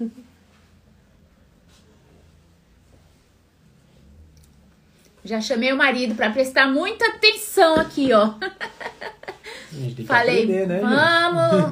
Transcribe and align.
Já 5.24 5.40
chamei 5.40 5.72
o 5.72 5.76
marido 5.76 6.14
para 6.14 6.30
prestar 6.30 6.68
muita 6.68 7.06
atenção 7.06 7.74
aqui, 7.74 8.12
ó. 8.12 8.34
Falei, 10.06 10.44
aprender, 10.44 10.66
né, 10.66 10.80
vamos, 10.80 11.70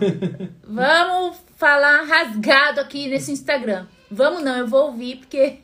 vamos 0.63 1.39
falar 1.57 2.03
rasgado 2.03 2.81
aqui 2.81 3.09
nesse 3.09 3.33
Instagram. 3.33 3.87
Vamos 4.11 4.43
não, 4.43 4.59
eu 4.59 4.67
vou 4.67 4.89
ouvir 4.89 5.17
porque. 5.17 5.59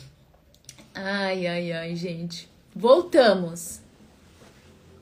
ai, 0.94 1.46
ai, 1.46 1.72
ai, 1.72 1.94
gente. 1.94 2.48
Voltamos. 2.74 3.80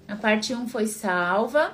A 0.08 0.16
parte 0.16 0.52
1 0.52 0.68
foi 0.68 0.86
salva. 0.86 1.72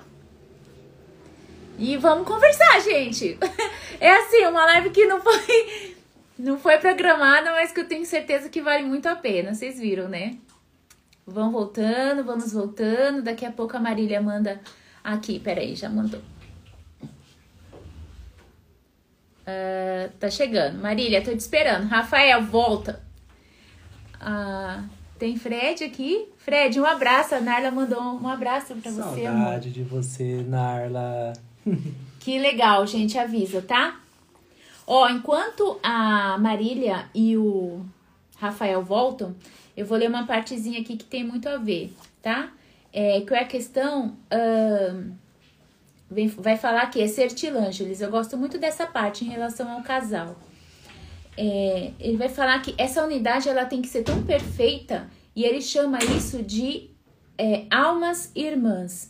E 1.80 1.96
vamos 1.96 2.28
conversar, 2.28 2.80
gente. 2.80 3.38
É 4.02 4.10
assim, 4.16 4.46
uma 4.46 4.64
live 4.64 4.88
que 4.88 5.04
não 5.04 5.20
foi 5.20 5.94
não 6.38 6.58
foi 6.58 6.78
programada, 6.78 7.50
mas 7.50 7.70
que 7.70 7.80
eu 7.80 7.86
tenho 7.86 8.06
certeza 8.06 8.48
que 8.48 8.62
vale 8.62 8.82
muito 8.82 9.06
a 9.06 9.14
pena. 9.14 9.52
Vocês 9.52 9.78
viram, 9.78 10.08
né? 10.08 10.38
Vão 11.26 11.52
voltando, 11.52 12.24
vamos 12.24 12.50
voltando. 12.50 13.20
Daqui 13.20 13.44
a 13.44 13.52
pouco 13.52 13.76
a 13.76 13.80
Marília 13.80 14.22
manda 14.22 14.58
aqui. 15.04 15.38
Peraí, 15.38 15.76
já 15.76 15.90
mandou. 15.90 16.22
Uh, 19.42 20.10
tá 20.18 20.30
chegando. 20.30 20.80
Marília, 20.80 21.22
tô 21.22 21.32
te 21.32 21.40
esperando. 21.40 21.86
Rafael, 21.88 22.42
volta. 22.42 23.02
Uh, 24.16 24.88
tem 25.18 25.36
Fred 25.36 25.84
aqui. 25.84 26.26
Fred, 26.38 26.80
um 26.80 26.86
abraço. 26.86 27.34
A 27.34 27.40
Narla 27.40 27.70
mandou 27.70 28.00
um 28.00 28.28
abraço 28.28 28.74
pra 28.76 28.90
você. 28.90 29.24
Saudade 29.24 29.70
de 29.70 29.82
você, 29.82 30.42
Narla. 30.42 31.34
que 32.20 32.38
legal, 32.38 32.86
gente. 32.86 33.18
Avisa, 33.18 33.62
tá? 33.62 34.00
Ó, 34.86 35.08
enquanto 35.08 35.78
a 35.82 36.36
Marília 36.38 37.06
e 37.14 37.36
o 37.36 37.84
Rafael 38.36 38.82
voltam, 38.82 39.34
eu 39.76 39.86
vou 39.86 39.96
ler 39.96 40.08
uma 40.08 40.26
partezinha 40.26 40.80
aqui 40.80 40.96
que 40.96 41.04
tem 41.04 41.22
muito 41.22 41.48
a 41.48 41.56
ver, 41.56 41.94
tá? 42.20 42.50
É, 42.92 43.20
que 43.20 43.32
é 43.32 43.40
a 43.40 43.44
questão. 43.44 44.16
Vai 46.38 46.56
falar 46.56 46.86
que 46.86 47.00
é 47.00 47.06
Sertilângeles. 47.06 48.00
Eu 48.00 48.10
gosto 48.10 48.36
muito 48.36 48.58
dessa 48.58 48.86
parte 48.86 49.24
em 49.24 49.28
relação 49.28 49.70
ao 49.70 49.82
casal. 49.82 50.36
É, 51.36 51.92
ele 52.00 52.16
vai 52.16 52.28
falar 52.28 52.60
que 52.60 52.74
essa 52.76 53.04
unidade 53.04 53.48
ela 53.48 53.64
tem 53.64 53.80
que 53.80 53.88
ser 53.88 54.02
tão 54.02 54.22
perfeita 54.24 55.08
e 55.34 55.44
ele 55.44 55.62
chama 55.62 55.98
isso 56.02 56.42
de 56.42 56.90
é, 57.38 57.64
almas 57.70 58.30
irmãs. 58.34 59.09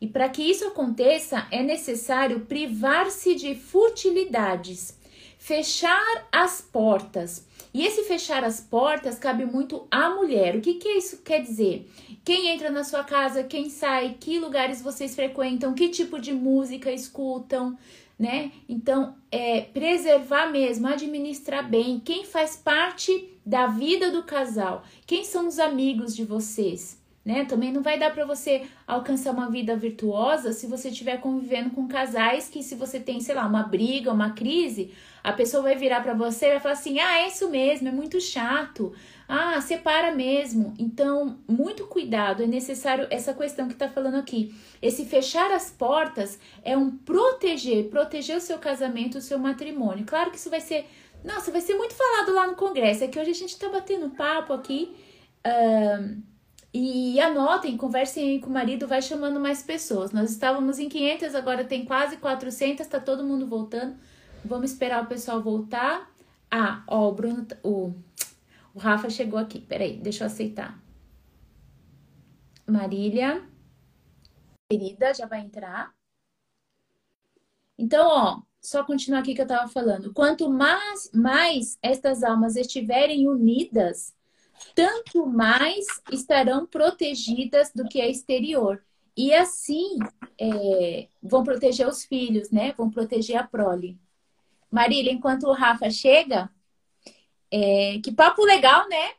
E 0.00 0.06
para 0.06 0.28
que 0.28 0.42
isso 0.42 0.66
aconteça, 0.66 1.46
é 1.50 1.62
necessário 1.62 2.40
privar-se 2.40 3.34
de 3.34 3.54
futilidades, 3.54 4.96
fechar 5.38 6.26
as 6.30 6.60
portas. 6.60 7.46
E 7.72 7.84
esse 7.84 8.04
fechar 8.04 8.44
as 8.44 8.60
portas 8.60 9.18
cabe 9.18 9.44
muito 9.44 9.86
à 9.90 10.10
mulher. 10.10 10.56
O 10.56 10.60
que, 10.60 10.74
que 10.74 10.88
isso 10.88 11.22
quer 11.22 11.40
dizer? 11.40 11.90
Quem 12.24 12.48
entra 12.48 12.70
na 12.70 12.84
sua 12.84 13.04
casa, 13.04 13.44
quem 13.44 13.70
sai, 13.70 14.16
que 14.18 14.38
lugares 14.38 14.82
vocês 14.82 15.14
frequentam, 15.14 15.74
que 15.74 15.88
tipo 15.88 16.20
de 16.20 16.32
música 16.32 16.90
escutam, 16.90 17.78
né? 18.18 18.50
Então, 18.68 19.14
é 19.30 19.60
preservar 19.60 20.50
mesmo, 20.50 20.86
administrar 20.86 21.68
bem 21.68 22.00
quem 22.00 22.24
faz 22.24 22.56
parte 22.56 23.30
da 23.44 23.66
vida 23.66 24.10
do 24.10 24.22
casal, 24.24 24.82
quem 25.06 25.22
são 25.24 25.46
os 25.46 25.58
amigos 25.58 26.16
de 26.16 26.24
vocês 26.24 26.98
né? 27.26 27.44
Também 27.44 27.72
não 27.72 27.82
vai 27.82 27.98
dar 27.98 28.12
para 28.12 28.24
você 28.24 28.68
alcançar 28.86 29.32
uma 29.32 29.50
vida 29.50 29.76
virtuosa 29.76 30.52
se 30.52 30.68
você 30.68 30.90
estiver 30.90 31.20
convivendo 31.20 31.70
com 31.70 31.88
casais 31.88 32.48
que 32.48 32.62
se 32.62 32.76
você 32.76 33.00
tem, 33.00 33.20
sei 33.20 33.34
lá, 33.34 33.44
uma 33.44 33.64
briga, 33.64 34.12
uma 34.12 34.30
crise, 34.30 34.92
a 35.24 35.32
pessoa 35.32 35.64
vai 35.64 35.74
virar 35.74 36.04
para 36.04 36.14
você 36.14 36.46
e 36.46 36.50
vai 36.50 36.60
falar 36.60 36.74
assim: 36.74 37.00
"Ah, 37.00 37.22
é 37.22 37.26
isso 37.26 37.50
mesmo, 37.50 37.88
é 37.88 37.90
muito 37.90 38.20
chato. 38.20 38.94
Ah, 39.28 39.60
separa 39.60 40.14
mesmo". 40.14 40.72
Então, 40.78 41.40
muito 41.48 41.84
cuidado, 41.88 42.44
é 42.44 42.46
necessário 42.46 43.08
essa 43.10 43.34
questão 43.34 43.66
que 43.66 43.74
tá 43.74 43.88
falando 43.88 44.14
aqui. 44.14 44.54
Esse 44.80 45.04
fechar 45.04 45.50
as 45.50 45.68
portas 45.68 46.38
é 46.62 46.76
um 46.76 46.96
proteger, 46.96 47.88
proteger 47.88 48.36
o 48.36 48.40
seu 48.40 48.58
casamento, 48.58 49.18
o 49.18 49.20
seu 49.20 49.36
matrimônio. 49.36 50.06
Claro 50.06 50.30
que 50.30 50.36
isso 50.36 50.48
vai 50.48 50.60
ser, 50.60 50.86
nossa, 51.24 51.50
vai 51.50 51.60
ser 51.60 51.74
muito 51.74 51.94
falado 51.94 52.32
lá 52.32 52.46
no 52.46 52.54
congresso. 52.54 53.02
É 53.02 53.08
que 53.08 53.18
hoje 53.18 53.30
a 53.32 53.34
gente 53.34 53.58
tá 53.58 53.68
batendo 53.68 54.10
papo 54.10 54.52
aqui, 54.52 54.94
uh, 55.44 56.35
e 56.78 57.18
anotem, 57.20 57.74
conversem 57.74 58.38
com 58.38 58.50
o 58.50 58.52
marido, 58.52 58.86
vai 58.86 59.00
chamando 59.00 59.40
mais 59.40 59.62
pessoas. 59.62 60.12
Nós 60.12 60.30
estávamos 60.30 60.78
em 60.78 60.90
500, 60.90 61.34
agora 61.34 61.64
tem 61.64 61.86
quase 61.86 62.18
400, 62.18 62.86
tá 62.86 63.00
todo 63.00 63.24
mundo 63.24 63.46
voltando. 63.46 63.96
Vamos 64.44 64.72
esperar 64.72 65.02
o 65.02 65.06
pessoal 65.06 65.42
voltar. 65.42 66.12
Ah, 66.50 66.84
ó, 66.86 67.08
o 67.08 67.12
Bruno, 67.12 67.46
o, 67.62 67.94
o 68.74 68.78
Rafa 68.78 69.08
chegou 69.08 69.38
aqui. 69.38 69.58
Peraí, 69.58 69.96
deixa 69.96 70.24
eu 70.24 70.26
aceitar. 70.26 70.78
Marília, 72.66 73.42
querida, 74.68 75.14
já 75.14 75.24
vai 75.26 75.40
entrar. 75.40 75.94
Então, 77.78 78.06
ó, 78.06 78.42
só 78.60 78.84
continuar 78.84 79.20
aqui 79.20 79.34
que 79.34 79.40
eu 79.40 79.46
tava 79.46 79.68
falando. 79.68 80.12
Quanto 80.12 80.50
mais, 80.50 81.10
mais 81.14 81.78
estas 81.80 82.22
almas 82.22 82.54
estiverem 82.54 83.28
unidas, 83.28 84.15
tanto 84.74 85.26
mais 85.26 85.86
estarão 86.12 86.66
protegidas 86.66 87.70
do 87.74 87.88
que 87.88 88.00
a 88.00 88.08
exterior. 88.08 88.82
E 89.16 89.32
assim 89.32 89.98
é, 90.38 91.08
vão 91.22 91.42
proteger 91.42 91.88
os 91.88 92.04
filhos, 92.04 92.50
né? 92.50 92.74
Vão 92.76 92.90
proteger 92.90 93.36
a 93.36 93.46
prole. 93.46 93.98
Marília, 94.70 95.12
enquanto 95.12 95.44
o 95.44 95.52
Rafa 95.52 95.88
chega, 95.90 96.50
é, 97.50 97.98
que 98.04 98.12
papo 98.12 98.44
legal, 98.44 98.86
né? 98.88 99.12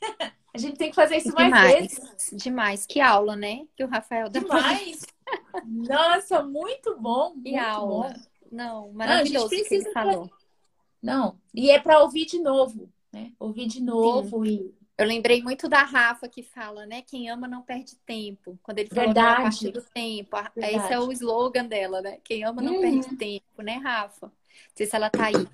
a 0.54 0.58
gente 0.58 0.76
tem 0.76 0.88
que 0.88 0.96
fazer 0.96 1.18
isso 1.18 1.34
mais 1.34 1.46
demais, 1.46 1.74
vezes. 1.74 2.30
Demais, 2.32 2.86
que 2.86 3.00
aula, 3.00 3.36
né? 3.36 3.66
Que 3.76 3.84
o 3.84 3.88
Rafael 3.88 4.30
dá 4.30 4.40
Demais. 4.40 5.04
Nossa, 5.66 6.42
muito 6.42 6.98
bom. 6.98 7.32
Que 7.32 7.52
muito 7.52 7.58
aula. 7.58 8.08
Bom. 8.08 8.20
Não, 8.50 8.92
maravilhoso 8.92 9.54
Não, 9.54 9.64
que 9.64 9.74
ele 9.74 9.92
falou. 9.92 10.30
Não, 11.02 11.38
e 11.52 11.70
é 11.70 11.80
para 11.80 12.00
ouvir 12.00 12.26
de 12.26 12.38
novo, 12.38 12.88
né? 13.12 13.32
Ouvir 13.38 13.66
de 13.66 13.82
novo 13.82 14.44
Sim. 14.44 14.52
e 14.52 14.81
eu 14.98 15.06
lembrei 15.06 15.42
muito 15.42 15.68
da 15.68 15.82
Rafa 15.82 16.28
que 16.28 16.42
fala, 16.42 16.86
né? 16.86 17.02
Quem 17.02 17.30
ama 17.30 17.48
não 17.48 17.62
perde 17.62 17.96
tempo. 18.06 18.58
Quando 18.62 18.78
ele 18.78 18.88
falou 18.88 19.06
Verdade. 19.06 19.40
a 19.40 19.42
partir 19.42 19.70
do 19.70 19.82
tempo. 19.82 20.36
Verdade. 20.54 20.76
Esse 20.76 20.92
é 20.92 21.00
o 21.00 21.10
slogan 21.10 21.66
dela, 21.66 22.02
né? 22.02 22.18
Quem 22.22 22.44
ama 22.44 22.60
não 22.60 22.74
uhum. 22.74 22.80
perde 22.80 23.16
tempo, 23.16 23.62
né, 23.62 23.76
Rafa? 23.78 24.26
Não 24.26 24.32
sei 24.76 24.86
se 24.86 24.94
ela 24.94 25.10
tá 25.10 25.26
aí. 25.26 25.48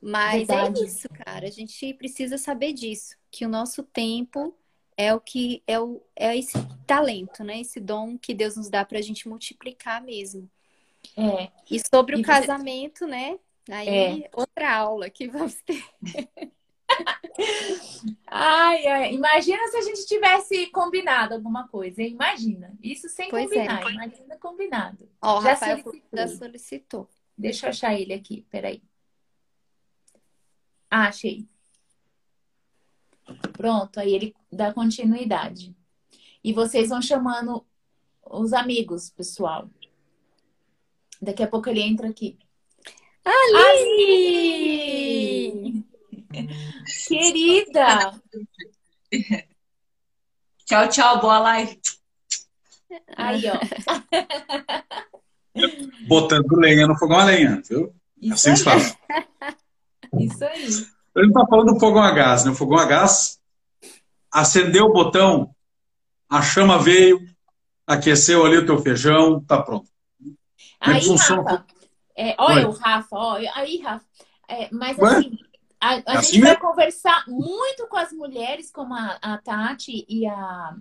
Mas 0.00 0.48
é 0.48 0.54
Verdade. 0.54 0.80
é 0.80 0.84
isso, 0.84 1.08
cara. 1.08 1.46
A 1.46 1.50
gente 1.50 1.94
precisa 1.94 2.36
saber 2.36 2.72
disso. 2.72 3.16
Que 3.30 3.46
o 3.46 3.48
nosso 3.48 3.82
tempo 3.82 4.54
é 4.96 5.14
o 5.14 5.20
que 5.20 5.62
é, 5.66 5.80
o, 5.80 6.02
é 6.14 6.36
esse 6.36 6.58
talento, 6.86 7.42
né? 7.42 7.60
Esse 7.60 7.80
dom 7.80 8.18
que 8.18 8.34
Deus 8.34 8.56
nos 8.56 8.68
dá 8.68 8.84
pra 8.84 9.00
gente 9.00 9.28
multiplicar 9.28 10.02
mesmo. 10.02 10.50
É. 11.16 11.50
E 11.70 11.80
sobre 11.80 12.16
e 12.16 12.20
o 12.20 12.24
você... 12.24 12.26
casamento, 12.26 13.06
né? 13.06 13.38
Aí, 13.70 13.88
é. 13.88 14.30
outra 14.32 14.74
aula 14.74 15.08
que 15.08 15.26
vamos 15.28 15.54
ter. 15.62 15.84
Ai, 18.26 18.86
ai, 18.86 19.14
imagina 19.14 19.66
se 19.68 19.76
a 19.76 19.82
gente 19.82 20.06
tivesse 20.06 20.66
combinado 20.68 21.34
alguma 21.34 21.66
coisa, 21.68 22.02
hein? 22.02 22.12
Imagina. 22.12 22.76
Isso 22.82 23.08
sem 23.08 23.28
pois 23.28 23.50
é. 23.50 23.66
combinar, 23.66 23.82
é. 23.82 23.92
imagina 23.92 24.36
combinado. 24.36 25.08
Ó, 25.20 25.40
já, 25.40 25.50
Rafael 25.50 25.82
solicitou. 25.82 26.18
já 26.18 26.28
solicitou. 26.28 27.10
Deixa 27.36 27.66
eu 27.66 27.70
achar 27.70 27.98
ele 27.98 28.12
aqui, 28.12 28.46
peraí. 28.50 28.82
Ah, 30.90 31.08
achei. 31.08 31.46
Pronto, 33.52 33.98
aí 33.98 34.14
ele 34.14 34.34
dá 34.52 34.72
continuidade. 34.72 35.74
E 36.42 36.52
vocês 36.52 36.90
vão 36.90 37.02
chamando 37.02 37.66
os 38.22 38.52
amigos, 38.52 39.10
pessoal. 39.10 39.68
Daqui 41.20 41.42
a 41.42 41.48
pouco 41.48 41.68
ele 41.68 41.80
entra 41.80 42.08
aqui. 42.08 42.38
Ali! 43.24 43.56
Ali! 45.62 45.83
Querida! 47.06 48.12
Tchau, 50.66 50.88
tchau, 50.88 51.20
boa 51.20 51.38
live. 51.40 51.78
Aí, 53.16 53.42
ó. 53.50 53.58
Botando 56.08 56.56
lenha 56.56 56.86
no 56.86 56.98
fogão 56.98 57.18
a 57.18 57.24
lenha, 57.24 57.62
viu? 57.68 57.94
Isso 58.20 58.34
assim 58.34 58.50
aí. 58.50 58.56
se 58.56 58.64
fala. 58.64 58.80
Isso 60.18 60.44
aí. 60.44 60.64
A 61.16 61.22
gente 61.22 61.32
tá 61.32 61.46
falando 61.48 61.74
do 61.74 61.80
fogão 61.80 62.02
a 62.02 62.10
gás, 62.10 62.44
né? 62.44 62.50
O 62.50 62.54
fogão 62.54 62.78
a 62.78 62.86
gás 62.86 63.38
acendeu 64.32 64.86
o 64.86 64.92
botão, 64.92 65.54
a 66.28 66.42
chama 66.42 66.78
veio, 66.78 67.20
aqueceu 67.86 68.44
ali 68.44 68.56
o 68.56 68.66
teu 68.66 68.78
feijão, 68.78 69.40
tá 69.44 69.62
pronto. 69.62 69.88
Aí. 70.80 71.06
Rafa, 71.06 71.66
é, 72.16 72.34
olha 72.38 72.68
o 72.68 72.72
Rafa, 72.72 73.16
olha, 73.16 73.52
aí, 73.54 73.78
Rafa, 73.78 74.04
é, 74.48 74.68
mas 74.72 74.98
Ué? 74.98 75.16
assim, 75.16 75.38
a, 75.84 76.02
a 76.06 76.18
assim 76.18 76.36
gente 76.36 76.44
vai 76.44 76.56
conversar 76.58 77.24
muito 77.28 77.86
com 77.88 77.96
as 77.98 78.10
mulheres, 78.10 78.70
como 78.70 78.94
a, 78.94 79.18
a 79.20 79.36
Tati 79.36 80.06
e 80.08 80.26
a, 80.26 80.74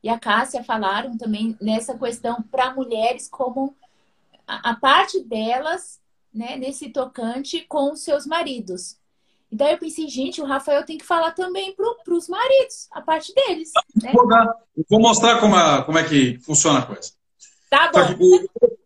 e 0.00 0.08
a 0.08 0.18
Cássia 0.20 0.62
falaram 0.62 1.18
também 1.18 1.56
nessa 1.60 1.98
questão 1.98 2.40
para 2.42 2.72
mulheres, 2.72 3.28
como 3.28 3.74
a, 4.46 4.70
a, 4.70 4.76
parte 4.76 5.20
delas, 5.24 6.00
né, 6.32 6.56
nesse 6.56 6.90
tocante 6.90 7.62
com 7.62 7.92
os 7.92 8.04
seus 8.04 8.24
maridos. 8.24 8.96
E 9.50 9.56
daí 9.56 9.72
eu 9.72 9.78
pensei, 9.78 10.06
gente, 10.08 10.40
o 10.40 10.46
Rafael 10.46 10.84
tem 10.84 10.96
que 10.96 11.04
falar 11.04 11.32
também 11.32 11.74
para 11.74 12.14
os 12.14 12.28
maridos, 12.28 12.86
a 12.92 13.00
parte 13.00 13.34
deles. 13.34 13.72
Né? 14.00 14.12
Vou, 14.12 14.28
vou, 14.88 15.00
mostrar 15.00 15.40
como 15.40 15.56
é, 15.56 15.82
como 15.82 15.98
é 15.98 16.04
que 16.04 16.38
funciona 16.38 16.80
a 16.80 16.86
coisa. 16.86 17.10
Tá 17.68 17.90
bom. 17.92 18.16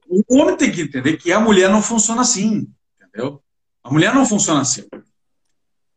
O, 0.08 0.22
o, 0.26 0.38
homem 0.38 0.56
tem 0.56 0.72
que 0.72 0.82
entender 0.82 1.18
que 1.18 1.30
a 1.32 1.40
mulher 1.40 1.68
não 1.68 1.82
funciona 1.82 2.22
assim, 2.22 2.66
entendeu? 2.98 3.42
A 3.82 3.90
mulher 3.90 4.14
não 4.14 4.24
funciona 4.24 4.62
assim. 4.62 4.86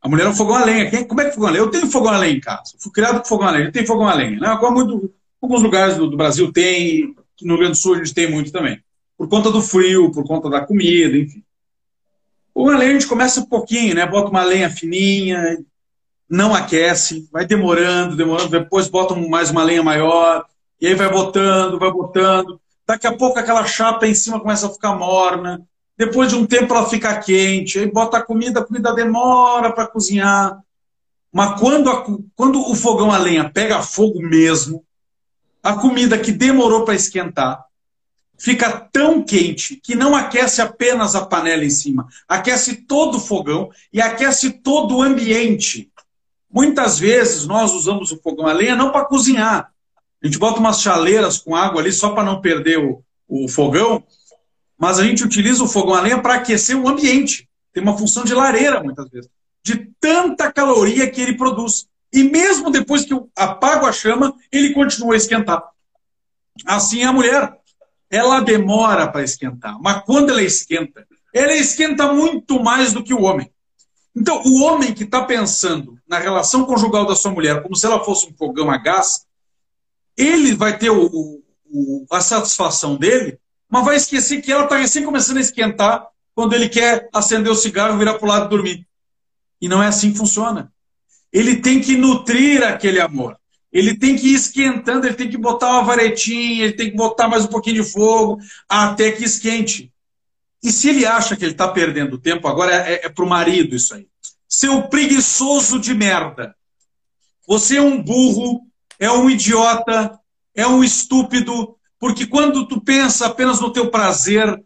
A 0.03 0.09
mulher 0.09 0.25
é 0.25 0.29
um 0.29 0.35
fogão 0.35 0.55
a 0.55 0.65
lenha. 0.65 0.89
Quem, 0.89 1.07
como 1.07 1.21
é 1.21 1.23
que 1.23 1.29
é 1.29 1.33
fogão 1.33 1.47
a 1.47 1.51
lenha? 1.51 1.63
Eu 1.63 1.71
tenho 1.71 1.87
fogão 1.87 2.13
a 2.13 2.17
lenha 2.17 2.35
em 2.35 2.41
casa. 2.41 2.75
Fui 2.77 2.91
criado 2.91 3.19
com 3.19 3.25
fogão 3.25 3.47
a 3.47 3.51
lenha. 3.51 3.65
Eu 3.65 3.71
tenho 3.71 3.87
fogão 3.87 4.05
a 4.05 4.13
lenha. 4.13 4.37
Né? 4.37 4.47
Agora, 4.47 4.73
muito, 4.73 5.13
alguns 5.41 5.63
lugares 5.63 5.95
do, 5.95 6.09
do 6.09 6.17
Brasil 6.17 6.51
tem, 6.51 7.15
no 7.41 7.53
Rio 7.53 7.59
Grande 7.59 7.71
do 7.71 7.81
Sul 7.81 7.95
a 7.95 7.97
gente 7.99 8.13
tem 8.13 8.29
muito 8.29 8.51
também. 8.51 8.83
Por 9.17 9.29
conta 9.29 9.49
do 9.49 9.61
frio, 9.61 10.11
por 10.11 10.25
conta 10.25 10.49
da 10.49 10.59
comida, 10.59 11.17
enfim. 11.17 11.41
Uma 12.53 12.77
lenha 12.77 12.91
a 12.91 12.93
gente 12.93 13.07
começa 13.07 13.39
um 13.39 13.45
pouquinho, 13.45 13.95
né? 13.95 14.05
Bota 14.05 14.29
uma 14.29 14.43
lenha 14.43 14.69
fininha, 14.69 15.57
não 16.29 16.53
aquece, 16.53 17.27
vai 17.31 17.45
demorando, 17.45 18.15
demorando, 18.15 18.49
depois 18.49 18.87
bota 18.89 19.15
mais 19.15 19.51
uma 19.51 19.63
lenha 19.63 19.81
maior, 19.81 20.45
e 20.81 20.87
aí 20.87 20.95
vai 20.95 21.09
botando, 21.09 21.79
vai 21.79 21.91
botando. 21.91 22.59
Daqui 22.85 23.07
a 23.07 23.15
pouco 23.15 23.39
aquela 23.39 23.65
chapa 23.65 24.05
em 24.05 24.13
cima 24.13 24.39
começa 24.39 24.67
a 24.67 24.69
ficar 24.69 24.95
morna. 24.95 25.61
Depois 25.97 26.29
de 26.29 26.35
um 26.35 26.45
tempo 26.45 26.73
ela 26.73 26.89
fica 26.89 27.19
quente, 27.19 27.79
aí 27.79 27.91
bota 27.91 28.17
a 28.17 28.23
comida, 28.23 28.59
a 28.59 28.65
comida 28.65 28.93
demora 28.93 29.71
para 29.71 29.87
cozinhar. 29.87 30.59
Mas 31.31 31.59
quando, 31.59 31.89
a, 31.89 32.05
quando 32.35 32.59
o 32.61 32.75
fogão 32.75 33.11
a 33.11 33.17
lenha 33.17 33.49
pega 33.49 33.81
fogo 33.81 34.21
mesmo, 34.21 34.83
a 35.61 35.73
comida 35.73 36.17
que 36.17 36.31
demorou 36.31 36.83
para 36.83 36.95
esquentar, 36.95 37.63
fica 38.37 38.71
tão 38.91 39.23
quente 39.23 39.79
que 39.81 39.95
não 39.95 40.15
aquece 40.15 40.61
apenas 40.61 41.15
a 41.15 41.25
panela 41.25 41.63
em 41.63 41.69
cima, 41.69 42.07
aquece 42.27 42.75
todo 42.75 43.15
o 43.15 43.21
fogão 43.21 43.69
e 43.91 44.01
aquece 44.01 44.51
todo 44.51 44.97
o 44.97 45.01
ambiente. 45.01 45.91
Muitas 46.51 46.99
vezes 46.99 47.45
nós 47.47 47.71
usamos 47.71 48.11
o 48.11 48.21
fogão 48.21 48.45
a 48.45 48.53
lenha 48.53 48.75
não 48.75 48.91
para 48.91 49.05
cozinhar. 49.05 49.71
A 50.21 50.25
gente 50.25 50.37
bota 50.37 50.59
umas 50.59 50.81
chaleiras 50.81 51.37
com 51.37 51.55
água 51.55 51.81
ali 51.81 51.91
só 51.91 52.09
para 52.09 52.23
não 52.23 52.41
perder 52.41 52.79
o, 52.79 53.03
o 53.27 53.47
fogão, 53.47 54.03
mas 54.83 54.99
a 54.99 55.05
gente 55.05 55.23
utiliza 55.23 55.63
o 55.63 55.67
fogão 55.67 55.93
a 55.93 56.01
lenha 56.01 56.21
para 56.21 56.33
aquecer 56.33 56.77
o 56.77 56.89
ambiente. 56.89 57.47
Tem 57.71 57.81
uma 57.81 57.97
função 57.97 58.25
de 58.25 58.33
lareira, 58.33 58.83
muitas 58.83 59.09
vezes, 59.09 59.29
de 59.63 59.89
tanta 59.97 60.51
caloria 60.51 61.09
que 61.09 61.21
ele 61.21 61.37
produz. 61.37 61.87
E 62.11 62.21
mesmo 62.25 62.69
depois 62.69 63.05
que 63.05 63.13
eu 63.13 63.31
apago 63.33 63.85
a 63.85 63.93
chama, 63.93 64.35
ele 64.51 64.73
continua 64.73 65.13
a 65.13 65.15
esquentar. 65.15 65.63
Assim 66.65 67.01
é 67.01 67.05
a 67.05 67.13
mulher 67.13 67.57
ela 68.09 68.41
demora 68.41 69.07
para 69.07 69.23
esquentar. 69.23 69.79
Mas 69.81 70.03
quando 70.03 70.31
ela 70.31 70.43
esquenta, 70.43 71.07
ela 71.33 71.53
esquenta 71.53 72.11
muito 72.11 72.61
mais 72.61 72.91
do 72.91 73.01
que 73.01 73.13
o 73.13 73.21
homem. 73.21 73.49
Então, 74.13 74.43
o 74.43 74.63
homem 74.63 74.93
que 74.93 75.05
está 75.05 75.23
pensando 75.23 75.97
na 76.05 76.19
relação 76.19 76.65
conjugal 76.65 77.05
da 77.05 77.15
sua 77.15 77.31
mulher 77.31 77.63
como 77.63 77.73
se 77.73 77.85
ela 77.85 78.03
fosse 78.03 78.27
um 78.27 78.33
fogão 78.33 78.69
a 78.69 78.77
gás, 78.77 79.25
ele 80.17 80.53
vai 80.53 80.77
ter 80.77 80.89
o, 80.89 81.41
o, 81.71 82.05
a 82.11 82.19
satisfação 82.19 82.97
dele, 82.97 83.39
mas 83.73 83.85
vai 83.85 83.95
esquecer 83.95 84.39
que 84.39 84.51
ela 84.51 84.65
está 84.65 84.77
recém 84.77 85.03
começando 85.03 85.37
a 85.37 85.41
esquentar 85.41 86.07
quando 86.35 86.53
ele 86.53 86.69
quer 86.69 87.09
acender 87.11 87.51
o 87.51 87.55
cigarro 87.55 87.97
virar 87.97 88.13
para 88.19 88.23
o 88.23 88.29
lado 88.29 88.45
e 88.45 88.49
dormir. 88.49 88.87
E 89.59 89.67
não 89.67 89.81
é 89.81 89.87
assim 89.87 90.11
que 90.11 90.17
funciona. 90.19 90.71
Ele 91.31 91.55
tem 91.55 91.81
que 91.81 91.97
nutrir 91.97 92.63
aquele 92.63 93.01
amor. 93.01 93.35
Ele 93.71 93.97
tem 93.97 94.15
que 94.15 94.27
ir 94.27 94.35
esquentando, 94.35 95.07
ele 95.07 95.15
tem 95.15 95.27
que 95.27 95.39
botar 95.39 95.71
uma 95.71 95.83
varetinha, 95.85 96.65
ele 96.65 96.73
tem 96.73 96.91
que 96.91 96.95
botar 96.95 97.27
mais 97.27 97.45
um 97.45 97.47
pouquinho 97.47 97.81
de 97.81 97.89
fogo, 97.89 98.37
até 98.69 99.11
que 99.11 99.23
esquente. 99.23 99.91
E 100.61 100.71
se 100.71 100.89
ele 100.89 101.03
acha 101.07 101.35
que 101.35 101.43
ele 101.43 101.53
está 101.53 101.67
perdendo 101.67 102.19
tempo, 102.19 102.47
agora 102.47 102.75
é, 102.75 102.93
é, 102.93 103.05
é 103.07 103.09
para 103.09 103.25
o 103.25 103.27
marido 103.27 103.75
isso 103.75 103.95
aí. 103.95 104.07
Seu 104.47 104.83
preguiçoso 104.83 105.79
de 105.79 105.95
merda. 105.95 106.55
Você 107.47 107.77
é 107.77 107.81
um 107.81 107.99
burro, 107.99 108.61
é 108.99 109.09
um 109.09 109.27
idiota, 109.31 110.19
é 110.53 110.67
um 110.67 110.83
estúpido, 110.83 111.75
porque 112.03 112.27
quando 112.27 112.67
tu 112.67 112.81
pensa 112.81 113.27
apenas 113.27 113.61
no 113.61 113.71
teu 113.71 113.89
prazer, 113.89 114.61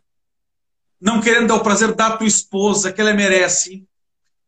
não 1.00 1.22
querendo 1.22 1.50
dar 1.50 1.54
o 1.58 1.64
prazer 1.64 1.94
da 1.94 2.18
tua 2.18 2.26
esposa, 2.26 2.92
que 2.92 3.00
ela 3.00 3.14
merece, 3.14 3.86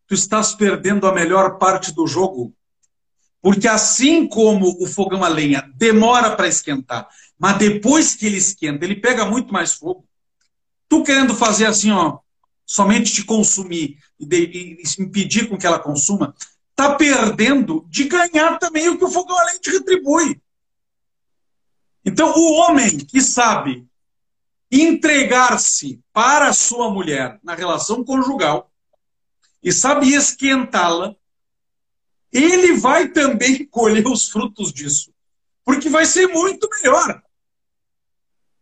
tu 0.07 0.15
estás 0.15 0.55
perdendo 0.55 1.05
a 1.05 1.13
melhor 1.13 1.59
parte 1.59 1.93
do 1.93 2.07
jogo. 2.07 2.51
Porque 3.43 3.67
assim 3.67 4.27
como 4.27 4.75
o 4.81 4.87
fogão 4.87 5.23
a 5.23 5.27
lenha 5.27 5.71
demora 5.75 6.35
para 6.35 6.47
esquentar, 6.47 7.07
mas 7.37 7.59
depois 7.59 8.15
que 8.15 8.25
ele 8.25 8.37
esquenta, 8.37 8.83
ele 8.85 8.95
pega 8.95 9.23
muito 9.23 9.53
mais 9.53 9.75
fogo. 9.75 10.03
Tu 10.87 11.03
querendo 11.03 11.35
fazer 11.35 11.67
assim, 11.67 11.91
ó, 11.91 12.17
somente 12.65 13.13
te 13.13 13.23
consumir 13.23 13.99
e, 14.19 14.25
de, 14.25 14.37
e 14.45 15.03
impedir 15.03 15.47
com 15.47 15.59
que 15.59 15.67
ela 15.67 15.77
consuma, 15.77 16.33
tá 16.75 16.95
perdendo 16.95 17.85
de 17.87 18.05
ganhar 18.05 18.57
também 18.57 18.89
o 18.89 18.97
que 18.97 19.05
o 19.05 19.11
fogão 19.11 19.37
a 19.37 19.43
lenha 19.43 19.59
te 19.59 19.69
retribui. 19.69 20.41
Então, 22.05 22.33
o 22.35 22.53
homem 22.53 22.97
que 22.97 23.21
sabe 23.21 23.87
entregar-se 24.71 25.99
para 26.13 26.49
a 26.49 26.53
sua 26.53 26.89
mulher 26.89 27.39
na 27.43 27.55
relação 27.55 28.03
conjugal 28.03 28.71
e 29.63 29.71
sabe 29.71 30.13
esquentá-la, 30.13 31.15
ele 32.31 32.73
vai 32.77 33.09
também 33.09 33.65
colher 33.67 34.07
os 34.07 34.29
frutos 34.29 34.71
disso. 34.71 35.11
Porque 35.65 35.89
vai 35.89 36.05
ser 36.05 36.27
muito 36.27 36.67
melhor. 36.69 37.21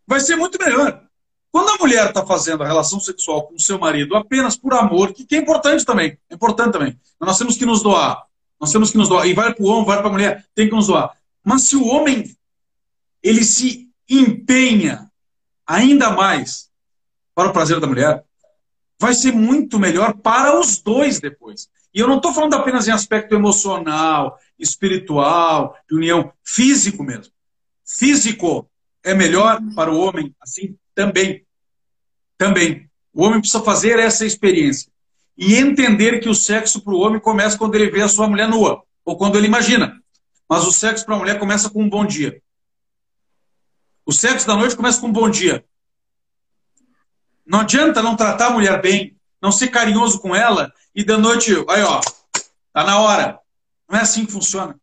Vai 0.06 0.20
ser 0.20 0.36
muito 0.36 0.58
melhor. 0.62 1.04
Quando 1.52 1.70
a 1.70 1.78
mulher 1.78 2.10
está 2.10 2.26
fazendo 2.26 2.64
a 2.64 2.68
relação 2.68 3.00
sexual 3.00 3.48
com 3.48 3.56
o 3.56 3.60
seu 3.60 3.80
marido 3.80 4.16
apenas 4.16 4.58
por 4.58 4.74
amor, 4.74 5.14
que, 5.14 5.26
que 5.26 5.36
é 5.36 5.40
importante 5.40 5.86
também, 5.86 6.18
é 6.30 6.36
importante 6.36 6.74
também. 6.74 7.00
Nós 7.20 7.38
temos 7.38 7.58
que 7.58 7.66
nos 7.66 7.82
doar. 7.82 8.26
Nós 8.60 8.72
temos 8.72 8.92
que 8.92 8.98
nos 8.98 9.10
doar. 9.10 9.28
E 9.28 9.34
vai 9.34 9.54
para 9.54 9.64
o 9.64 9.68
homem, 9.68 9.86
vai 9.86 9.98
para 9.98 10.08
a 10.08 10.12
mulher, 10.12 10.46
tem 10.54 10.70
que 10.70 10.76
nos 10.76 10.88
doar. 10.88 11.16
Mas 11.44 11.64
se 11.64 11.76
o 11.76 11.86
homem 11.86 12.36
ele 13.28 13.44
se 13.44 13.90
empenha 14.10 15.12
ainda 15.66 16.12
mais 16.12 16.70
para 17.36 17.50
o 17.50 17.54
prazer 17.54 17.80
da 17.80 17.88
mulher, 17.88 18.24
vai 18.98 19.14
ser 19.14 19.34
muito 19.34 19.78
melhor 19.78 20.14
para 20.14 20.58
os 20.58 20.80
dois 20.80 21.20
depois. 21.20 21.68
E 21.94 22.00
eu 22.00 22.08
não 22.08 22.18
estou 22.18 22.34
falando 22.34 22.54
apenas 22.54 22.88
em 22.88 22.92
aspecto 22.92 23.36
emocional, 23.36 24.40
espiritual, 24.58 25.78
de 25.90 25.96
união, 25.96 26.32
físico 26.44 27.04
mesmo. 27.04 27.34
Físico 27.86 28.70
é 29.04 29.14
melhor 29.14 29.60
para 29.76 29.92
o 29.92 30.00
homem, 30.00 30.34
assim 30.42 30.78
também. 30.96 31.46
Também. 32.38 32.90
O 33.14 33.24
homem 33.24 33.40
precisa 33.40 33.64
fazer 33.64 34.00
essa 34.00 34.26
experiência. 34.26 34.90
E 35.38 35.56
entender 35.56 36.20
que 36.20 36.30
o 36.30 36.36
sexo 36.36 36.82
para 36.82 36.94
o 36.94 37.00
homem 37.00 37.20
começa 37.20 37.58
quando 37.58 37.76
ele 37.76 37.92
vê 37.92 38.02
a 38.02 38.08
sua 38.08 38.28
mulher 38.28 38.48
nua, 38.48 38.84
ou 39.04 39.18
quando 39.18 39.38
ele 39.38 39.48
imagina. 39.48 40.02
Mas 40.50 40.66
o 40.66 40.72
sexo 40.72 41.06
para 41.06 41.16
a 41.16 41.20
mulher 41.20 41.38
começa 41.38 41.70
com 41.70 41.84
um 41.84 41.90
bom 41.90 42.06
dia. 42.06 42.42
O 44.08 44.14
sexo 44.14 44.48
da 44.48 44.56
noite 44.56 44.74
começa 44.74 45.02
com 45.02 45.08
um 45.08 45.12
bom 45.12 45.30
dia. 45.30 45.66
Não 47.46 47.60
adianta 47.60 48.02
não 48.02 48.16
tratar 48.16 48.48
a 48.48 48.52
mulher 48.52 48.82
bem, 48.82 49.18
não 49.42 49.52
ser 49.52 49.68
carinhoso 49.68 50.22
com 50.22 50.34
ela 50.34 50.72
e 50.96 51.04
da 51.04 51.18
noite, 51.18 51.52
aí 51.68 51.84
ó, 51.84 52.00
tá 52.72 52.86
na 52.86 53.02
hora. 53.02 53.38
Não 53.90 54.00
é 54.00 54.02
assim 54.02 54.26
que 54.26 54.32
funciona. 54.32 54.80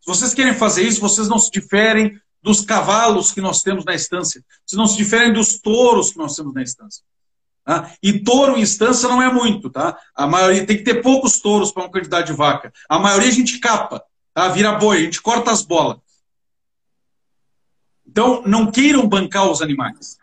Se 0.00 0.08
vocês 0.08 0.34
querem 0.34 0.52
fazer 0.52 0.82
isso, 0.82 1.00
vocês 1.00 1.28
não 1.28 1.38
se 1.38 1.48
diferem 1.48 2.20
dos 2.42 2.62
cavalos 2.62 3.30
que 3.30 3.40
nós 3.40 3.62
temos 3.62 3.84
na 3.84 3.94
estância. 3.94 4.44
Vocês 4.66 4.76
não 4.76 4.88
se 4.88 4.96
diferem 4.96 5.32
dos 5.32 5.60
touros 5.60 6.10
que 6.10 6.18
nós 6.18 6.34
temos 6.34 6.52
na 6.52 6.62
estância. 6.62 7.04
Tá? 7.64 7.92
E 8.02 8.18
touro 8.18 8.58
em 8.58 8.62
instância 8.62 9.08
não 9.08 9.22
é 9.22 9.32
muito, 9.32 9.70
tá? 9.70 9.96
A 10.12 10.26
maioria 10.26 10.66
tem 10.66 10.76
que 10.76 10.82
ter 10.82 11.00
poucos 11.02 11.38
touros 11.38 11.70
para 11.70 11.84
uma 11.84 11.90
quantidade 11.90 12.26
de 12.26 12.32
vaca. 12.32 12.72
A 12.88 12.98
maioria 12.98 13.28
a 13.28 13.32
gente 13.32 13.60
capa, 13.60 14.04
tá? 14.34 14.48
Vira 14.48 14.72
boi, 14.72 14.98
a 14.98 15.00
gente 15.02 15.22
corta 15.22 15.52
as 15.52 15.62
bolas. 15.62 16.03
Então, 18.14 18.44
não 18.46 18.70
queiram 18.70 19.08
bancar 19.08 19.50
os 19.50 19.60
animais. 19.60 20.18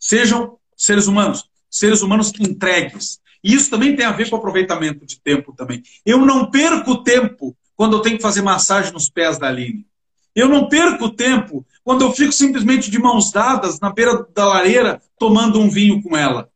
Sejam 0.00 0.56
seres 0.74 1.06
humanos, 1.06 1.44
seres 1.68 2.00
humanos 2.00 2.32
entregues. 2.40 3.20
E 3.44 3.52
isso 3.52 3.68
também 3.68 3.94
tem 3.94 4.06
a 4.06 4.12
ver 4.12 4.30
com 4.30 4.36
aproveitamento 4.36 5.04
de 5.04 5.20
tempo 5.20 5.52
também. 5.52 5.82
Eu 6.06 6.24
não 6.24 6.50
perco 6.50 7.04
tempo 7.04 7.54
quando 7.76 7.94
eu 7.94 8.00
tenho 8.00 8.16
que 8.16 8.22
fazer 8.22 8.40
massagem 8.40 8.90
nos 8.90 9.10
pés 9.10 9.36
da 9.36 9.48
Aline. 9.48 9.86
Eu 10.34 10.48
não 10.48 10.66
perco 10.66 11.10
tempo 11.10 11.62
quando 11.84 12.06
eu 12.06 12.12
fico 12.14 12.32
simplesmente 12.32 12.90
de 12.90 12.98
mãos 12.98 13.30
dadas 13.30 13.78
na 13.80 13.92
beira 13.92 14.26
da 14.34 14.46
lareira 14.46 15.02
tomando 15.18 15.60
um 15.60 15.68
vinho 15.68 16.02
com 16.02 16.16
ela. 16.16 16.50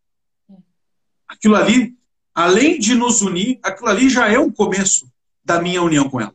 Aquilo 1.29 1.57
ali, 1.57 1.95
além 2.35 2.79
de 2.79 2.95
nos 2.95 3.21
unir, 3.21 3.59
aquilo 3.63 3.91
ali 3.91 4.09
já 4.09 4.33
é 4.33 4.39
um 4.39 4.51
começo 4.51 5.13
da 5.45 5.61
minha 5.61 5.83
união 5.83 6.09
com 6.09 6.23
ela. 6.23 6.35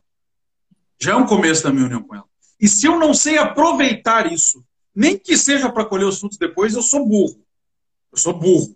Já 1.02 1.14
é 1.14 1.16
um 1.16 1.26
começo 1.26 1.64
da 1.64 1.72
minha 1.72 1.86
união 1.86 2.04
com 2.04 2.14
ela. 2.14 2.35
E 2.60 2.68
se 2.68 2.86
eu 2.86 2.98
não 2.98 3.14
sei 3.14 3.38
aproveitar 3.38 4.32
isso, 4.32 4.64
nem 4.96 5.18
que 5.18 5.38
seja 5.38 5.70
para 5.70 5.86
colher 5.86 6.06
os 6.06 6.20
frutos 6.20 6.38
depois, 6.38 6.74
eu 6.74 6.82
sou 6.82 7.06
burro. 7.06 7.44
Eu 8.12 8.18
sou 8.18 8.34
burro. 8.34 8.76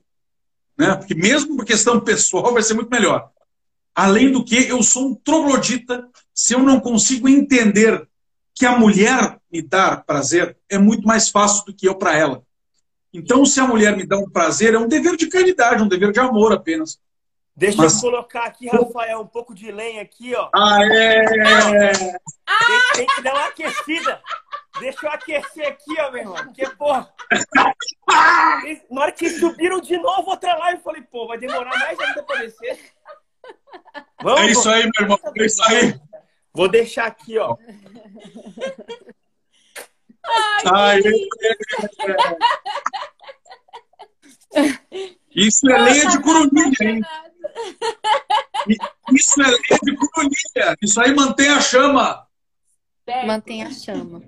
Né? 0.77 0.95
Porque 0.95 1.15
mesmo 1.15 1.55
por 1.55 1.65
questão 1.65 1.99
pessoal 2.01 2.53
vai 2.53 2.61
ser 2.61 2.73
muito 2.73 2.89
melhor. 2.89 3.29
Além 3.95 4.31
do 4.31 4.43
que, 4.43 4.55
eu 4.67 4.81
sou 4.83 5.09
um 5.09 5.15
troglodita 5.15 6.07
se 6.33 6.53
eu 6.53 6.59
não 6.59 6.79
consigo 6.79 7.27
entender 7.27 8.07
que 8.53 8.65
a 8.65 8.77
mulher 8.77 9.39
me 9.51 9.61
dar 9.61 10.03
prazer 10.05 10.57
é 10.69 10.77
muito 10.77 11.07
mais 11.07 11.29
fácil 11.29 11.65
do 11.65 11.73
que 11.73 11.87
eu 11.87 11.95
para 11.95 12.15
ela. 12.17 12.43
Então, 13.13 13.45
se 13.45 13.59
a 13.59 13.67
mulher 13.67 13.97
me 13.97 14.05
dá 14.05 14.17
um 14.17 14.29
prazer, 14.29 14.73
é 14.73 14.77
um 14.77 14.87
dever 14.87 15.15
de 15.15 15.27
caridade, 15.27 15.81
um 15.81 15.87
dever 15.87 16.11
de 16.11 16.19
amor 16.19 16.53
apenas. 16.53 16.99
Deixa 17.59 17.81
Mas... 17.81 17.95
eu 17.95 18.09
colocar 18.09 18.45
aqui, 18.45 18.69
Rafael, 18.69 19.19
um 19.19 19.27
pouco 19.27 19.53
de 19.53 19.69
lenha 19.69 20.01
aqui, 20.01 20.33
ó. 20.33 20.49
Ah, 20.55 20.79
é! 20.81 21.25
Tem, 21.25 22.15
tem 22.95 23.07
que 23.07 23.21
dar 23.21 23.33
uma 23.33 23.47
aquecida. 23.47 24.21
Deixa 24.79 25.05
eu 25.05 25.11
aquecer 25.11 25.67
aqui, 25.67 25.99
ó, 25.99 26.09
meu 26.09 26.21
irmão. 26.21 26.35
Porque, 26.35 26.65
porra. 26.69 27.13
Na 28.89 29.01
hora 29.01 29.11
que 29.11 29.29
subiram 29.29 29.81
de 29.81 29.97
novo 29.97 30.29
outra 30.29 30.55
live, 30.55 30.77
eu 30.77 30.83
falei, 30.83 31.01
pô, 31.01 31.27
vai 31.27 31.37
demorar 31.37 31.77
mais 31.77 31.99
ainda 31.99 32.23
pra 32.23 32.37
descer. 32.37 32.79
Vamos, 34.23 34.39
é 34.39 34.45
isso 34.51 34.69
aí, 34.69 34.83
meu 34.83 34.91
irmão. 35.01 35.19
É 35.35 35.45
isso 35.45 35.63
aí. 35.63 35.99
Vou 36.53 36.69
deixar 36.69 37.07
aqui, 37.07 37.37
ó. 37.37 37.57
Ai, 40.65 41.01
Isso 45.35 45.69
é 45.69 45.77
lenha 45.77 46.07
de 46.07 46.21
curumilha, 46.21 46.75
hein? 46.79 47.01
Isso 49.13 49.41
é 49.41 49.45
lenha 49.45 49.79
de 49.83 49.95
curumilha. 49.95 50.77
Isso 50.81 51.01
aí 51.01 51.13
mantém 51.13 51.49
a 51.49 51.61
chama. 51.61 52.27
Mantém 53.25 53.63
a 53.63 53.71
chama. 53.71 54.21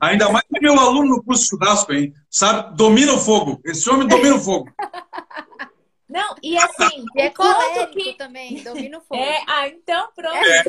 Ainda 0.00 0.30
mais 0.30 0.44
que 0.46 0.60
meu 0.60 0.78
aluno 0.78 1.16
no 1.16 1.22
curso 1.22 1.42
de 1.42 1.48
churrasco, 1.50 1.92
hein? 1.92 2.14
Sabe, 2.30 2.76
domina 2.76 3.12
o 3.14 3.18
fogo. 3.18 3.60
Esse 3.64 3.90
homem 3.90 4.06
domina 4.06 4.36
o 4.36 4.40
fogo. 4.40 4.70
Não, 6.08 6.34
e 6.42 6.58
assim, 6.58 7.04
é 7.16 7.30
colérico 7.30 7.92
que... 7.92 8.14
também, 8.14 8.62
domina 8.64 8.98
o 8.98 9.00
fogo. 9.00 9.22
É, 9.22 9.44
ah, 9.46 9.68
então 9.68 10.08
pronto. 10.14 10.36
É. 10.36 10.64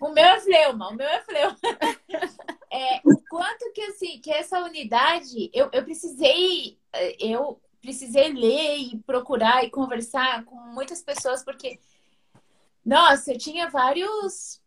O 0.00 0.08
meu 0.08 0.24
é 0.24 0.40
fleuma, 0.40 0.88
o 0.88 0.94
meu 0.94 1.06
é 1.06 1.20
fleuma. 1.20 1.58
É, 2.72 3.00
o 3.04 3.18
quanto 3.28 3.70
que 3.74 3.82
assim, 3.82 4.18
que 4.18 4.30
essa 4.30 4.60
unidade, 4.60 5.50
eu, 5.52 5.68
eu 5.72 5.84
precisei, 5.84 6.78
eu 7.18 7.60
precisei 7.86 8.32
ler 8.32 8.78
e 8.78 8.98
procurar 9.06 9.64
e 9.64 9.70
conversar 9.70 10.44
com 10.44 10.56
muitas 10.56 11.00
pessoas, 11.00 11.44
porque, 11.44 11.78
nossa, 12.84 13.32
eu 13.32 13.38
tinha 13.38 13.70
vários 13.70 14.60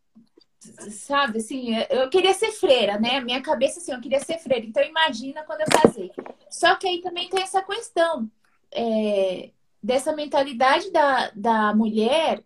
sabe, 0.91 1.39
assim, 1.39 1.73
eu 1.89 2.09
queria 2.09 2.33
ser 2.33 2.51
freira, 2.51 2.99
né? 2.99 3.21
Minha 3.21 3.41
cabeça, 3.41 3.79
assim, 3.79 3.93
eu 3.93 4.01
queria 4.01 4.19
ser 4.19 4.39
freira. 4.39 4.65
Então, 4.65 4.83
imagina 4.83 5.43
quando 5.43 5.61
eu 5.61 5.67
casei. 5.67 6.11
Só 6.49 6.75
que 6.75 6.87
aí 6.87 7.01
também 7.01 7.29
tem 7.29 7.41
essa 7.41 7.61
questão 7.61 8.29
é, 8.71 9.51
dessa 9.81 10.13
mentalidade 10.13 10.91
da, 10.91 11.31
da 11.31 11.73
mulher, 11.73 12.43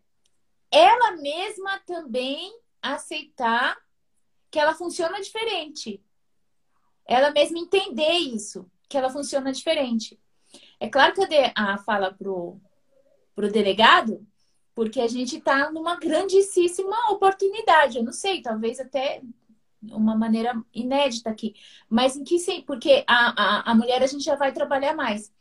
ela 0.71 1.13
mesma 1.17 1.79
também 1.87 2.55
aceitar 2.81 3.77
que 4.51 4.59
ela 4.59 4.75
funciona 4.75 5.19
diferente. 5.19 6.03
Ela 7.05 7.31
mesma 7.31 7.59
entender 7.59 8.11
isso, 8.11 8.69
que 8.87 8.97
ela 8.97 9.09
funciona 9.09 9.51
diferente. 9.51 10.19
É 10.83 10.89
claro 10.89 11.13
que 11.13 11.21
eu 11.21 11.29
dei 11.29 11.49
a 11.55 11.77
fala 11.77 12.13
pro, 12.13 12.59
pro 13.33 13.49
delegado, 13.49 14.27
porque 14.75 14.99
a 14.99 15.07
gente 15.07 15.37
está 15.37 15.71
numa 15.71 15.95
grandíssima 15.95 17.09
oportunidade. 17.09 17.97
Eu 17.97 18.03
não 18.03 18.11
sei, 18.11 18.41
talvez 18.41 18.81
até 18.81 19.21
uma 19.81 20.13
maneira 20.13 20.61
inédita 20.73 21.29
aqui. 21.29 21.55
Mas 21.89 22.17
em 22.17 22.25
que 22.25 22.37
sim, 22.37 22.63
porque 22.63 23.05
a, 23.07 23.61
a, 23.61 23.71
a 23.71 23.75
mulher 23.75 24.03
a 24.03 24.07
gente 24.07 24.25
já 24.25 24.35
vai 24.35 24.51
trabalhar 24.51 24.93
mais. 24.93 25.31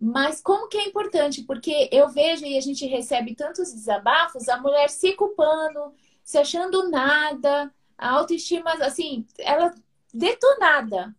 Mas 0.00 0.40
como 0.40 0.68
que 0.68 0.78
é 0.78 0.86
importante? 0.86 1.42
Porque 1.42 1.88
eu 1.90 2.08
vejo 2.10 2.46
e 2.46 2.56
a 2.56 2.60
gente 2.60 2.86
recebe 2.86 3.34
tantos 3.34 3.72
desabafos, 3.72 4.48
a 4.48 4.60
mulher 4.60 4.88
se 4.88 5.14
culpando, 5.14 5.92
se 6.22 6.38
achando 6.38 6.88
nada, 6.88 7.74
a 7.98 8.10
autoestima, 8.10 8.70
assim, 8.74 9.26
ela 9.40 9.74
detonada. 10.12 11.12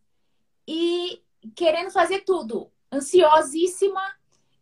E 0.65 1.21
querendo 1.53 1.91
fazer 1.91 2.21
tudo, 2.21 2.71
ansiosíssima, 2.95 4.01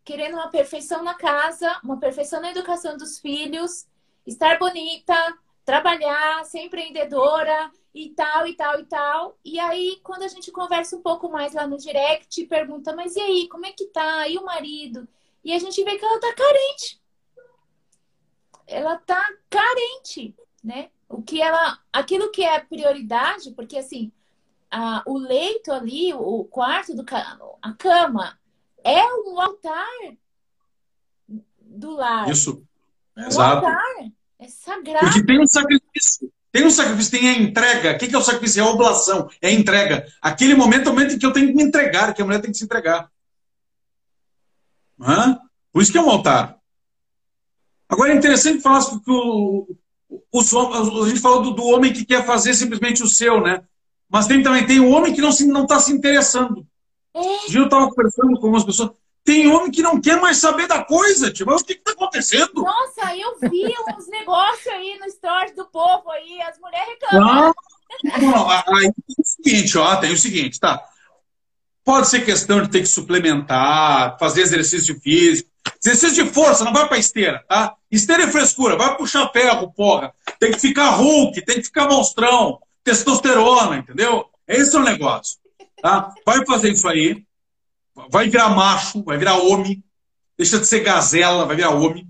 querendo 0.04 0.34
uma 0.34 0.50
perfeição 0.50 1.02
na 1.02 1.14
casa, 1.14 1.80
uma 1.82 1.98
perfeição 1.98 2.40
na 2.40 2.50
educação 2.50 2.96
dos 2.96 3.18
filhos, 3.18 3.86
estar 4.26 4.58
bonita, 4.58 5.14
trabalhar, 5.64 6.44
ser 6.44 6.60
empreendedora 6.60 7.70
e 7.94 8.10
tal, 8.10 8.46
e 8.46 8.54
tal, 8.54 8.80
e 8.80 8.84
tal. 8.84 9.38
E 9.44 9.58
aí, 9.58 10.00
quando 10.02 10.22
a 10.22 10.28
gente 10.28 10.52
conversa 10.52 10.96
um 10.96 11.02
pouco 11.02 11.30
mais 11.30 11.54
lá 11.54 11.66
no 11.66 11.78
direct, 11.78 12.44
pergunta, 12.46 12.94
mas 12.94 13.16
e 13.16 13.20
aí, 13.20 13.48
como 13.48 13.66
é 13.66 13.72
que 13.72 13.86
tá? 13.86 14.28
E 14.28 14.36
o 14.36 14.44
marido? 14.44 15.08
E 15.42 15.52
a 15.52 15.58
gente 15.58 15.82
vê 15.84 15.96
que 15.96 16.04
ela 16.04 16.20
tá 16.20 16.34
carente. 16.34 17.00
Ela 18.66 18.96
tá 18.96 19.30
carente, 19.48 20.34
né? 20.62 20.90
O 21.08 21.22
que 21.22 21.40
ela, 21.40 21.78
aquilo 21.92 22.30
que 22.30 22.42
é 22.42 22.58
prioridade, 22.60 23.52
porque 23.52 23.78
assim, 23.78 24.10
a, 24.74 25.02
o 25.06 25.16
leito 25.16 25.70
ali, 25.72 26.12
o 26.12 26.44
quarto 26.44 26.94
do 26.94 27.04
a 27.62 27.72
cama, 27.74 28.36
é 28.82 29.04
um 29.04 29.40
altar 29.40 29.86
do 31.60 31.92
lar. 31.92 32.28
Isso. 32.28 32.66
É 33.16 33.22
um 33.22 33.26
Exato. 33.28 33.66
altar. 33.66 34.10
É 34.38 34.48
sagrado. 34.48 35.06
Porque 35.06 35.24
tem 35.24 35.40
um 35.40 35.46
sacrifício. 35.46 36.32
Tem 36.50 36.66
um 36.66 36.70
sacrifício, 36.70 37.18
tem 37.18 37.28
a 37.28 37.38
entrega. 37.38 37.92
O 37.92 37.98
que 37.98 38.14
é 38.14 38.18
o 38.18 38.22
sacrifício? 38.22 38.60
É 38.60 38.66
a 38.66 38.70
oblação, 38.70 39.28
é 39.40 39.48
a 39.48 39.52
entrega. 39.52 40.06
Aquele 40.20 40.54
momento 40.54 40.88
é 40.88 40.90
o 40.90 40.94
momento 40.94 41.14
em 41.14 41.18
que 41.18 41.26
eu 41.26 41.32
tenho 41.32 41.48
que 41.48 41.54
me 41.54 41.62
entregar, 41.62 42.12
que 42.12 42.20
a 42.20 42.24
mulher 42.24 42.40
tem 42.40 42.50
que 42.50 42.58
se 42.58 42.64
entregar. 42.64 43.10
Hã? 45.00 45.38
Por 45.72 45.82
isso 45.82 45.92
que 45.92 45.98
é 45.98 46.02
um 46.02 46.10
altar. 46.10 46.58
Agora 47.88 48.12
é 48.12 48.16
interessante 48.16 48.60
falar 48.60 48.84
que 48.84 49.10
o, 49.10 49.76
os, 50.32 50.54
a 50.54 51.08
gente 51.08 51.20
falou 51.20 51.42
do, 51.42 51.50
do, 51.52 51.64
homem 51.64 51.92
que 51.92 52.04
quer 52.04 52.24
fazer 52.24 52.54
simplesmente 52.54 53.02
o 53.02 53.08
seu, 53.08 53.40
né? 53.40 53.64
Mas 54.14 54.28
tem 54.28 54.40
também 54.44 54.64
tem 54.64 54.78
o 54.78 54.90
homem 54.90 55.12
que 55.12 55.20
não 55.20 55.30
está 55.30 55.42
se, 55.42 55.48
não 55.48 55.66
tá 55.66 55.80
se 55.80 55.92
interessando. 55.92 56.64
É. 57.12 57.20
Eu 57.52 57.64
estava 57.64 57.88
conversando 57.88 58.38
com 58.38 58.46
algumas 58.46 58.62
pessoas. 58.62 58.92
Tem 59.24 59.48
homem 59.48 59.72
que 59.72 59.82
não 59.82 60.00
quer 60.00 60.20
mais 60.20 60.36
saber 60.36 60.68
da 60.68 60.84
coisa, 60.84 61.32
tipo, 61.32 61.50
mas 61.50 61.62
o 61.62 61.64
que 61.64 61.72
está 61.72 61.90
acontecendo? 61.90 62.62
Nossa, 62.62 63.16
eu 63.16 63.50
vi 63.50 63.64
uns 63.98 64.06
negócios 64.06 64.68
aí 64.68 64.96
no 65.00 65.10
stories 65.10 65.56
do 65.56 65.64
povo 65.64 66.08
aí, 66.12 66.40
as 66.42 66.56
mulheres 66.60 66.90
reclamando. 66.90 67.54
Não, 68.04 68.18
não, 68.20 68.50
aí 68.50 68.92
tem 68.92 69.16
o 69.18 69.24
seguinte, 69.24 69.78
ó, 69.78 69.96
tem 69.96 70.12
o 70.12 70.16
seguinte, 70.18 70.60
tá? 70.60 70.80
Pode 71.84 72.08
ser 72.08 72.24
questão 72.24 72.62
de 72.62 72.68
ter 72.68 72.82
que 72.82 72.86
suplementar, 72.86 74.16
fazer 74.16 74.42
exercício 74.42 74.96
físico. 75.00 75.50
Exercício 75.84 76.24
de 76.24 76.30
força, 76.30 76.64
não 76.64 76.72
vai 76.72 76.86
pra 76.86 76.98
esteira, 76.98 77.44
tá? 77.48 77.74
Esteira 77.90 78.22
é 78.22 78.30
frescura, 78.30 78.76
vai 78.76 78.96
puxar 78.96 79.28
ferro, 79.32 79.72
porra. 79.72 80.14
Tem 80.38 80.52
que 80.52 80.60
ficar 80.60 80.90
Hulk, 80.90 81.44
tem 81.44 81.56
que 81.56 81.64
ficar 81.64 81.88
monstrão, 81.88 82.60
testosterona, 82.84 83.78
entendeu? 83.78 84.26
Esse 84.46 84.76
é 84.76 84.78
o 84.78 84.84
negócio. 84.84 85.38
Tá? 85.80 86.12
Vai 86.24 86.44
fazer 86.46 86.70
isso 86.70 86.86
aí, 86.86 87.24
vai 88.10 88.28
virar 88.28 88.50
macho, 88.50 89.02
vai 89.02 89.18
virar 89.18 89.38
homem, 89.38 89.82
deixa 90.36 90.58
de 90.58 90.66
ser 90.66 90.80
gazela, 90.80 91.46
vai 91.46 91.56
virar 91.56 91.70
homem. 91.70 92.06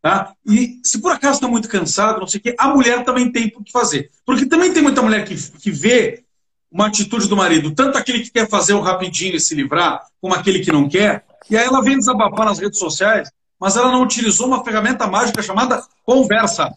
Tá? 0.00 0.34
E 0.46 0.80
se 0.82 1.00
por 1.00 1.12
acaso 1.12 1.34
está 1.34 1.48
muito 1.48 1.68
cansado, 1.68 2.20
não 2.20 2.26
sei 2.26 2.40
o 2.40 2.42
quê, 2.42 2.54
a 2.58 2.68
mulher 2.68 3.04
também 3.04 3.30
tem 3.30 3.52
o 3.56 3.62
que 3.62 3.70
fazer. 3.70 4.10
Porque 4.24 4.46
também 4.46 4.72
tem 4.72 4.82
muita 4.82 5.02
mulher 5.02 5.24
que, 5.24 5.36
que 5.36 5.70
vê 5.70 6.24
uma 6.70 6.86
atitude 6.86 7.28
do 7.28 7.36
marido, 7.36 7.74
tanto 7.74 7.98
aquele 7.98 8.20
que 8.20 8.30
quer 8.30 8.48
fazer 8.48 8.72
o 8.72 8.80
rapidinho 8.80 9.36
e 9.36 9.40
se 9.40 9.54
livrar, 9.54 10.06
como 10.20 10.34
aquele 10.34 10.60
que 10.60 10.72
não 10.72 10.88
quer, 10.88 11.24
e 11.50 11.56
aí 11.56 11.64
ela 11.64 11.82
vem 11.82 11.98
desabafar 11.98 12.46
nas 12.46 12.58
redes 12.58 12.78
sociais, 12.78 13.30
mas 13.60 13.76
ela 13.76 13.92
não 13.92 14.02
utilizou 14.02 14.46
uma 14.46 14.64
ferramenta 14.64 15.06
mágica 15.06 15.42
chamada 15.42 15.84
conversa. 16.04 16.72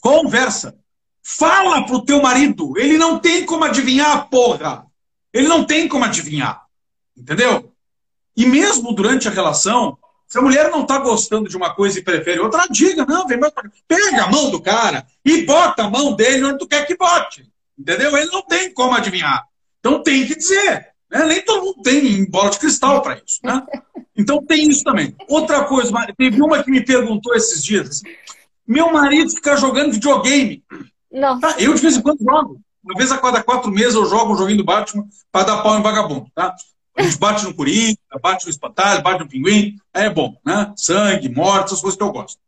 Conversa. 0.00 0.74
Fala 1.30 1.84
pro 1.84 2.00
teu 2.00 2.22
marido. 2.22 2.72
Ele 2.78 2.96
não 2.96 3.18
tem 3.18 3.44
como 3.44 3.62
adivinhar, 3.62 4.30
porra. 4.30 4.86
Ele 5.30 5.46
não 5.46 5.62
tem 5.62 5.86
como 5.86 6.06
adivinhar. 6.06 6.64
Entendeu? 7.14 7.70
E 8.34 8.46
mesmo 8.46 8.94
durante 8.94 9.28
a 9.28 9.30
relação, 9.30 9.98
se 10.26 10.38
a 10.38 10.40
mulher 10.40 10.70
não 10.70 10.86
tá 10.86 10.96
gostando 10.98 11.46
de 11.46 11.54
uma 11.54 11.74
coisa 11.74 11.98
e 11.98 12.02
prefere 12.02 12.40
outra, 12.40 12.66
diga, 12.70 13.04
não, 13.04 13.26
vem 13.26 13.38
mais 13.38 13.52
pra... 13.52 13.70
Pega 13.86 14.24
a 14.24 14.30
mão 14.30 14.50
do 14.50 14.58
cara 14.58 15.06
e 15.22 15.44
bota 15.44 15.84
a 15.84 15.90
mão 15.90 16.14
dele 16.16 16.44
onde 16.44 16.58
tu 16.60 16.66
quer 16.66 16.86
que 16.86 16.96
bote. 16.96 17.46
Entendeu? 17.78 18.16
Ele 18.16 18.30
não 18.30 18.40
tem 18.40 18.72
como 18.72 18.94
adivinhar. 18.94 19.44
Então 19.80 20.02
tem 20.02 20.26
que 20.26 20.34
dizer. 20.34 20.94
Né? 21.10 21.26
Nem 21.26 21.44
todo 21.44 21.62
mundo 21.62 21.82
tem 21.82 22.24
bola 22.24 22.48
de 22.48 22.58
cristal 22.58 23.02
para 23.02 23.16
isso. 23.16 23.38
Né? 23.44 23.62
Então 24.16 24.42
tem 24.42 24.66
isso 24.66 24.82
também. 24.82 25.14
Outra 25.28 25.64
coisa, 25.64 25.92
teve 26.16 26.40
uma 26.40 26.64
que 26.64 26.70
me 26.70 26.82
perguntou 26.82 27.34
esses 27.34 27.62
dias. 27.62 27.88
Assim, 27.88 28.06
meu 28.66 28.90
marido 28.90 29.30
fica 29.30 29.58
jogando 29.58 29.92
videogame. 29.92 30.64
Tá, 31.40 31.56
eu 31.58 31.74
de 31.74 31.80
vez 31.80 31.96
em 31.96 32.02
quando 32.02 32.18
jogo. 32.22 32.60
Uma 32.84 32.94
vez 32.94 33.10
a 33.12 33.18
cada 33.18 33.42
quatro 33.42 33.70
meses 33.70 33.94
eu 33.94 34.06
jogo 34.06 34.32
um 34.32 34.36
joguinho 34.36 34.58
do 34.58 34.64
Batman 34.64 35.06
para 35.30 35.46
dar 35.46 35.62
pau 35.62 35.78
em 35.78 35.82
vagabundo, 35.82 36.30
tá? 36.34 36.54
A 36.96 37.02
gente 37.02 37.18
bate 37.18 37.44
no 37.44 37.54
Coringa, 37.54 37.98
bate 38.20 38.44
no 38.44 38.50
Espantalho, 38.50 39.02
bate 39.02 39.20
no 39.20 39.28
Pinguim. 39.28 39.76
É 39.94 40.10
bom, 40.10 40.36
né? 40.44 40.72
Sangue, 40.76 41.28
morte, 41.28 41.66
essas 41.66 41.80
coisas 41.80 41.96
que 41.96 42.02
eu 42.02 42.10
gosto. 42.10 42.40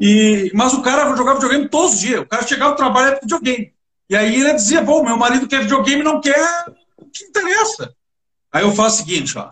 E, 0.00 0.50
mas 0.54 0.72
o 0.72 0.82
cara 0.82 1.14
jogava 1.14 1.38
videogame 1.38 1.68
todos 1.68 1.94
os 1.94 2.00
dias. 2.00 2.22
O 2.22 2.26
cara 2.26 2.46
chegava 2.46 2.72
do 2.72 2.76
trabalho 2.76 3.16
com 3.16 3.22
videogame. 3.22 3.72
E 4.08 4.16
aí 4.16 4.34
ele 4.40 4.54
dizia, 4.54 4.82
bom, 4.82 5.04
meu 5.04 5.16
marido 5.16 5.46
quer 5.46 5.62
videogame 5.62 6.02
não 6.02 6.20
quer 6.20 6.64
o 6.96 7.04
que 7.06 7.24
interessa. 7.24 7.94
Aí 8.50 8.62
eu 8.62 8.72
faço 8.72 8.96
o 8.96 9.06
seguinte, 9.06 9.36
ó. 9.38 9.50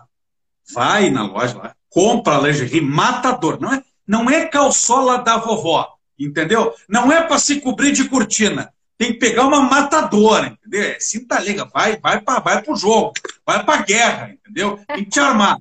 Vai 0.73 1.09
na 1.09 1.23
loja 1.23 1.57
lá, 1.57 1.75
compra 1.89 2.37
a 2.37 2.41
lingerie 2.41 2.81
matador. 2.81 3.59
Não 3.59 3.73
é, 3.73 3.83
não 4.07 4.29
é 4.29 4.45
calçola 4.45 5.19
da 5.19 5.37
vovó. 5.37 5.87
Entendeu? 6.19 6.73
Não 6.87 7.11
é 7.11 7.21
para 7.21 7.39
se 7.39 7.59
cobrir 7.61 7.91
de 7.91 8.07
cortina. 8.07 8.73
tem 8.97 9.13
que 9.13 9.19
pegar 9.19 9.47
uma 9.47 9.61
matadora, 9.61 10.47
entendeu? 10.47 10.83
É 10.83 10.99
cinta 10.99 11.39
liga, 11.39 11.65
vai, 11.65 11.97
vai, 11.97 12.21
pra, 12.21 12.39
vai 12.39 12.61
pro 12.61 12.75
jogo, 12.75 13.13
vai 13.45 13.63
pra 13.63 13.77
guerra, 13.77 14.31
entendeu? 14.31 14.79
Tem 14.87 15.03
que 15.03 15.09
te 15.09 15.19
armar. 15.19 15.57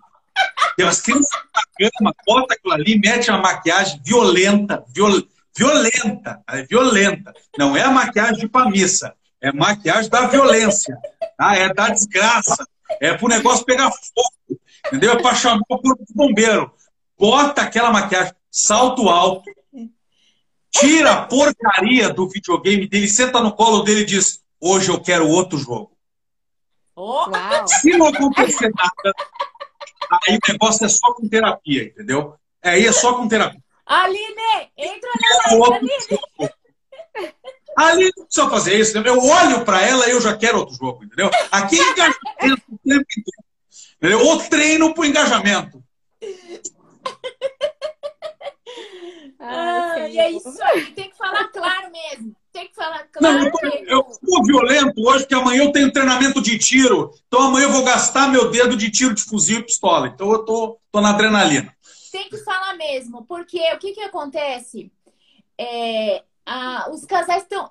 Tem 0.76 0.87
as 0.87 1.00
crianças 1.00 1.30
na 1.54 1.90
cama, 1.90 2.14
bota 2.26 2.54
aquilo 2.54 2.75
ali, 2.75 2.99
mete 2.99 3.30
uma 3.30 3.40
maquiagem 3.40 4.00
violenta, 4.04 4.85
viol, 4.95 5.23
violenta, 5.57 6.42
é 6.49 6.62
violenta. 6.62 7.33
Não 7.59 7.76
é 7.76 7.83
a 7.83 7.90
maquiagem 7.90 8.47
pra 8.47 8.69
missa, 8.69 9.14
é 9.40 9.52
maquiagem 9.52 10.11
da 10.11 10.26
violência, 10.26 10.97
tá? 11.37 11.57
é 11.57 11.73
da 11.73 11.88
desgraça, 11.88 12.66
é 13.00 13.14
pro 13.14 13.28
negócio 13.28 13.64
pegar 13.64 13.90
fogo, 13.90 14.61
entendeu? 14.87 15.12
É 15.12 15.23
pra 15.23 15.35
chamar 15.35 15.62
o 15.69 15.78
corpo 15.78 16.04
de 16.04 16.14
bombeiro. 16.14 16.73
Bota 17.19 17.62
aquela 17.62 17.90
maquiagem, 17.90 18.35
salto 18.50 19.09
alto, 19.09 19.50
tira 20.70 21.12
a 21.12 21.22
porcaria 21.26 22.10
do 22.10 22.28
videogame 22.28 22.86
dele, 22.86 23.08
senta 23.08 23.40
no 23.40 23.52
colo 23.52 23.82
dele 23.82 24.02
e 24.02 24.06
diz: 24.06 24.42
Hoje 24.60 24.90
eu 24.90 25.00
quero 25.00 25.28
outro 25.28 25.58
jogo. 25.58 25.92
Oh. 26.94 27.24
Se 27.66 27.96
não 27.96 28.06
acontecer 28.06 28.70
nada, 28.74 29.14
aí 30.28 30.36
o 30.36 30.52
negócio 30.52 30.84
é 30.84 30.88
só 30.88 31.14
com 31.14 31.28
terapia, 31.28 31.84
entendeu? 31.84 32.34
É, 32.62 32.70
aí 32.70 32.86
é 32.86 32.92
só 32.92 33.14
com 33.14 33.26
terapia. 33.26 33.60
Aline, 33.86 34.70
entra 34.76 35.10
na 35.20 35.56
live, 35.56 35.74
Aline. 35.74 36.50
Ali 37.76 38.10
não 38.16 38.24
precisa 38.24 38.50
fazer 38.50 38.78
isso. 38.78 39.00
Né? 39.00 39.08
Eu 39.08 39.18
olho 39.18 39.64
para 39.64 39.82
ela 39.82 40.06
e 40.06 40.10
eu 40.10 40.20
já 40.20 40.36
quero 40.36 40.58
outro 40.58 40.76
jogo, 40.76 41.04
entendeu? 41.04 41.30
Aqui 41.50 41.78
é 41.78 41.82
engajamento 41.82 42.62
o 42.70 42.78
tempo 42.78 43.06
inteiro. 43.18 43.44
Entendeu? 43.96 44.26
Ou 44.26 44.38
treino 44.48 44.94
pro 44.94 45.04
engajamento. 45.04 45.82
Ah, 49.38 50.08
e 50.08 50.18
é 50.18 50.30
isso 50.32 50.62
aí, 50.62 50.92
tem 50.92 51.08
que 51.10 51.16
falar 51.16 51.48
claro 51.48 51.90
mesmo. 51.90 52.36
Tem 52.52 52.68
que 52.68 52.74
falar 52.74 53.04
claro. 53.10 53.38
Não, 53.38 53.50
eu, 53.86 54.06
estou 54.10 54.44
violento 54.44 55.00
hoje, 55.00 55.20
porque 55.20 55.34
amanhã 55.34 55.64
eu 55.64 55.72
tenho 55.72 55.92
treinamento 55.92 56.42
de 56.42 56.58
tiro. 56.58 57.10
Então 57.26 57.42
amanhã 57.42 57.66
eu 57.66 57.72
vou 57.72 57.84
gastar 57.84 58.28
meu 58.28 58.50
dedo 58.50 58.76
de 58.76 58.90
tiro 58.90 59.14
de 59.14 59.22
fuzil 59.22 59.60
e 59.60 59.64
pistola. 59.64 60.08
Então 60.08 60.30
eu 60.30 60.44
tô, 60.44 60.78
tô 60.92 61.00
na 61.00 61.10
adrenalina. 61.10 61.74
Tem 62.12 62.28
que 62.28 62.36
falar 62.38 62.74
mesmo, 62.76 63.24
porque 63.24 63.60
o 63.72 63.78
que, 63.78 63.92
que 63.92 64.02
acontece? 64.02 64.92
É, 65.56 66.22
ah, 66.44 66.88
os 66.92 67.04
casais 67.04 67.44
estão 67.44 67.70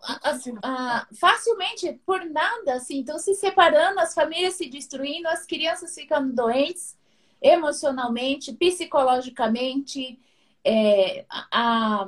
ah, 0.64 1.06
facilmente, 1.20 2.00
por 2.06 2.24
nada, 2.24 2.76
assim, 2.76 3.02
estão 3.02 3.20
se 3.20 3.36
separando, 3.36 4.00
as 4.00 4.14
famílias 4.14 4.54
se 4.54 4.70
destruindo, 4.70 5.28
as 5.28 5.46
crianças 5.46 5.94
ficando 5.94 6.34
doentes 6.34 6.98
emocionalmente, 7.42 8.54
psicologicamente, 8.54 10.18
é, 10.64 11.26
a, 11.30 12.08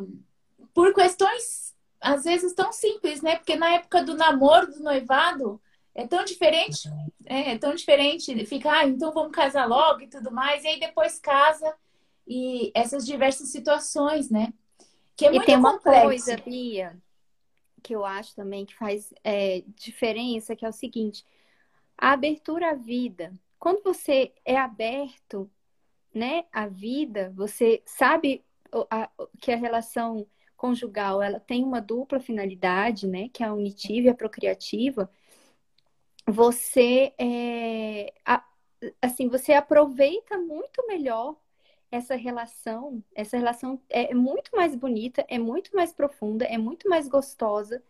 por 0.73 0.93
questões 0.93 1.71
às 1.99 2.23
vezes 2.23 2.53
tão 2.53 2.73
simples, 2.73 3.21
né? 3.21 3.35
Porque 3.35 3.55
na 3.55 3.75
época 3.75 4.03
do 4.03 4.15
namoro, 4.15 4.71
do 4.71 4.81
noivado, 4.81 5.61
é 5.93 6.07
tão 6.07 6.25
diferente, 6.25 6.89
é, 7.25 7.51
é 7.51 7.57
tão 7.57 7.75
diferente. 7.75 8.45
Fica, 8.45 8.71
ah, 8.71 8.87
então 8.87 9.11
vamos 9.11 9.31
casar 9.31 9.67
logo 9.67 10.01
e 10.01 10.07
tudo 10.07 10.31
mais, 10.31 10.63
e 10.63 10.67
aí 10.67 10.79
depois 10.79 11.19
casa 11.19 11.73
e 12.27 12.71
essas 12.73 13.05
diversas 13.05 13.49
situações, 13.49 14.29
né? 14.29 14.51
Que 15.15 15.27
é 15.27 15.35
e 15.35 15.45
tem 15.45 15.55
uma 15.55 15.73
complexo. 15.73 16.05
coisa, 16.05 16.37
Bia, 16.37 16.97
que 17.83 17.93
eu 17.93 18.03
acho 18.03 18.35
também 18.35 18.65
que 18.65 18.75
faz 18.75 19.13
é, 19.23 19.63
diferença, 19.75 20.55
que 20.55 20.65
é 20.65 20.69
o 20.69 20.73
seguinte: 20.73 21.23
a 21.97 22.13
abertura 22.13 22.71
à 22.71 22.73
vida. 22.73 23.31
Quando 23.59 23.83
você 23.83 24.33
é 24.43 24.57
aberto 24.57 25.47
né, 26.13 26.45
a 26.51 26.67
vida, 26.67 27.31
você 27.35 27.81
sabe 27.85 28.43
que 29.39 29.51
a 29.51 29.57
relação 29.57 30.25
conjugal 30.55 31.21
ela 31.21 31.39
tem 31.39 31.63
uma 31.63 31.81
dupla 31.81 32.19
finalidade, 32.19 33.07
né, 33.07 33.29
que 33.33 33.43
é 33.43 33.47
a 33.47 33.53
unitiva 33.53 34.07
e 34.07 34.09
a 34.09 34.15
procriativa. 34.15 35.09
Você 36.27 37.13
é, 37.17 38.13
assim, 39.01 39.27
você 39.27 39.53
aproveita 39.53 40.37
muito 40.37 40.85
melhor 40.87 41.35
essa 41.91 42.15
relação. 42.15 43.03
Essa 43.13 43.37
relação 43.37 43.81
é 43.89 44.13
muito 44.13 44.51
mais 44.55 44.75
bonita, 44.75 45.25
é 45.27 45.37
muito 45.37 45.75
mais 45.75 45.93
profunda, 45.93 46.45
é 46.45 46.57
muito 46.57 46.89
mais 46.89 47.07
gostosa 47.07 47.83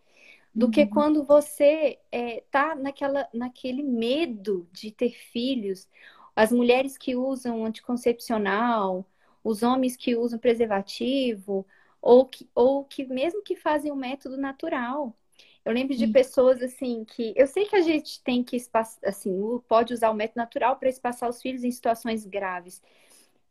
do 0.53 0.65
uhum. 0.65 0.71
que 0.71 0.85
quando 0.85 1.23
você 1.23 1.99
é, 2.11 2.43
tá 2.51 2.75
naquela, 2.75 3.27
naquele 3.33 3.83
medo 3.83 4.67
de 4.71 4.91
ter 4.91 5.11
filhos 5.11 5.87
as 6.35 6.51
mulheres 6.51 6.97
que 6.97 7.15
usam 7.15 7.65
anticoncepcional, 7.65 9.05
os 9.43 9.63
homens 9.63 9.95
que 9.95 10.15
usam 10.15 10.39
preservativo, 10.39 11.65
ou 12.01 12.25
que, 12.25 12.49
ou 12.55 12.83
que 12.85 13.05
mesmo 13.05 13.43
que 13.43 13.55
fazem 13.55 13.91
o 13.91 13.95
método 13.95 14.37
natural. 14.37 15.15
Eu 15.63 15.73
lembro 15.73 15.95
de 15.95 16.07
pessoas 16.07 16.61
assim 16.61 17.05
que 17.05 17.33
eu 17.35 17.45
sei 17.45 17.65
que 17.65 17.75
a 17.75 17.81
gente 17.81 18.21
tem 18.23 18.43
que 18.43 18.57
assim, 19.05 19.59
pode 19.67 19.93
usar 19.93 20.09
o 20.09 20.13
método 20.13 20.37
natural 20.37 20.75
para 20.77 20.89
espaçar 20.89 21.29
os 21.29 21.41
filhos 21.41 21.63
em 21.63 21.71
situações 21.71 22.25
graves. 22.25 22.81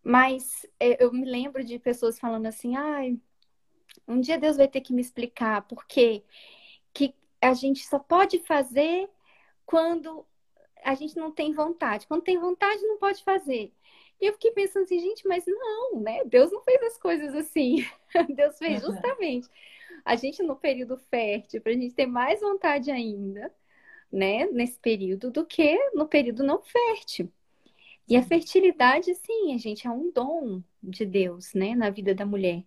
Mas 0.02 0.66
é, 0.80 1.02
eu 1.02 1.12
me 1.12 1.24
lembro 1.24 1.62
de 1.64 1.78
pessoas 1.78 2.18
falando 2.18 2.46
assim: 2.46 2.76
"Ai, 2.76 3.18
um 4.08 4.20
dia 4.20 4.38
Deus 4.38 4.56
vai 4.56 4.68
ter 4.68 4.80
que 4.80 4.92
me 4.92 5.00
explicar 5.00 5.62
por 5.62 5.86
que 5.86 6.24
que 6.92 7.14
a 7.40 7.54
gente 7.54 7.86
só 7.86 7.98
pode 7.98 8.38
fazer 8.40 9.08
quando 9.64 10.26
a 10.84 10.94
gente 10.94 11.16
não 11.16 11.30
tem 11.30 11.52
vontade. 11.52 12.06
Quando 12.06 12.22
tem 12.22 12.38
vontade, 12.38 12.82
não 12.82 12.98
pode 12.98 13.22
fazer. 13.22 13.72
E 14.20 14.26
eu 14.26 14.32
fiquei 14.34 14.50
pensando 14.52 14.82
assim, 14.84 15.00
gente, 15.00 15.26
mas 15.26 15.44
não, 15.46 16.00
né? 16.00 16.24
Deus 16.24 16.52
não 16.52 16.62
fez 16.62 16.82
as 16.82 16.98
coisas 16.98 17.34
assim. 17.34 17.84
Deus 18.34 18.58
fez 18.58 18.82
justamente 18.82 19.48
a 20.04 20.16
gente 20.16 20.42
no 20.42 20.56
período 20.56 20.96
fértil, 20.96 21.60
para 21.60 21.72
a 21.72 21.74
gente 21.74 21.94
ter 21.94 22.06
mais 22.06 22.40
vontade 22.40 22.90
ainda, 22.90 23.52
né? 24.12 24.46
Nesse 24.46 24.78
período, 24.78 25.30
do 25.30 25.44
que 25.44 25.76
no 25.94 26.06
período 26.06 26.42
não 26.42 26.62
fértil. 26.62 27.30
E 28.08 28.16
a 28.16 28.22
fertilidade, 28.22 29.14
sim, 29.14 29.54
a 29.54 29.58
gente 29.58 29.86
é 29.86 29.90
um 29.90 30.10
dom 30.10 30.62
de 30.82 31.06
Deus, 31.06 31.54
né? 31.54 31.74
Na 31.74 31.90
vida 31.90 32.14
da 32.14 32.26
mulher. 32.26 32.64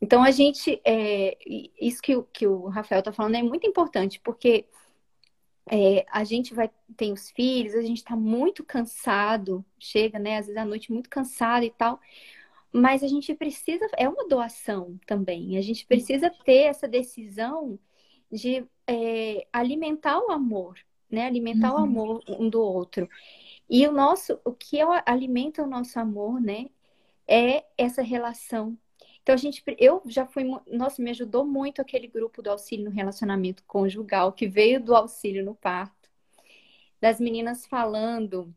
Então, 0.00 0.22
a 0.22 0.30
gente, 0.30 0.80
é, 0.84 1.38
isso 1.80 2.02
que, 2.02 2.20
que 2.32 2.46
o 2.46 2.66
Rafael 2.66 2.98
está 2.98 3.12
falando 3.12 3.36
é 3.36 3.42
muito 3.42 3.66
importante, 3.66 4.20
porque 4.20 4.66
é, 5.70 6.04
a 6.10 6.24
gente 6.24 6.54
vai 6.54 6.70
tem 6.96 7.12
os 7.12 7.30
filhos, 7.30 7.74
a 7.74 7.82
gente 7.82 7.98
está 7.98 8.14
muito 8.14 8.62
cansado, 8.64 9.64
chega, 9.78 10.18
né, 10.18 10.38
às 10.38 10.46
vezes 10.46 10.60
à 10.60 10.64
noite 10.64 10.92
muito 10.92 11.10
cansado 11.10 11.64
e 11.64 11.70
tal, 11.70 11.98
mas 12.72 13.02
a 13.02 13.08
gente 13.08 13.34
precisa, 13.34 13.86
é 13.96 14.08
uma 14.08 14.28
doação 14.28 14.98
também, 15.06 15.56
a 15.56 15.62
gente 15.62 15.86
precisa 15.86 16.30
ter 16.44 16.64
essa 16.64 16.86
decisão 16.86 17.78
de 18.30 18.64
é, 18.86 19.46
alimentar 19.52 20.20
o 20.20 20.30
amor, 20.30 20.78
né, 21.10 21.26
alimentar 21.26 21.72
uhum. 21.72 21.80
o 21.80 21.84
amor 21.84 22.24
um 22.28 22.48
do 22.48 22.60
outro. 22.60 23.08
E 23.68 23.86
o 23.86 23.92
nosso, 23.92 24.38
o 24.44 24.52
que 24.52 24.78
alimenta 25.06 25.62
o 25.62 25.66
nosso 25.66 25.98
amor, 25.98 26.40
né, 26.40 26.66
é 27.26 27.64
essa 27.78 28.02
relação 28.02 28.76
então, 29.24 29.34
a 29.34 29.38
gente, 29.38 29.64
eu 29.78 30.02
já 30.04 30.26
fui, 30.26 30.44
nossa, 30.66 31.00
me 31.00 31.10
ajudou 31.10 31.46
muito 31.46 31.80
aquele 31.80 32.06
grupo 32.06 32.42
do 32.42 32.50
auxílio 32.50 32.84
no 32.84 32.90
relacionamento 32.90 33.64
conjugal, 33.64 34.34
que 34.34 34.46
veio 34.46 34.78
do 34.78 34.94
auxílio 34.94 35.42
no 35.42 35.54
parto, 35.54 36.10
das 37.00 37.18
meninas 37.18 37.64
falando, 37.66 38.54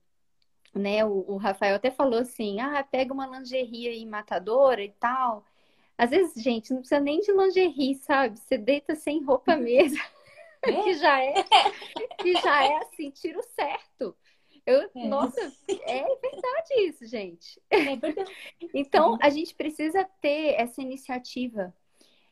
né? 0.75 1.05
O, 1.05 1.23
o 1.33 1.37
Rafael 1.37 1.75
até 1.77 1.89
falou 1.89 2.19
assim: 2.19 2.59
ah, 2.59 2.83
pega 2.83 3.13
uma 3.13 3.27
lingerie 3.27 3.87
aí 3.87 4.05
matadora 4.05 4.83
e 4.83 4.91
tal. 4.91 5.45
Às 5.97 6.09
vezes, 6.11 6.43
gente, 6.43 6.71
não 6.71 6.79
precisa 6.79 6.99
nem 6.99 7.21
de 7.21 7.31
lingerie, 7.31 7.95
sabe? 7.95 8.37
Você 8.37 8.57
deita 8.57 8.93
sem 8.95 9.23
roupa 9.23 9.55
mesmo. 9.55 9.99
Que 10.63 10.95
já 10.95 11.23
é, 11.23 11.33
que 12.19 12.33
já 12.33 12.63
é 12.65 12.77
assim, 12.79 13.11
tiro 13.11 13.41
certo. 13.55 14.17
Eu, 14.67 14.89
é. 14.93 15.07
Nossa, 15.07 15.39
é 15.69 16.03
verdade 16.21 16.73
isso, 16.81 17.07
gente. 17.07 17.59
É 17.69 17.95
verdade. 17.95 18.29
então, 18.73 19.17
a 19.21 19.29
gente 19.29 19.55
precisa 19.55 20.03
ter 20.21 20.55
essa 20.59 20.81
iniciativa, 20.81 21.73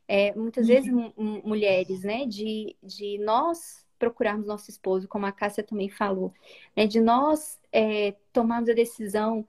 é, 0.05 0.35
muitas 0.35 0.67
vezes, 0.67 0.91
uhum. 0.91 1.41
mulheres, 1.45 2.03
né, 2.03 2.25
de, 2.25 2.75
de 2.83 3.17
nós 3.19 3.85
procurarmos 3.97 4.45
nosso 4.45 4.69
esposo, 4.69 5.07
como 5.07 5.25
a 5.25 5.31
Cássia 5.31 5.63
também 5.63 5.89
falou, 5.89 6.33
né, 6.75 6.85
de 6.85 6.99
nós 6.99 7.57
é, 7.71 8.13
tomarmos 8.33 8.69
a 8.69 8.73
decisão 8.73 9.47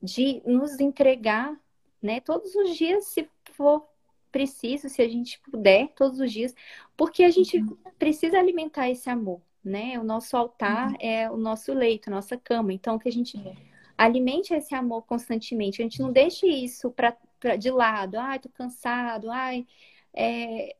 de 0.00 0.40
nos 0.46 0.78
entregar, 0.78 1.58
né, 2.00 2.20
todos 2.20 2.54
os 2.54 2.76
dias, 2.76 3.06
se 3.06 3.28
for 3.50 3.84
preciso, 4.30 4.88
se 4.88 5.02
a 5.02 5.08
gente 5.08 5.40
puder, 5.40 5.88
todos 5.88 6.20
os 6.20 6.30
dias, 6.30 6.54
porque 6.96 7.24
a 7.24 7.30
gente 7.30 7.58
uhum. 7.58 7.76
precisa 7.98 8.38
alimentar 8.38 8.88
esse 8.88 9.10
amor 9.10 9.42
né? 9.64 9.98
O 9.98 10.04
nosso 10.04 10.36
altar 10.36 10.90
uhum. 10.90 10.96
é 11.00 11.30
o 11.30 11.36
nosso 11.36 11.72
leito, 11.72 12.08
a 12.08 12.14
nossa 12.14 12.36
cama. 12.36 12.72
Então, 12.72 12.98
que 12.98 13.08
a 13.08 13.12
gente 13.12 13.36
é. 13.36 13.54
alimente 13.96 14.54
esse 14.54 14.74
amor 14.74 15.02
constantemente. 15.02 15.80
A 15.80 15.84
gente 15.84 16.00
não 16.00 16.12
deixe 16.12 16.46
isso 16.46 16.90
pra, 16.90 17.16
pra 17.38 17.56
de 17.56 17.70
lado. 17.70 18.16
Ai, 18.18 18.38
tô 18.38 18.48
cansado. 18.48 19.30
Ai, 19.30 19.66
é, 20.14 20.76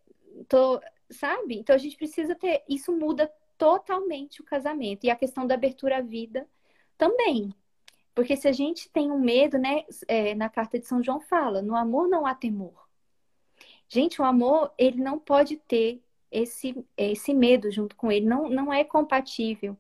tô... 0.49 0.81
Sabe? 1.11 1.59
Então, 1.59 1.75
a 1.75 1.79
gente 1.79 1.97
precisa 1.97 2.35
ter... 2.35 2.63
Isso 2.69 2.93
muda 2.93 3.33
totalmente 3.57 4.41
o 4.41 4.45
casamento. 4.45 5.05
E 5.05 5.11
a 5.11 5.17
questão 5.17 5.47
da 5.47 5.55
abertura 5.55 5.99
à 5.99 6.01
vida 6.01 6.47
também. 6.97 7.55
Porque 8.15 8.37
se 8.37 8.49
a 8.49 8.53
gente 8.53 8.91
tem 8.91 9.11
um 9.13 9.19
medo, 9.21 9.59
né? 9.59 9.85
É, 10.07 10.35
na 10.35 10.49
carta 10.49 10.79
de 10.79 10.87
São 10.87 11.03
João 11.03 11.21
fala, 11.21 11.63
no 11.63 11.77
amor 11.77 12.09
não 12.09 12.27
há 12.27 12.35
temor. 12.35 12.89
Gente, 13.89 14.21
o 14.21 14.25
amor, 14.25 14.73
ele 14.77 15.01
não 15.01 15.19
pode 15.19 15.57
ter 15.57 16.03
esse, 16.31 16.75
esse 16.97 17.35
medo 17.35 17.71
junto 17.71 17.97
com 17.97 18.11
ele. 18.11 18.27
Não, 18.27 18.49
não 18.49 18.73
é 18.73 18.85
compatível. 18.85 19.77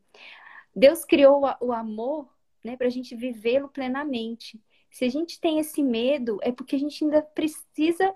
Deus 0.75 1.05
criou 1.05 1.43
o 1.61 1.73
amor 1.73 2.29
né, 2.63 2.77
para 2.77 2.87
a 2.87 2.91
gente 2.91 3.15
vivê-lo 3.15 3.69
plenamente. 3.69 4.61
Se 4.91 5.05
a 5.05 5.09
gente 5.09 5.41
tem 5.41 5.59
esse 5.59 5.83
medo, 5.83 6.39
é 6.43 6.53
porque 6.53 6.77
a 6.77 6.79
gente 6.79 7.05
ainda 7.05 7.23
precisa, 7.23 8.15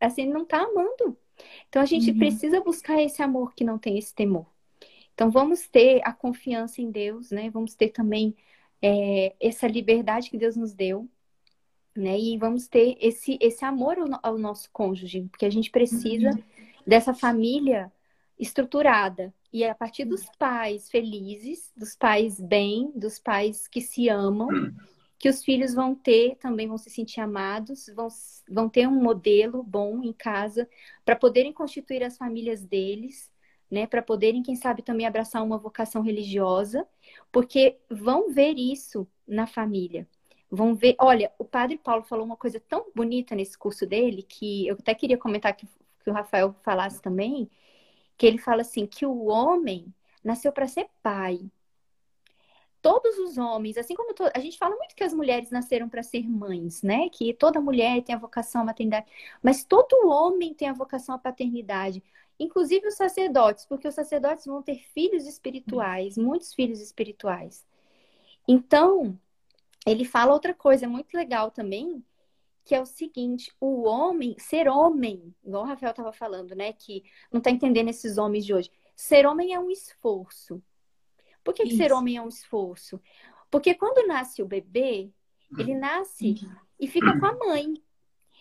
assim, 0.00 0.26
não 0.26 0.42
está 0.42 0.58
amando. 0.58 1.16
Então 1.68 1.82
a 1.82 1.86
gente 1.86 2.10
uhum. 2.10 2.18
precisa 2.18 2.60
buscar 2.60 3.00
esse 3.02 3.22
amor 3.22 3.54
que 3.54 3.64
não 3.64 3.78
tem 3.78 3.98
esse 3.98 4.14
temor. 4.14 4.46
Então 5.14 5.30
vamos 5.30 5.66
ter 5.68 6.00
a 6.04 6.12
confiança 6.12 6.80
em 6.82 6.90
Deus, 6.90 7.30
né? 7.30 7.50
Vamos 7.50 7.74
ter 7.74 7.88
também 7.88 8.36
é, 8.82 9.34
essa 9.40 9.66
liberdade 9.66 10.30
que 10.30 10.36
Deus 10.36 10.56
nos 10.56 10.74
deu, 10.74 11.08
né? 11.94 12.18
E 12.18 12.36
vamos 12.36 12.68
ter 12.68 12.96
esse, 13.00 13.38
esse 13.40 13.64
amor 13.64 13.98
ao, 13.98 14.06
ao 14.22 14.38
nosso 14.38 14.70
cônjuge, 14.70 15.26
porque 15.30 15.46
a 15.46 15.50
gente 15.50 15.70
precisa 15.70 16.30
uhum. 16.30 16.42
Dessa 16.86 17.12
família 17.12 17.92
estruturada. 18.38 19.34
E 19.52 19.64
é 19.64 19.70
a 19.70 19.74
partir 19.74 20.04
dos 20.04 20.26
pais 20.38 20.90
felizes, 20.90 21.72
dos 21.76 21.96
pais 21.96 22.40
bem, 22.40 22.92
dos 22.94 23.18
pais 23.18 23.66
que 23.66 23.80
se 23.80 24.08
amam, 24.08 24.48
que 25.18 25.28
os 25.28 25.42
filhos 25.42 25.72
vão 25.72 25.94
ter, 25.94 26.36
também 26.36 26.68
vão 26.68 26.76
se 26.76 26.90
sentir 26.90 27.20
amados, 27.20 27.90
vão, 27.94 28.08
vão 28.48 28.68
ter 28.68 28.86
um 28.86 29.02
modelo 29.02 29.62
bom 29.62 30.02
em 30.02 30.12
casa 30.12 30.68
para 31.04 31.16
poderem 31.16 31.52
constituir 31.52 32.02
as 32.02 32.18
famílias 32.18 32.62
deles, 32.64 33.30
né, 33.70 33.86
para 33.86 34.02
poderem, 34.02 34.42
quem 34.42 34.54
sabe, 34.54 34.82
também 34.82 35.06
abraçar 35.06 35.42
uma 35.42 35.58
vocação 35.58 36.02
religiosa, 36.02 36.86
porque 37.32 37.78
vão 37.90 38.32
ver 38.32 38.56
isso 38.58 39.08
na 39.26 39.46
família. 39.46 40.06
Vão 40.48 40.74
ver, 40.74 40.94
olha, 41.00 41.32
o 41.38 41.44
padre 41.44 41.76
Paulo 41.76 42.04
falou 42.04 42.24
uma 42.24 42.36
coisa 42.36 42.60
tão 42.60 42.86
bonita 42.94 43.34
nesse 43.34 43.58
curso 43.58 43.84
dele, 43.84 44.22
que 44.22 44.68
eu 44.68 44.76
até 44.78 44.94
queria 44.94 45.18
comentar 45.18 45.56
que, 45.56 45.66
que 46.06 46.10
o 46.10 46.14
Rafael 46.14 46.54
falasse 46.62 47.02
também, 47.02 47.50
que 48.16 48.24
ele 48.24 48.38
fala 48.38 48.62
assim, 48.62 48.86
que 48.86 49.04
o 49.04 49.24
homem 49.26 49.92
nasceu 50.22 50.52
para 50.52 50.68
ser 50.68 50.88
pai. 51.02 51.50
Todos 52.80 53.18
os 53.18 53.36
homens, 53.36 53.76
assim 53.76 53.96
como 53.96 54.14
to... 54.14 54.22
a 54.32 54.38
gente 54.38 54.56
fala 54.56 54.76
muito 54.76 54.94
que 54.94 55.02
as 55.02 55.12
mulheres 55.12 55.50
nasceram 55.50 55.88
para 55.88 56.04
ser 56.04 56.22
mães, 56.28 56.80
né? 56.82 57.08
Que 57.08 57.34
toda 57.34 57.60
mulher 57.60 58.00
tem 58.04 58.14
a 58.14 58.18
vocação 58.18 58.60
à 58.60 58.64
maternidade, 58.66 59.06
mas 59.42 59.64
todo 59.64 60.08
homem 60.08 60.54
tem 60.54 60.68
a 60.68 60.72
vocação 60.72 61.16
à 61.16 61.18
paternidade 61.18 62.00
inclusive 62.38 62.86
os 62.86 62.94
sacerdotes, 62.94 63.64
porque 63.64 63.88
os 63.88 63.94
sacerdotes 63.94 64.44
vão 64.44 64.62
ter 64.62 64.84
filhos 64.92 65.26
espirituais, 65.26 66.18
muitos 66.18 66.52
filhos 66.52 66.82
espirituais. 66.82 67.66
Então, 68.46 69.18
ele 69.86 70.04
fala 70.04 70.34
outra 70.34 70.52
coisa 70.52 70.86
muito 70.86 71.16
legal 71.16 71.50
também, 71.50 72.04
que 72.66 72.74
é 72.74 72.80
o 72.80 72.84
seguinte: 72.84 73.54
o 73.60 73.84
homem, 73.84 74.34
ser 74.38 74.68
homem, 74.68 75.32
igual 75.42 75.62
o 75.62 75.66
Rafael 75.66 75.90
estava 75.90 76.12
falando, 76.12 76.54
né? 76.54 76.72
Que 76.72 77.04
não 77.32 77.38
está 77.38 77.50
entendendo 77.50 77.88
esses 77.88 78.18
homens 78.18 78.44
de 78.44 78.52
hoje. 78.52 78.70
Ser 78.94 79.24
homem 79.24 79.54
é 79.54 79.58
um 79.58 79.70
esforço. 79.70 80.60
Por 81.44 81.54
que, 81.54 81.62
que 81.62 81.76
ser 81.76 81.92
homem 81.92 82.16
é 82.16 82.22
um 82.22 82.28
esforço? 82.28 83.00
Porque 83.50 83.72
quando 83.74 84.06
nasce 84.08 84.42
o 84.42 84.46
bebê, 84.46 85.12
ele 85.56 85.76
nasce 85.76 86.30
uhum. 86.42 86.56
e 86.80 86.88
fica 86.88 87.18
com 87.18 87.26
a 87.26 87.34
mãe. 87.36 87.74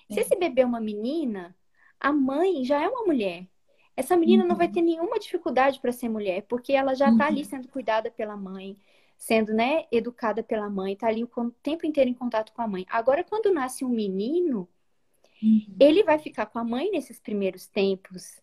Se 0.09 0.19
é. 0.19 0.21
esse 0.23 0.35
bebê 0.35 0.61
é 0.61 0.65
uma 0.65 0.81
menina, 0.81 1.55
a 1.99 2.11
mãe 2.11 2.65
já 2.65 2.81
é 2.81 2.89
uma 2.89 3.05
mulher. 3.05 3.47
Essa 3.95 4.17
menina 4.17 4.41
uhum. 4.43 4.49
não 4.49 4.55
vai 4.55 4.67
uhum. 4.67 4.73
ter 4.73 4.81
nenhuma 4.81 5.19
dificuldade 5.19 5.79
para 5.79 5.91
ser 5.91 6.09
mulher, 6.09 6.45
porque 6.49 6.73
ela 6.73 6.95
já 6.95 7.11
está 7.11 7.25
uhum. 7.25 7.29
ali 7.29 7.45
sendo 7.45 7.67
cuidada 7.67 8.09
pela 8.09 8.35
mãe, 8.35 8.75
sendo, 9.17 9.53
né, 9.53 9.85
educada 9.91 10.43
pela 10.43 10.69
mãe, 10.69 10.93
está 10.93 11.07
ali 11.07 11.23
o 11.23 11.51
tempo 11.63 11.85
inteiro 11.85 12.09
em 12.09 12.13
contato 12.13 12.51
com 12.53 12.61
a 12.61 12.67
mãe. 12.67 12.85
Agora, 12.89 13.23
quando 13.23 13.53
nasce 13.53 13.83
um 13.83 13.89
menino, 13.89 14.67
uhum. 15.41 15.75
ele 15.79 16.03
vai 16.03 16.19
ficar 16.19 16.45
com 16.45 16.59
a 16.59 16.63
mãe 16.63 16.91
nesses 16.91 17.19
primeiros 17.19 17.67
tempos. 17.67 18.39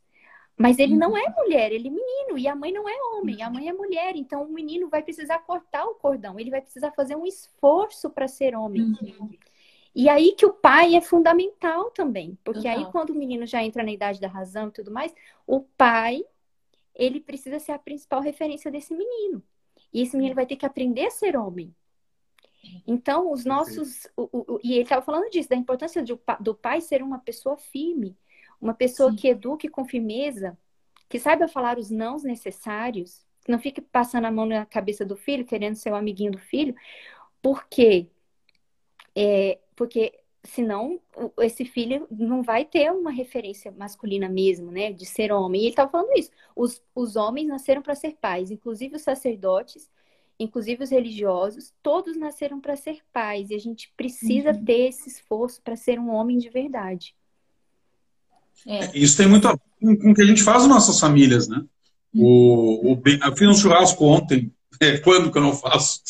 Mas 0.57 0.79
ele 0.79 0.95
não 0.95 1.17
é 1.17 1.23
uhum. 1.23 1.35
mulher, 1.39 1.73
ele 1.73 1.89
é 1.89 1.91
menino, 1.91 2.39
e 2.39 2.47
a 2.47 2.55
mãe 2.55 2.73
não 2.73 2.89
é 2.89 2.95
homem, 3.15 3.43
a 3.43 3.51
mãe 3.51 3.69
é 3.69 3.73
mulher. 3.73 4.17
Então, 4.17 4.45
o 4.45 4.53
menino 4.53 4.89
vai 4.89 5.03
precisar 5.03 5.39
cortar 5.41 5.85
o 5.87 5.95
cordão, 5.95 6.39
ele 6.39 6.51
vai 6.51 6.61
precisar 6.61 6.93
fazer 6.93 7.17
um 7.17 7.27
esforço 7.27 8.11
para 8.11 8.29
ser 8.29 8.55
homem. 8.55 8.83
Uhum. 8.83 9.31
E 9.95 10.09
aí 10.09 10.33
que 10.33 10.47
o 10.47 10.53
pai 10.53 10.95
é 10.95 11.01
fundamental 11.01 11.91
também, 11.91 12.39
porque 12.43 12.67
aí 12.67 12.85
quando 12.91 13.11
o 13.11 13.15
menino 13.15 13.47
já 13.47 13.63
entra 13.63 13.83
na 13.83 13.93
idade 13.93 14.21
da 14.21 14.29
razão 14.29 14.69
e 14.69 14.73
tudo 14.73 14.91
mais, 14.91 15.15
o 15.47 15.61
pai, 15.61 16.25
ele 16.95 17.21
precisa 17.21 17.59
ser 17.59 17.73
a 17.73 17.79
principal 17.79 18.21
referência 18.21 18.71
desse 18.71 18.95
menino. 18.95 19.43
E 19.93 20.03
esse 20.03 20.17
menino 20.17 20.35
vai 20.35 20.47
ter 20.47 20.57
que 20.57 20.67
aprender 20.67 21.07
a 21.07 21.11
ser 21.11 21.37
homem. 21.37 21.75
Então, 22.87 23.33
os 23.33 23.45
nossos. 23.45 24.07
O, 24.17 24.55
o, 24.55 24.61
e 24.63 24.75
ele 24.75 24.83
estava 24.83 25.05
falando 25.05 25.31
disso, 25.31 25.49
da 25.49 25.57
importância 25.57 26.03
de, 26.03 26.19
do 26.41 26.55
pai 26.55 26.81
ser 26.81 27.03
uma 27.03 27.19
pessoa 27.19 27.57
firme, 27.57 28.17
uma 28.61 28.73
pessoa 28.73 29.11
Sim. 29.11 29.17
que 29.17 29.29
eduque 29.29 29.69
com 29.69 29.85
firmeza, 29.85 30.57
que 31.09 31.19
saiba 31.19 31.49
falar 31.49 31.79
os 31.79 31.91
nãos 31.91 32.23
necessários, 32.23 33.25
que 33.45 33.51
não 33.51 33.59
fique 33.59 33.81
passando 33.81 34.27
a 34.27 34.31
mão 34.31 34.47
na 34.47 34.65
cabeça 34.65 35.05
do 35.05 35.17
filho, 35.17 35.45
querendo 35.45 35.75
ser 35.75 35.91
o 35.91 35.97
amiguinho 35.97 36.33
do 36.33 36.39
filho, 36.39 36.75
porque 37.43 38.09
é, 39.15 39.59
porque 39.75 40.22
senão 40.45 41.01
esse 41.41 41.65
filho 41.65 42.07
não 42.11 42.43
vai 42.43 42.65
ter 42.65 42.91
uma 42.91 43.11
referência 43.11 43.73
masculina 43.73 44.29
mesmo, 44.29 44.71
né, 44.73 44.93
de 44.93 45.07
ser 45.07 45.33
homem. 45.33 45.61
E 45.61 45.65
ele 45.65 45.71
estava 45.73 45.91
falando 45.91 46.17
isso. 46.17 46.31
Os, 46.57 46.83
os 46.95 47.17
homens 47.17 47.47
nasceram 47.47 47.83
para 47.83 47.95
ser 47.95 48.17
pais, 48.21 48.51
inclusive 48.51 48.97
os 48.97 49.03
sacerdotes, 49.03 49.89
inclusive 50.39 50.83
os 50.83 50.91
religiosos, 50.91 51.73
todos 51.83 52.17
nasceram 52.17 52.61
para 52.61 52.77
ser 52.77 52.99
pais. 53.13 53.51
E 53.51 53.55
a 53.55 53.59
gente 53.59 53.93
precisa 53.97 54.51
uhum. 54.51 54.65
ter 54.65 54.89
esse 54.89 55.09
esforço 55.09 55.61
para 55.63 55.77
ser 55.77 55.99
um 55.99 56.11
homem 56.11 56.39
de 56.39 56.51
verdade. 56.51 57.15
É. 58.67 58.97
Isso 58.97 59.17
tem 59.17 59.29
muito 59.29 59.47
a 59.47 59.53
ver 59.53 59.97
com 59.99 60.11
o 60.11 60.15
que 60.15 60.23
a 60.23 60.27
gente 60.27 60.43
faz 60.43 60.63
nas 60.63 60.71
nossas 60.71 60.99
famílias, 60.99 61.49
né? 61.49 61.65
O, 62.15 62.93
o, 62.93 63.03
eu 63.05 63.37
fiz 63.37 63.49
um 63.49 63.55
churrasco 63.55 64.05
ontem, 64.05 64.53
é, 64.81 64.99
quando 64.99 65.31
que 65.31 65.39
eu 65.39 65.43
não 65.43 65.55
faço? 65.55 66.03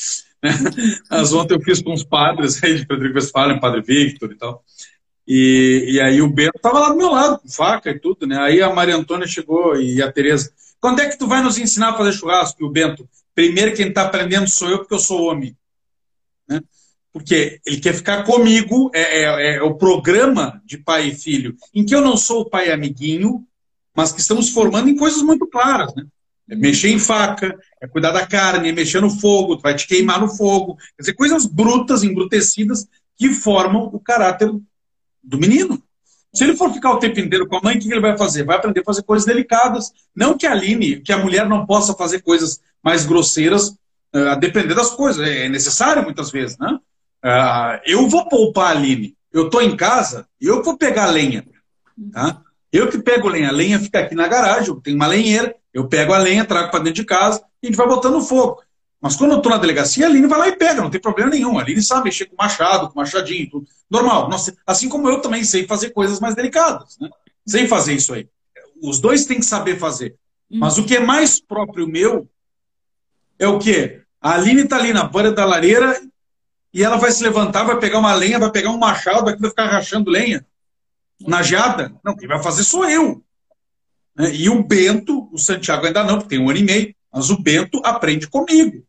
Mas 1.11 1.33
ontem 1.33 1.55
eu 1.55 1.61
fiz 1.61 1.81
com 1.81 1.93
os 1.93 2.03
padres 2.03 2.63
aí 2.63 2.79
de 2.79 2.87
Pedro 2.87 3.15
Westphalen, 3.15 3.61
padre 3.61 3.83
Victor 3.83 4.33
e 4.33 4.37
tal. 4.37 4.65
E, 5.27 5.87
e 5.93 6.01
aí 6.01 6.21
o 6.21 6.29
Bento 6.29 6.57
estava 6.57 6.81
lá 6.81 6.89
do 6.89 6.97
meu 6.97 7.11
lado, 7.11 7.39
com 7.39 7.49
faca 7.49 7.91
e 7.91 7.99
tudo, 7.99 8.27
né? 8.27 8.39
Aí 8.39 8.61
a 8.61 8.73
Maria 8.73 8.97
Antônia 8.97 9.27
chegou 9.27 9.81
e 9.81 10.03
a 10.03 10.11
Tereza, 10.11 10.53
quando 10.81 11.01
é 11.01 11.09
que 11.09 11.17
tu 11.17 11.29
vai 11.29 11.43
nos 11.43 11.59
ensinar 11.59 11.91
a 11.91 11.97
fazer 11.97 12.13
churrasco? 12.13 12.61
E 12.61 12.67
o 12.67 12.71
Bento, 12.71 13.09
primeiro 13.35 13.75
quem 13.75 13.89
está 13.89 14.03
aprendendo 14.03 14.51
sou 14.51 14.69
eu, 14.69 14.79
porque 14.79 14.95
eu 14.95 14.99
sou 14.99 15.31
homem. 15.31 15.57
Né? 16.49 16.61
Porque 17.13 17.61
ele 17.65 17.79
quer 17.79 17.95
ficar 17.95 18.25
comigo, 18.25 18.91
é, 18.93 19.23
é, 19.23 19.57
é, 19.57 19.63
o 19.63 19.75
programa 19.75 20.61
de 20.65 20.79
pai 20.79 21.09
e 21.09 21.15
filho, 21.15 21.57
em 21.73 21.85
que 21.85 21.95
eu 21.95 22.01
não 22.01 22.17
sou 22.17 22.41
o 22.41 22.51
pai 22.51 22.73
amiguinho, 22.73 23.47
mas 23.95 24.11
que 24.11 24.21
estamos 24.21 24.49
formando 24.49 24.89
em 24.89 24.97
coisas 24.97 25.23
muito 25.23 25.47
claras, 25.47 25.95
né? 25.95 26.05
É 26.51 26.57
mexer 26.57 26.89
em 26.89 26.99
faca, 26.99 27.59
é 27.81 27.87
cuidar 27.87 28.11
da 28.11 28.27
carne, 28.27 28.69
é 28.69 28.73
mexer 28.73 29.01
no 29.01 29.11
fogo, 29.11 29.59
vai 29.59 29.75
te 29.75 29.87
queimar 29.87 30.21
no 30.21 30.29
fogo. 30.29 30.77
Quer 30.97 31.03
dizer, 31.03 31.13
coisas 31.15 31.47
brutas, 31.47 32.03
embrutecidas, 32.03 32.87
que 33.17 33.31
formam 33.31 33.91
o 33.93 34.01
caráter 34.01 34.51
do 35.23 35.39
menino. 35.39 35.83
Se 36.35 36.45
ele 36.45 36.57
for 36.57 36.73
ficar 36.73 36.93
o 36.93 36.99
tempo 36.99 37.21
inteiro 37.21 37.47
com 37.47 37.57
a 37.57 37.61
mãe, 37.63 37.77
o 37.77 37.81
que 37.81 37.91
ele 37.91 38.01
vai 38.01 38.17
fazer? 38.17 38.45
Vai 38.45 38.57
aprender 38.57 38.81
a 38.81 38.85
fazer 38.85 39.03
coisas 39.03 39.27
delicadas. 39.27 39.93
Não 40.17 40.37
que 40.37 40.47
a 40.47 40.53
Aline, 40.53 41.01
que 41.01 41.13
a 41.13 41.19
mulher 41.19 41.47
não 41.49 41.67
possa 41.67 41.95
fazer 41.95 42.23
coisas 42.23 42.61
mais 42.83 43.05
grosseiras, 43.05 43.69
uh, 44.15 44.29
a 44.31 44.35
depender 44.35 44.75
das 44.75 44.91
coisas. 44.91 45.27
É 45.27 45.49
necessário 45.49 46.03
muitas 46.03 46.31
vezes, 46.31 46.57
né? 46.59 46.79
Uh, 47.25 47.81
eu 47.85 48.09
vou 48.09 48.29
poupar 48.29 48.69
a 48.69 48.79
Aline. 48.79 49.15
Eu 49.33 49.47
estou 49.47 49.63
em 49.63 49.77
casa, 49.77 50.27
eu 50.41 50.63
vou 50.63 50.77
pegar 50.77 51.07
lenha. 51.07 51.45
Tá? 52.13 52.43
Eu 52.73 52.89
que 52.89 52.99
pego 52.99 53.29
lenha. 53.29 53.49
A 53.49 53.53
lenha 53.53 53.79
fica 53.79 54.01
aqui 54.01 54.15
na 54.15 54.27
garagem, 54.27 54.75
tenho 54.81 54.97
uma 54.97 55.07
lenheira, 55.07 55.55
eu 55.73 55.89
pego 55.89 56.13
a 56.13 56.19
lenha, 56.19 56.45
trago 56.45 56.71
para 56.71 56.81
dentro 56.81 57.03
de 57.03 57.05
casa 57.05 57.43
e 57.63 57.67
a 57.67 57.71
gente 57.71 57.77
vai 57.77 57.87
botando 57.87 58.21
fogo. 58.21 58.63
Mas 59.01 59.17
quando 59.17 59.33
eu 59.33 59.39
estou 59.39 59.51
na 59.51 59.59
delegacia, 59.59 60.07
a 60.07 60.09
Aline 60.09 60.29
vai 60.29 60.39
lá 60.39 60.49
e 60.49 60.57
pega, 60.57 60.81
não 60.81 60.91
tem 60.91 61.01
problema 61.01 61.31
nenhum. 61.31 61.59
A 61.59 61.63
Aline 61.63 61.83
sabe 61.83 62.05
mexer 62.05 62.27
com 62.27 62.37
machado, 62.39 62.89
com 62.89 63.01
machadinho, 63.01 63.51
tudo. 63.51 63.67
Normal. 63.91 64.29
Nossa, 64.29 64.57
assim 64.65 64.89
como 64.89 65.09
eu 65.09 65.21
também 65.21 65.43
sei 65.43 65.67
fazer 65.67 65.91
coisas 65.91 66.21
mais 66.21 66.37
delicadas. 66.37 66.97
Né? 67.01 67.11
Sei 67.45 67.67
fazer 67.67 67.95
isso 67.95 68.15
aí. 68.15 68.29
Os 68.81 69.01
dois 69.01 69.25
têm 69.27 69.41
que 69.41 69.45
saber 69.45 69.77
fazer. 69.77 70.15
Mas 70.49 70.79
o 70.79 70.85
que 70.85 70.97
é 70.97 71.01
mais 71.01 71.41
próprio 71.41 71.89
meu 71.89 72.29
é 73.39 73.49
o 73.49 73.59
quê? 73.59 74.03
A 74.21 74.35
Aline 74.35 74.63
está 74.63 74.77
ali 74.77 74.93
na 74.93 75.05
beira 75.05 75.33
da 75.33 75.45
lareira 75.45 76.01
e 76.73 76.85
ela 76.85 76.97
vai 76.97 77.11
se 77.11 77.25
levantar, 77.25 77.65
vai 77.65 77.79
pegar 77.79 77.99
uma 77.99 78.15
lenha, 78.15 78.39
vai 78.39 78.51
pegar 78.51 78.71
um 78.71 78.79
machado, 78.79 79.25
vai 79.25 79.37
ficar 79.37 79.67
rachando 79.67 80.11
lenha 80.11 80.47
na 81.21 81.43
geada. 81.43 81.93
Não, 82.05 82.17
quem 82.17 82.29
vai 82.29 82.41
fazer 82.43 82.63
sou 82.63 82.89
eu. 82.89 83.23
Né? 84.17 84.35
E 84.35 84.49
o 84.49 84.63
Bento, 84.63 85.29
o 85.33 85.39
Santiago 85.39 85.87
ainda 85.87 86.05
não, 86.05 86.19
porque 86.19 86.37
tem 86.37 86.39
um 86.39 86.51
ano 86.51 86.59
e 86.59 86.63
meio, 86.63 86.95
mas 87.13 87.31
o 87.31 87.41
Bento 87.41 87.81
aprende 87.85 88.29
comigo. 88.29 88.85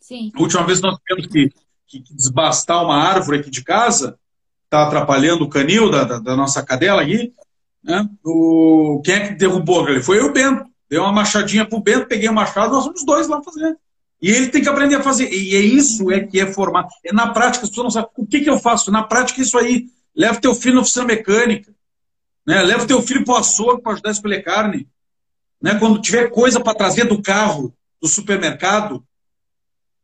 Sim. 0.00 0.32
A 0.34 0.40
última 0.40 0.64
vez 0.64 0.80
nós 0.80 0.96
tivemos 0.98 1.32
que, 1.32 1.50
que, 1.86 2.14
desbastar 2.14 2.84
uma 2.84 2.96
árvore 2.96 3.38
aqui 3.38 3.50
de 3.50 3.62
casa, 3.62 4.18
está 4.64 4.84
atrapalhando 4.84 5.44
o 5.44 5.48
canil 5.48 5.90
da, 5.90 6.04
da, 6.04 6.18
da, 6.18 6.36
nossa 6.36 6.62
cadela 6.62 7.02
aqui. 7.02 7.32
Né? 7.82 8.08
O, 8.24 9.00
quem 9.04 9.14
é 9.14 9.28
que 9.28 9.34
derrubou 9.34 9.88
ele? 9.88 10.02
Foi 10.02 10.20
o 10.20 10.32
Bento. 10.32 10.64
Deu 10.88 11.02
uma 11.02 11.12
machadinha 11.12 11.64
pro 11.64 11.80
Bento, 11.80 12.08
peguei 12.08 12.28
o 12.28 12.34
machado, 12.34 12.72
nós 12.72 12.84
somos 12.84 13.04
dois 13.04 13.28
lá 13.28 13.40
fazendo. 13.42 13.76
E 14.20 14.30
ele 14.30 14.48
tem 14.48 14.60
que 14.60 14.68
aprender 14.68 14.96
a 14.96 15.02
fazer. 15.02 15.32
E 15.32 15.56
é 15.56 15.60
isso 15.60 16.10
é 16.10 16.20
que 16.20 16.40
é 16.40 16.52
formar. 16.52 16.86
É 17.04 17.12
na 17.12 17.28
prática, 17.28 17.64
as 17.64 17.70
pessoas 17.70 17.84
não 17.84 17.90
sabem. 17.90 18.10
O 18.16 18.26
que, 18.26 18.40
que 18.40 18.50
eu 18.50 18.58
faço? 18.58 18.90
Na 18.90 19.02
prática, 19.02 19.40
isso 19.40 19.56
aí. 19.56 19.86
Leva 20.14 20.40
teu 20.40 20.54
filho 20.54 20.74
na 20.74 20.80
oficina 20.82 21.06
mecânica. 21.06 21.72
Né? 22.46 22.62
Leva 22.62 22.84
o 22.84 22.86
teu 22.86 23.02
filho 23.02 23.24
para 23.24 23.34
o 23.34 23.36
açougue 23.38 23.82
para 23.82 23.92
ajudar 23.92 24.10
a 24.10 24.12
escolher 24.12 24.42
carne. 24.42 24.88
né? 25.60 25.78
Quando 25.78 26.00
tiver 26.00 26.30
coisa 26.30 26.60
para 26.60 26.74
trazer 26.74 27.04
do 27.04 27.22
carro, 27.22 27.74
do 28.00 28.08
supermercado, 28.08 29.04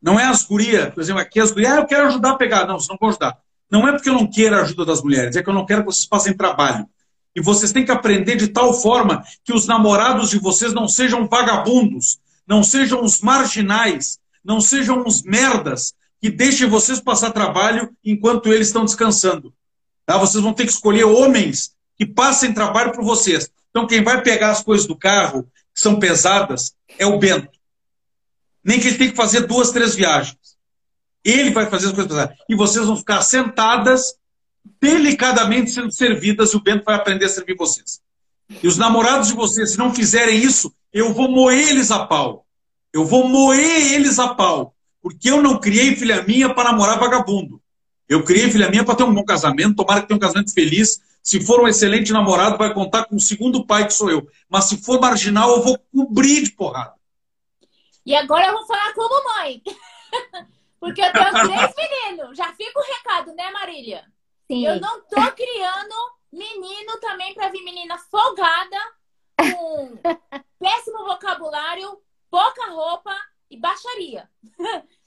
não 0.02 0.20
é 0.20 0.24
as 0.24 0.44
gurias, 0.44 0.92
por 0.92 1.00
exemplo, 1.00 1.20
aqui 1.22 1.40
as 1.40 1.50
gurias, 1.50 1.72
ah, 1.72 1.76
eu 1.76 1.86
quero 1.86 2.06
ajudar 2.08 2.30
a 2.32 2.36
pegar. 2.36 2.66
Não, 2.66 2.78
vocês 2.78 2.88
não 2.88 2.98
vão 3.00 3.08
ajudar. 3.08 3.38
Não 3.70 3.88
é 3.88 3.92
porque 3.92 4.08
eu 4.08 4.14
não 4.14 4.30
quero 4.30 4.56
a 4.56 4.60
ajuda 4.60 4.84
das 4.84 5.02
mulheres, 5.02 5.36
é 5.36 5.42
que 5.42 5.48
eu 5.48 5.54
não 5.54 5.66
quero 5.66 5.80
que 5.80 5.86
vocês 5.86 6.06
passem 6.06 6.36
trabalho. 6.36 6.88
E 7.34 7.40
vocês 7.40 7.72
têm 7.72 7.84
que 7.84 7.90
aprender 7.90 8.36
de 8.36 8.48
tal 8.48 8.72
forma 8.72 9.22
que 9.44 9.52
os 9.52 9.66
namorados 9.66 10.30
de 10.30 10.38
vocês 10.38 10.72
não 10.72 10.88
sejam 10.88 11.26
vagabundos, 11.26 12.18
não 12.46 12.62
sejam 12.62 13.02
os 13.02 13.20
marginais, 13.20 14.18
não 14.44 14.60
sejam 14.60 15.04
os 15.06 15.22
merdas 15.22 15.92
que 16.20 16.30
deixem 16.30 16.68
vocês 16.68 17.00
passar 17.00 17.32
trabalho 17.32 17.94
enquanto 18.04 18.52
eles 18.52 18.68
estão 18.68 18.84
descansando. 18.84 19.52
Tá? 20.06 20.16
Vocês 20.16 20.42
vão 20.42 20.54
ter 20.54 20.64
que 20.64 20.72
escolher 20.72 21.04
homens 21.04 21.75
que 21.96 22.06
passem 22.06 22.52
trabalho 22.52 22.92
por 22.92 23.04
vocês. 23.04 23.50
Então, 23.70 23.86
quem 23.86 24.02
vai 24.02 24.22
pegar 24.22 24.50
as 24.50 24.62
coisas 24.62 24.86
do 24.86 24.96
carro, 24.96 25.44
que 25.74 25.80
são 25.80 25.98
pesadas, 25.98 26.74
é 26.98 27.06
o 27.06 27.18
Bento. 27.18 27.58
Nem 28.64 28.80
que 28.80 28.88
ele 28.88 28.98
tenha 28.98 29.10
que 29.10 29.16
fazer 29.16 29.46
duas, 29.46 29.70
três 29.70 29.94
viagens. 29.94 30.36
Ele 31.24 31.50
vai 31.50 31.68
fazer 31.68 31.86
as 31.86 31.92
coisas 31.92 32.12
pesadas. 32.12 32.36
E 32.48 32.54
vocês 32.54 32.86
vão 32.86 32.96
ficar 32.96 33.22
sentadas, 33.22 34.14
delicadamente 34.80 35.70
sendo 35.70 35.90
servidas, 35.92 36.52
e 36.52 36.56
o 36.56 36.62
Bento 36.62 36.84
vai 36.84 36.94
aprender 36.94 37.26
a 37.26 37.28
servir 37.28 37.56
vocês. 37.56 38.00
E 38.62 38.66
os 38.66 38.76
namorados 38.76 39.28
de 39.28 39.34
vocês, 39.34 39.72
se 39.72 39.78
não 39.78 39.94
fizerem 39.94 40.38
isso, 40.38 40.72
eu 40.92 41.12
vou 41.12 41.30
moer 41.30 41.68
eles 41.68 41.90
a 41.90 42.06
pau. 42.06 42.46
Eu 42.92 43.04
vou 43.04 43.28
moer 43.28 43.92
eles 43.92 44.18
a 44.18 44.34
pau. 44.34 44.74
Porque 45.02 45.30
eu 45.30 45.42
não 45.42 45.60
criei 45.60 45.94
filha 45.94 46.22
minha 46.22 46.52
para 46.52 46.70
namorar 46.70 46.98
vagabundo. 46.98 47.60
Eu 48.08 48.24
criei 48.24 48.50
filha 48.50 48.70
minha 48.70 48.84
para 48.84 48.94
ter 48.94 49.02
um 49.02 49.14
bom 49.14 49.24
casamento, 49.24 49.76
tomara 49.76 50.00
que 50.00 50.08
tenha 50.08 50.16
um 50.16 50.20
casamento 50.20 50.52
feliz. 50.52 51.00
Se 51.22 51.40
for 51.40 51.60
um 51.60 51.66
excelente 51.66 52.12
namorado, 52.12 52.56
vai 52.56 52.72
contar 52.72 53.06
com 53.06 53.16
o 53.16 53.20
segundo 53.20 53.66
pai 53.66 53.86
que 53.86 53.94
sou 53.94 54.10
eu. 54.10 54.28
Mas 54.48 54.66
se 54.66 54.76
for 54.76 55.00
marginal, 55.00 55.50
eu 55.50 55.62
vou 55.62 55.78
cobrir 55.92 56.42
de 56.42 56.52
porrada. 56.52 56.94
E 58.04 58.14
agora 58.14 58.46
eu 58.46 58.52
vou 58.52 58.66
falar 58.66 58.94
como 58.94 59.24
mãe. 59.24 59.60
Porque 60.78 61.00
eu 61.00 61.12
tenho 61.12 61.32
três 61.32 61.74
meninos. 61.76 62.36
Já 62.36 62.52
fica 62.52 62.78
o 62.78 62.82
recado, 62.82 63.34
né, 63.34 63.50
Marília? 63.50 64.04
Sim. 64.46 64.64
Eu 64.64 64.80
não 64.80 65.00
tô 65.00 65.20
criando 65.32 65.94
menino 66.32 67.00
também 67.00 67.34
para 67.34 67.48
vir 67.48 67.64
menina 67.64 67.98
folgada, 67.98 68.76
com 69.36 69.98
péssimo 70.60 70.98
vocabulário, 71.04 71.98
pouca 72.30 72.70
roupa 72.70 73.14
e 73.50 73.58
baixaria. 73.58 74.30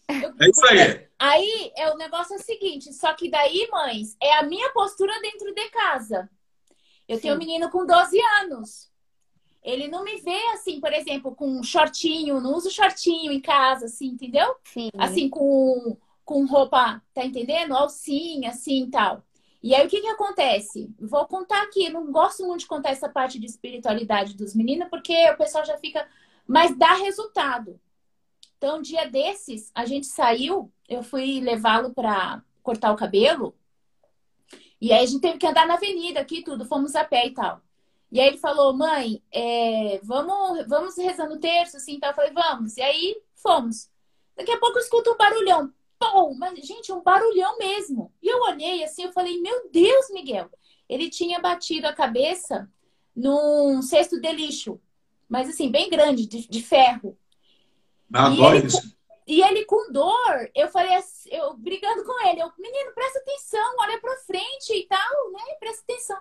Eu, 0.09 0.33
é 0.39 0.49
isso 0.49 0.65
aí. 0.65 1.07
Aí 1.19 1.71
é 1.77 1.91
o 1.91 1.97
negócio 1.97 2.33
é 2.33 2.37
o 2.37 2.41
seguinte, 2.41 2.91
só 2.93 3.13
que 3.13 3.29
daí, 3.29 3.67
mães, 3.71 4.15
é 4.21 4.33
a 4.37 4.43
minha 4.43 4.71
postura 4.71 5.13
dentro 5.21 5.53
de 5.53 5.69
casa. 5.69 6.29
Eu 7.07 7.17
Sim. 7.17 7.21
tenho 7.21 7.35
um 7.35 7.37
menino 7.39 7.69
com 7.69 7.85
12 7.85 8.17
anos. 8.41 8.89
Ele 9.61 9.87
não 9.87 10.03
me 10.03 10.15
vê 10.21 10.39
assim, 10.53 10.79
por 10.79 10.93
exemplo, 10.93 11.35
com 11.35 11.47
um 11.47 11.63
shortinho, 11.63 12.39
não 12.39 12.55
uso 12.55 12.71
shortinho 12.71 13.31
em 13.31 13.41
casa, 13.41 13.85
assim, 13.85 14.07
entendeu? 14.07 14.55
Sim. 14.63 14.89
Assim, 14.97 15.29
com, 15.29 15.97
com 16.23 16.45
roupa, 16.45 17.01
tá 17.13 17.25
entendendo? 17.25 17.75
Alcinha, 17.75 18.51
assim 18.51 18.85
e 18.85 18.89
tal. 18.89 19.23
E 19.61 19.75
aí, 19.75 19.85
o 19.85 19.89
que 19.89 19.99
que 19.99 20.07
acontece? 20.07 20.89
Vou 20.97 21.25
contar 21.25 21.61
aqui, 21.63 21.89
não 21.89 22.11
gosto 22.11 22.45
muito 22.47 22.61
de 22.61 22.67
contar 22.67 22.91
essa 22.91 23.09
parte 23.09 23.37
de 23.37 23.45
espiritualidade 23.45 24.33
dos 24.35 24.55
meninos, 24.55 24.87
porque 24.89 25.13
o 25.31 25.37
pessoal 25.37 25.65
já 25.65 25.77
fica. 25.77 26.07
Mas 26.47 26.75
dá 26.77 26.93
resultado. 26.93 27.77
Então, 28.59 28.79
um 28.79 28.81
dia 28.81 29.09
desses, 29.09 29.71
a 29.73 29.85
gente 29.85 30.05
saiu, 30.05 30.69
eu 30.87 31.01
fui 31.01 31.39
levá-lo 31.39 31.93
para 31.93 32.43
cortar 32.61 32.91
o 32.91 32.95
cabelo, 32.97 33.55
e 34.81 34.91
aí 34.91 35.01
a 35.01 35.05
gente 35.05 35.21
teve 35.21 35.37
que 35.37 35.47
andar 35.47 35.65
na 35.65 35.75
avenida 35.75 36.19
aqui, 36.19 36.43
tudo, 36.43 36.65
fomos 36.65 36.93
a 36.93 37.05
pé 37.05 37.27
e 37.27 37.31
tal. 37.31 37.61
E 38.11 38.19
aí 38.19 38.27
ele 38.27 38.37
falou, 38.37 38.73
mãe, 38.73 39.23
é, 39.31 40.01
vamos, 40.03 40.67
vamos 40.67 40.97
rezando 40.97 41.35
o 41.35 41.39
terço, 41.39 41.77
assim, 41.77 41.93
então 41.93 42.09
eu 42.09 42.15
falei, 42.15 42.31
vamos. 42.31 42.75
E 42.75 42.81
aí 42.81 43.21
fomos. 43.33 43.89
Daqui 44.35 44.51
a 44.51 44.59
pouco 44.59 44.77
eu 44.77 44.81
escuto 44.81 45.11
um 45.11 45.17
barulhão. 45.17 45.73
Pum! 45.97 46.35
Mas, 46.37 46.59
gente, 46.65 46.91
um 46.91 47.01
barulhão 47.01 47.57
mesmo. 47.57 48.11
E 48.21 48.27
eu 48.27 48.41
olhei 48.41 48.83
assim, 48.83 49.03
eu 49.03 49.13
falei, 49.13 49.39
meu 49.39 49.69
Deus, 49.71 50.09
Miguel. 50.11 50.49
Ele 50.89 51.09
tinha 51.09 51.39
batido 51.39 51.87
a 51.87 51.93
cabeça 51.93 52.69
num 53.15 53.81
cesto 53.81 54.19
de 54.19 54.31
lixo. 54.33 54.81
Mas 55.29 55.47
assim, 55.47 55.71
bem 55.71 55.89
grande, 55.89 56.25
de, 56.25 56.47
de 56.47 56.61
ferro. 56.61 57.17
Adoro 58.13 58.55
e 58.55 58.57
ele, 58.59 58.67
isso. 58.67 58.97
E 59.27 59.41
ele 59.41 59.65
com 59.65 59.91
dor, 59.91 60.49
eu 60.55 60.67
falei 60.69 60.95
assim, 60.95 61.29
eu 61.31 61.55
brigando 61.55 62.03
com 62.03 62.27
ele, 62.27 62.41
eu, 62.41 62.51
menino, 62.57 62.91
presta 62.93 63.19
atenção, 63.19 63.75
olha 63.79 63.99
pra 63.99 64.17
frente 64.25 64.73
e 64.73 64.87
tal, 64.87 65.31
né? 65.31 65.41
Presta 65.59 65.83
atenção. 65.83 66.17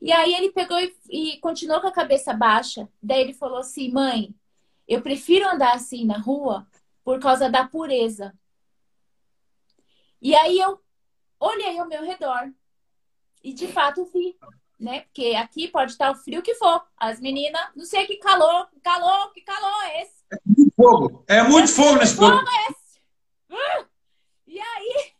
E 0.00 0.12
aí 0.12 0.34
ele 0.34 0.50
pegou 0.50 0.78
e, 0.78 0.94
e 1.08 1.38
continuou 1.40 1.80
com 1.80 1.86
a 1.86 1.92
cabeça 1.92 2.32
baixa. 2.32 2.88
Daí 3.02 3.20
ele 3.20 3.34
falou 3.34 3.58
assim, 3.58 3.90
mãe, 3.90 4.34
eu 4.88 5.02
prefiro 5.02 5.48
andar 5.48 5.74
assim 5.74 6.04
na 6.04 6.18
rua 6.18 6.66
por 7.04 7.20
causa 7.20 7.48
da 7.48 7.66
pureza. 7.66 8.34
E 10.20 10.34
aí 10.34 10.58
eu 10.58 10.80
olhei 11.38 11.78
ao 11.78 11.88
meu 11.88 12.02
redor 12.02 12.52
e 13.42 13.52
de 13.52 13.66
fato 13.68 14.04
vi, 14.04 14.36
né? 14.80 15.00
Porque 15.00 15.36
aqui 15.36 15.68
pode 15.68 15.92
estar 15.92 16.10
o 16.10 16.16
frio 16.16 16.42
que 16.42 16.54
for. 16.54 16.82
As 16.96 17.20
meninas, 17.20 17.60
não 17.76 17.84
sei 17.84 18.06
que 18.06 18.16
calor, 18.16 18.68
calor, 18.82 19.32
que 19.32 19.42
calor 19.42 19.84
é 19.84 20.02
esse. 20.02 20.24
É 20.32 20.38
muito 20.46 20.72
fogo. 20.74 21.24
É 21.28 21.42
muito 21.42 21.70
é 21.70 21.74
fogo 21.74 21.96
nesse 21.98 22.16
fogo. 22.16 22.32
É 22.32 22.70
esse. 22.70 23.00
Uh! 23.50 23.86
E 24.46 24.58
aí. 24.58 25.12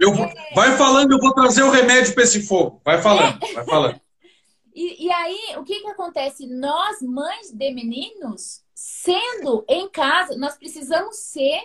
Eu, 0.00 0.12
é... 0.14 0.54
Vai 0.54 0.76
falando, 0.76 1.12
eu 1.12 1.18
vou 1.18 1.32
trazer 1.32 1.62
o 1.62 1.70
remédio 1.70 2.12
para 2.12 2.24
esse 2.24 2.42
fogo. 2.42 2.82
Vai 2.84 3.00
falando, 3.00 3.42
é... 3.44 3.52
vai 3.52 3.64
falando. 3.64 4.00
E, 4.74 5.04
e 5.04 5.12
aí, 5.12 5.54
o 5.58 5.64
que 5.64 5.80
que 5.80 5.88
acontece? 5.88 6.46
Nós, 6.46 7.02
mães 7.02 7.52
de 7.52 7.74
meninos, 7.74 8.64
sendo 8.74 9.66
em 9.68 9.86
casa, 9.86 10.34
nós 10.38 10.56
precisamos 10.56 11.18
ser 11.18 11.60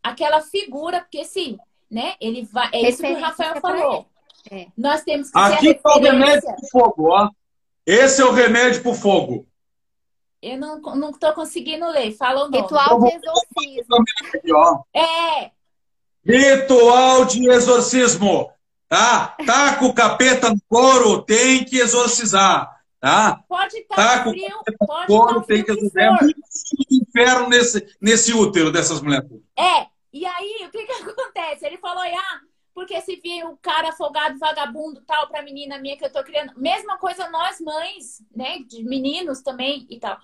aquela 0.00 0.40
figura, 0.40 1.00
porque 1.00 1.24
sim, 1.24 1.58
né? 1.90 2.14
Ele 2.20 2.44
vai. 2.44 2.70
É 2.72 2.88
isso 2.88 3.02
que 3.02 3.12
o 3.12 3.18
Rafael 3.18 3.60
falou. 3.60 4.06
É. 4.50 4.66
Nós 4.76 5.02
temos 5.02 5.30
que 5.30 5.38
Aqui 5.38 5.68
está 5.70 5.96
o 5.96 6.00
remédio 6.00 6.42
pro 6.42 6.68
fogo, 6.70 7.08
ó. 7.10 7.30
Esse 7.86 8.22
é 8.22 8.24
o 8.24 8.32
remédio 8.32 8.82
pro 8.82 8.94
fogo. 8.94 9.46
Eu 10.40 10.56
não, 10.56 10.80
não 10.80 11.12
tô 11.12 11.32
conseguindo 11.32 11.88
ler. 11.90 12.12
Fala 12.12 12.44
o 12.44 12.50
nome. 12.50 12.62
Ritual 12.62 13.00
de 13.00 13.06
exorcismo. 13.08 14.04
É. 14.94 15.50
Ritual 16.24 17.24
de 17.24 17.48
exorcismo. 17.50 18.50
Tá? 18.88 19.36
Tá 19.44 19.76
com 19.76 19.86
o 19.86 19.94
capeta 19.94 20.48
no 20.50 20.60
couro, 20.68 21.22
tem 21.22 21.64
que 21.64 21.78
exorcizar. 21.78 22.78
Tá? 23.00 23.42
Pode 23.48 23.76
estar 23.78 23.96
tá 23.96 24.24
com 24.24 24.30
frio, 24.30 24.60
pode 24.86 25.06
couro, 25.06 25.42
tem 25.42 25.62
que 25.62 25.70
exorcizar. 25.70 26.04
É 26.04 26.22
muito 26.22 26.40
inferno 26.90 27.48
nesse, 27.48 27.96
nesse 28.00 28.32
útero 28.32 28.72
dessas 28.72 29.00
mulheres. 29.02 29.28
É. 29.56 29.86
E 30.10 30.24
aí, 30.24 30.66
o 30.66 30.70
que 30.70 30.84
que 30.84 30.92
acontece? 31.10 31.66
Ele 31.66 31.76
falou, 31.78 32.02
ah, 32.02 32.40
porque 32.78 33.00
se 33.00 33.16
vir 33.16 33.44
o 33.44 33.56
cara 33.56 33.90
folgado, 33.90 34.38
vagabundo, 34.38 35.02
tal, 35.04 35.26
pra 35.26 35.42
menina 35.42 35.78
minha 35.78 35.96
que 35.96 36.04
eu 36.04 36.12
tô 36.12 36.22
criando. 36.22 36.52
Mesma 36.56 36.96
coisa 36.96 37.28
nós, 37.28 37.60
mães, 37.60 38.24
né? 38.32 38.60
De 38.60 38.84
meninos 38.84 39.42
também 39.42 39.84
e 39.90 39.98
tal. 39.98 40.16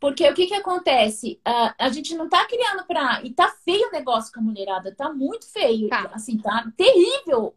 Porque 0.00 0.28
o 0.28 0.34
que 0.34 0.48
que 0.48 0.54
acontece? 0.54 1.40
Uh, 1.46 1.72
a 1.78 1.88
gente 1.88 2.16
não 2.16 2.28
tá 2.28 2.44
criando 2.46 2.84
pra... 2.84 3.22
E 3.22 3.32
tá 3.32 3.48
feio 3.64 3.86
o 3.86 3.92
negócio 3.92 4.32
com 4.32 4.40
a 4.40 4.42
mulherada. 4.42 4.92
Tá 4.92 5.12
muito 5.12 5.48
feio. 5.52 5.88
Tá. 5.88 6.10
Assim, 6.12 6.36
tá 6.36 6.68
terrível. 6.76 7.54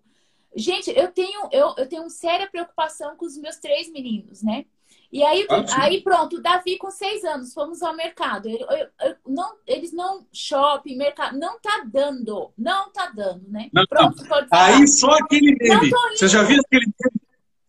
Gente, 0.56 0.92
eu 0.96 1.12
tenho, 1.12 1.50
eu, 1.52 1.74
eu 1.76 1.89
tenho 1.89 2.08
séria 2.12 2.48
preocupação 2.48 3.18
com 3.18 3.26
os 3.26 3.36
meus 3.36 3.56
três 3.56 3.92
meninos, 3.92 4.44
né? 4.44 4.68
E 5.13 5.23
aí, 5.23 5.45
aí 5.78 6.02
pronto, 6.02 6.38
o 6.38 6.41
Davi 6.41 6.76
com 6.76 6.89
seis 6.89 7.23
anos, 7.23 7.54
fomos 7.54 7.84
ao 7.84 7.95
mercado. 7.95 8.49
Eu, 8.49 8.58
eu, 8.58 8.88
eu, 8.99 9.15
não, 9.28 9.54
eles 9.67 9.93
não 9.93 10.26
shopping, 10.34 10.97
mercado, 10.97 11.38
não 11.38 11.60
tá 11.60 11.84
dando, 11.86 12.52
não 12.58 12.91
tá 12.91 13.12
dando, 13.15 13.43
né? 13.47 13.69
Não, 13.71 13.86
pronto, 13.86 14.23
não. 14.23 14.47
Aí 14.52 14.88
só 14.88 15.12
aquele 15.12 15.56
meme. 15.62 15.91
Você 16.15 16.28
já 16.28 16.41
viu 16.41 16.60
aquele 16.60 16.86
meme? 16.86 17.21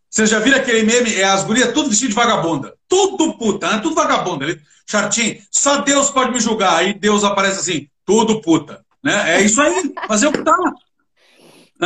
Você 0.09 0.27
já 0.27 0.39
viu 0.39 0.57
aquele 0.57 0.85
meme? 0.85 1.15
É 1.15 1.25
as 1.25 1.45
gurias 1.45 1.71
tudo 1.75 1.91
vestido 1.91 2.09
de 2.09 2.15
vagabunda. 2.15 2.75
Tudo 2.89 3.37
puta, 3.37 3.71
né? 3.71 3.79
Tudo 3.83 3.95
vagabunda. 3.95 4.47
Chartinho, 4.87 5.43
só 5.51 5.83
Deus 5.83 6.09
pode 6.09 6.33
me 6.33 6.41
julgar. 6.41 6.79
Aí 6.79 6.95
Deus 6.95 7.25
aparece 7.25 7.59
assim, 7.61 7.89
tudo 8.07 8.41
puta. 8.41 8.83
Né? 9.03 9.35
É 9.35 9.43
isso 9.43 9.61
aí. 9.61 9.93
Fazer 10.09 10.29
o 10.29 10.33
que 10.33 10.43
tá. 10.43 10.57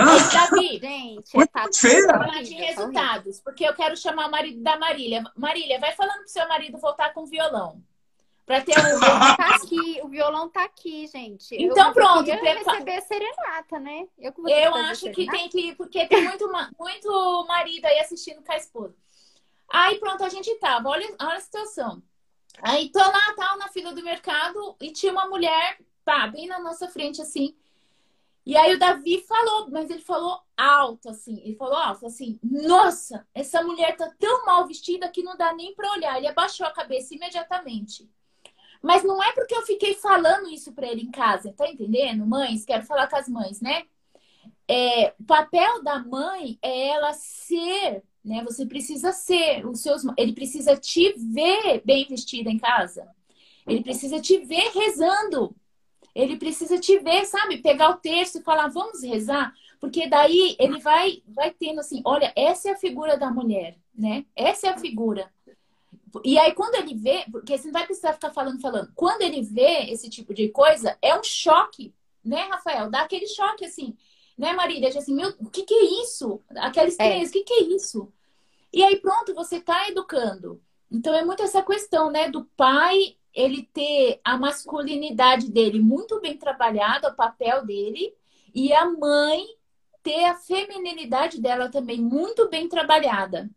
Mas, 0.04 0.32
Davi, 0.32 0.78
gente, 0.78 1.34
Muito 1.34 1.50
tá 1.50 1.68
falar 1.72 2.42
de 2.42 2.54
resultados, 2.54 3.40
porque 3.40 3.64
eu 3.64 3.74
quero 3.74 3.96
chamar 3.96 4.28
o 4.28 4.30
marido 4.30 4.62
da 4.62 4.78
Marília. 4.78 5.24
Marília, 5.37 5.78
vai 5.78 5.92
falando 5.92 6.18
pro 6.18 6.28
seu 6.28 6.46
marido 6.48 6.78
voltar 6.78 7.12
com 7.12 7.26
violão. 7.26 7.82
Pra 8.48 8.62
ter 8.62 8.78
um... 8.78 8.98
tá 9.37 9.56
aqui, 9.56 10.00
o 10.02 10.08
violão 10.08 10.48
tá 10.48 10.64
aqui, 10.64 11.06
gente. 11.06 11.54
Então, 11.54 11.88
eu, 11.88 11.92
pronto. 11.92 12.28
Eu 12.28 12.38
prepa... 12.38 12.72
receber 12.72 12.96
a 12.96 13.00
serenata, 13.02 13.78
né? 13.78 14.08
Eu, 14.18 14.32
que 14.32 14.40
eu 14.40 14.74
acho 14.74 15.11
que 15.12 15.26
tem 15.26 15.50
que 15.50 15.61
ir, 15.68 15.76
porque 15.76 16.06
tem 16.06 16.24
muito, 16.24 16.50
muito 16.78 17.46
marido 17.46 17.84
aí 17.84 17.98
assistindo 17.98 18.42
com 18.42 18.50
a 18.50 18.56
esposa. 18.56 18.96
Aí, 19.68 19.98
pronto, 19.98 20.24
a 20.24 20.30
gente 20.30 20.54
tava. 20.56 20.88
Olha, 20.88 21.06
olha 21.20 21.37
a 21.37 21.40
situação. 21.40 22.02
Aí, 22.62 22.90
tô 22.90 23.00
lá, 23.00 23.34
tal, 23.37 23.58
na 23.58 23.68
fila 23.68 23.92
do 23.92 24.02
mercado, 24.02 24.74
e 24.80 24.92
tinha 24.92 25.12
uma 25.12 25.26
mulher, 25.26 25.78
pá, 26.02 26.26
bem 26.26 26.46
na 26.46 26.58
nossa 26.58 26.88
frente, 26.88 27.20
assim. 27.20 27.54
E 28.48 28.56
aí 28.56 28.74
o 28.74 28.78
Davi 28.78 29.20
falou, 29.28 29.68
mas 29.70 29.90
ele 29.90 30.00
falou 30.00 30.40
alto, 30.56 31.11
assim. 31.11 31.38
Ele 31.44 31.54
falou 31.54 31.76
alto, 31.76 32.06
assim: 32.06 32.40
Nossa, 32.42 33.28
essa 33.34 33.62
mulher 33.62 33.94
tá 33.94 34.11
tão 34.18 34.46
mal 34.46 34.66
vestida 34.66 35.06
que 35.11 35.22
não 35.22 35.37
dá 35.37 35.52
nem 35.52 35.74
pra 35.74 35.92
olhar. 35.92 36.16
Ele 36.16 36.28
abaixou 36.28 36.66
a 36.66 36.70
cabeça 36.70 37.14
imediatamente. 37.14 38.08
Mas 38.80 39.04
não 39.04 39.22
é 39.22 39.32
porque 39.32 39.54
eu 39.54 39.66
fiquei 39.66 39.92
falando 39.92 40.48
isso 40.48 40.72
pra 40.72 40.87
ele 40.87 41.02
em 41.02 41.11
casa, 41.11 41.52
tá 41.52 41.68
entendendo? 41.68 42.24
Mães, 42.24 42.64
quero 42.64 42.87
falar 42.87 43.06
com 43.06 43.16
as 43.16 43.28
mães, 43.28 43.61
né? 43.61 43.84
É, 44.66 45.12
o 45.20 45.24
papel 45.24 45.82
da 45.82 45.98
mãe 45.98 46.58
é 46.62 46.88
ela 46.88 47.12
ser, 47.12 48.02
né? 48.24 48.42
Você 48.44 48.64
precisa 48.64 49.12
ser 49.12 49.66
os 49.66 49.80
seus, 49.80 50.04
ele 50.16 50.32
precisa 50.32 50.74
te 50.74 51.12
ver 51.18 51.82
bem 51.84 52.06
vestida 52.08 52.48
em 52.48 52.58
casa. 52.58 53.06
Ele 53.66 53.82
precisa 53.82 54.18
te 54.18 54.38
ver 54.38 54.70
rezando. 54.70 55.54
Ele 56.14 56.36
precisa 56.36 56.78
te 56.78 56.98
ver, 56.98 57.24
sabe? 57.26 57.58
Pegar 57.58 57.90
o 57.90 57.96
texto 57.96 58.38
e 58.38 58.42
falar, 58.42 58.68
vamos 58.68 59.02
rezar, 59.02 59.52
porque 59.80 60.08
daí 60.08 60.56
ele 60.58 60.78
vai 60.80 61.22
vai 61.26 61.50
tendo 61.50 61.80
assim, 61.80 62.02
olha, 62.04 62.32
essa 62.36 62.68
é 62.68 62.72
a 62.72 62.76
figura 62.76 63.16
da 63.16 63.30
mulher, 63.30 63.76
né? 63.94 64.24
Essa 64.34 64.68
é 64.68 64.70
a 64.70 64.78
figura. 64.78 65.30
E 66.24 66.38
aí, 66.38 66.52
quando 66.54 66.74
ele 66.76 66.94
vê, 66.94 67.24
porque 67.30 67.56
você 67.56 67.66
não 67.66 67.72
vai 67.72 67.84
precisar 67.84 68.12
ficar 68.14 68.30
falando, 68.30 68.60
falando. 68.60 68.90
Quando 68.94 69.22
ele 69.22 69.42
vê 69.42 69.90
esse 69.90 70.08
tipo 70.08 70.32
de 70.32 70.48
coisa, 70.48 70.96
é 71.02 71.18
um 71.18 71.22
choque, 71.22 71.94
né, 72.24 72.42
Rafael? 72.50 72.90
Dá 72.90 73.02
aquele 73.02 73.26
choque 73.26 73.64
assim, 73.64 73.96
né, 74.36 74.52
Marília? 74.52 74.88
Assim, 74.88 75.14
meu, 75.14 75.34
o 75.38 75.50
que, 75.50 75.62
que 75.62 75.74
é 75.74 76.02
isso? 76.02 76.40
Aquela 76.56 76.88
estranheza, 76.88 77.26
é. 77.26 77.28
o 77.28 77.32
que, 77.32 77.44
que 77.44 77.54
é 77.54 77.62
isso? 77.64 78.12
E 78.72 78.82
aí, 78.82 78.96
pronto, 78.96 79.34
você 79.34 79.56
está 79.56 79.88
educando. 79.88 80.60
Então, 80.90 81.14
é 81.14 81.24
muito 81.24 81.42
essa 81.42 81.62
questão, 81.62 82.10
né, 82.10 82.30
do 82.30 82.44
pai 82.56 83.17
ele 83.34 83.68
ter 83.72 84.20
a 84.24 84.36
masculinidade 84.36 85.50
dele 85.50 85.80
muito 85.80 86.20
bem 86.20 86.36
trabalhada, 86.36 87.08
o 87.08 87.16
papel 87.16 87.64
dele, 87.64 88.14
e 88.54 88.72
a 88.72 88.90
mãe 88.90 89.46
ter 90.02 90.24
a 90.24 90.34
feminilidade 90.34 91.40
dela 91.40 91.68
também 91.68 92.00
muito 92.00 92.48
bem 92.48 92.68
trabalhada 92.68 93.50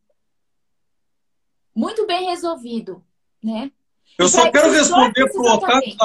muito 1.76 2.06
bem 2.06 2.26
resolvido, 2.30 3.04
né? 3.44 3.72
Eu 4.18 4.28
só 4.28 4.52
quero 4.52 4.72
responder 4.72 5.30
para 5.32 5.42
o 5.42 5.54
Otávio 5.54 5.98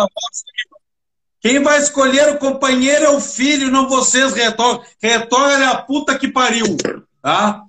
Quem 1.40 1.62
vai 1.62 1.79
escolher 1.79 2.35
o 2.35 2.38
companheiro 2.38 3.05
é 3.05 3.11
o 3.11 3.20
filho, 3.20 3.70
não 3.70 3.88
vocês, 3.88 4.33
retórica. 4.33 4.87
Retórica 5.00 5.62
é 5.62 5.66
a 5.66 5.83
puta 5.83 6.18
que 6.18 6.29
pariu, 6.29 6.76
tá? 7.20 7.62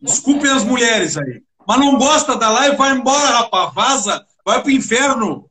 Desculpem 0.00 0.50
as 0.50 0.64
mulheres 0.64 1.16
aí. 1.16 1.42
Mas 1.66 1.80
não 1.80 1.98
gosta 1.98 2.36
da 2.36 2.48
live, 2.50 2.76
vai 2.76 2.92
embora, 2.92 3.38
rapaz. 3.38 3.74
Vaza, 3.74 4.26
vai 4.48 4.62
pro 4.62 4.70
inferno. 4.70 5.50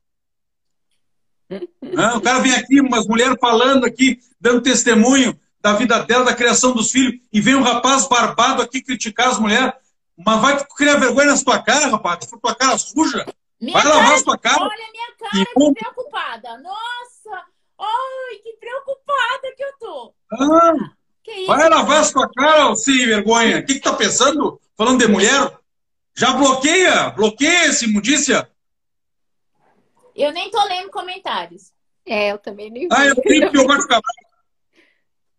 o 1.51 2.21
cara 2.21 2.39
vem 2.39 2.55
aqui, 2.55 2.81
umas 2.81 3.05
mulheres 3.05 3.37
falando 3.39 3.85
aqui, 3.85 4.17
dando 4.41 4.61
testemunho 4.61 5.39
da 5.61 5.73
vida 5.73 5.99
dela, 5.99 6.25
da 6.25 6.33
criação 6.33 6.73
dos 6.73 6.89
filhos, 6.89 7.21
e 7.31 7.39
vem 7.39 7.53
um 7.53 7.61
rapaz 7.61 8.07
barbado 8.07 8.61
aqui 8.61 8.81
criticar 8.81 9.29
as 9.29 9.39
mulheres. 9.39 9.71
Mas 10.17 10.41
vai 10.41 10.65
criar 10.75 10.95
vergonha 10.95 11.27
na 11.27 11.37
sua 11.37 11.61
cara, 11.61 11.87
rapaz. 11.87 12.25
Tua 12.25 12.55
cara 12.55 12.75
suja. 12.79 13.23
Minha 13.61 13.73
vai 13.73 13.83
lavar 13.83 14.13
a 14.13 14.17
sua 14.17 14.37
cara. 14.37 14.63
Olha 14.63 14.91
minha 14.91 15.11
cara, 15.19 15.31
que, 15.31 15.45
que 15.45 15.73
preocupada. 15.79 16.57
Nossa! 16.57 17.45
Ai, 17.79 18.37
que 18.41 18.53
preocupada 18.53 19.55
que 19.55 19.63
eu 19.63 19.73
tô. 19.79 20.13
Ah, 20.33 20.73
isso, 21.27 21.45
vai 21.45 21.69
lavar 21.69 21.99
a 21.99 22.03
sua 22.03 22.27
cara, 22.33 22.75
sem 22.75 23.05
vergonha. 23.05 23.59
O 23.59 23.65
que, 23.65 23.75
que 23.75 23.79
tá 23.79 23.93
pensando? 23.93 24.59
Falando 24.75 25.05
de 25.05 25.07
mulher? 25.07 25.55
Já 26.15 26.33
bloqueia? 26.33 27.11
Bloqueia 27.11 27.67
esse 27.67 27.85
imundícia? 27.85 28.49
Eu 30.17 30.33
nem 30.33 30.49
tô 30.49 30.61
lendo 30.65 30.89
comentários. 30.89 31.71
É, 32.05 32.31
eu 32.31 32.39
também 32.39 32.71
nem 32.71 32.87
Ah, 32.91 33.05
eu 33.05 33.15
tenho 33.15 33.51
que 33.51 33.57
eu 33.57 33.67
gosto 33.67 33.87
de 33.87 33.95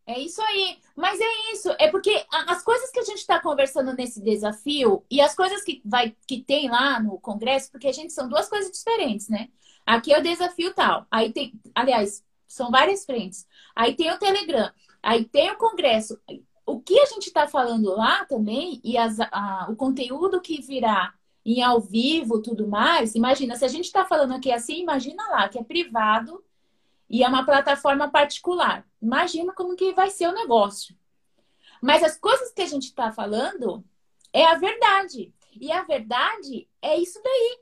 é 0.08 0.18
isso 0.20 0.40
aí. 0.40 0.78
Mas 0.96 1.20
é 1.20 1.52
isso. 1.52 1.68
É 1.78 1.88
porque 1.88 2.24
as 2.30 2.62
coisas 2.62 2.90
que 2.90 2.98
a 2.98 3.04
gente 3.04 3.18
está 3.18 3.38
conversando 3.38 3.92
nesse 3.92 4.22
desafio 4.22 5.04
e 5.10 5.20
as 5.20 5.34
coisas 5.34 5.62
que, 5.62 5.82
vai, 5.84 6.16
que 6.26 6.42
tem 6.42 6.70
lá 6.70 6.98
no 6.98 7.20
Congresso, 7.20 7.70
porque 7.70 7.88
a 7.88 7.92
gente 7.92 8.14
são 8.14 8.26
duas 8.26 8.48
coisas 8.48 8.72
diferentes, 8.72 9.28
né? 9.28 9.50
Aqui 9.84 10.14
é 10.14 10.18
o 10.18 10.22
desafio 10.22 10.72
tal. 10.72 11.06
Aí 11.10 11.30
tem, 11.30 11.52
aliás, 11.74 12.24
são 12.46 12.70
várias 12.70 13.04
frentes. 13.04 13.46
Aí 13.76 13.94
tem 13.94 14.10
o 14.10 14.18
Telegram. 14.18 14.72
Aí 15.02 15.26
tem 15.26 15.50
o 15.50 15.58
Congresso. 15.58 16.18
O 16.64 16.80
que 16.80 16.98
a 16.98 17.04
gente 17.04 17.26
está 17.26 17.46
falando 17.46 17.94
lá 17.94 18.24
também, 18.24 18.80
e 18.82 18.96
as, 18.96 19.20
a, 19.20 19.66
o 19.68 19.76
conteúdo 19.76 20.40
que 20.40 20.62
virá 20.62 21.12
em 21.52 21.62
ao 21.62 21.80
vivo 21.80 22.42
tudo 22.42 22.68
mais, 22.68 23.14
imagina, 23.14 23.56
se 23.56 23.64
a 23.64 23.68
gente 23.68 23.87
está 23.87 24.04
falando 24.04 24.34
aqui 24.34 24.52
assim, 24.52 24.82
imagina 24.82 25.26
lá, 25.30 25.48
que 25.48 25.58
é 25.58 25.64
privado 25.64 26.44
e 27.08 27.24
é 27.24 27.28
uma 27.28 27.44
plataforma 27.44 28.11
particular. 28.11 28.87
Imagina 29.00 29.54
como 29.54 29.74
que 29.74 29.94
vai 29.94 30.11
ser 30.11 30.28
o 30.28 30.34
negócio. 30.34 30.94
Mas 31.80 32.02
as 32.02 32.18
coisas 32.18 32.52
que 32.52 32.61
a 32.61 32.66
gente 32.66 32.84
está 32.84 33.11
falando 33.11 33.82
é 34.30 34.44
a 34.44 34.56
verdade. 34.56 35.32
E 35.58 35.72
a 35.72 35.82
verdade 35.84 36.68
é 36.82 36.98
isso 36.98 37.18
daí. 37.22 37.61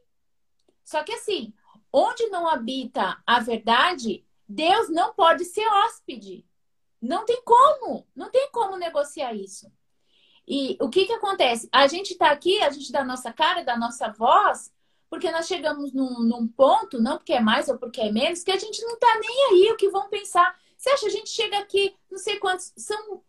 Só 0.85 1.05
que 1.05 1.13
assim, 1.13 1.55
onde 1.93 2.27
não 2.27 2.49
habita 2.49 3.23
a 3.25 3.39
verdade, 3.39 4.27
Deus 4.49 4.89
não 4.89 5.15
pode 5.15 5.45
ser 5.45 5.65
hóspede. 5.65 6.45
Não 7.01 7.25
tem 7.25 7.41
como. 7.45 8.05
Não 8.17 8.31
tem 8.31 8.51
como 8.51 8.77
negociar 8.77 9.33
isso. 9.33 9.71
E 10.47 10.77
o 10.81 10.89
que, 10.89 11.07
que 11.07 11.13
acontece? 11.13 11.69
A 11.73 11.87
gente 11.87 12.13
está 12.13 12.31
aqui, 12.31 12.63
a 12.63 12.71
gente 12.71 12.93
dá 12.93 13.05
nossa 13.05 13.33
cara, 13.33 13.65
dá 13.65 13.77
nossa 13.77 14.09
voz, 14.13 14.73
porque 15.11 15.31
nós 15.31 15.47
chegamos 15.47 15.93
num, 15.93 16.21
num, 16.21 16.47
ponto, 16.47 17.01
não 17.01 17.17
porque 17.17 17.33
é 17.33 17.41
mais 17.41 17.69
ou 17.69 17.79
porque 17.79 18.01
é 18.01 18.13
menos, 18.13 18.45
que 18.45 18.53
a 18.53 18.59
gente 18.59 18.81
não 18.83 18.97
tá 18.99 19.19
nem 19.21 19.45
aí 19.51 19.73
o 19.73 19.77
que 19.77 19.89
vão 19.89 20.09
pensar. 20.09 20.57
Você 20.77 20.91
acha, 20.91 21.07
a 21.07 21.11
gente 21.11 21.31
chega 21.31 21.59
aqui, 21.59 21.97
não 22.11 22.19
sei 22.19 22.39
quantos, 22.39 22.73
são 22.77 23.23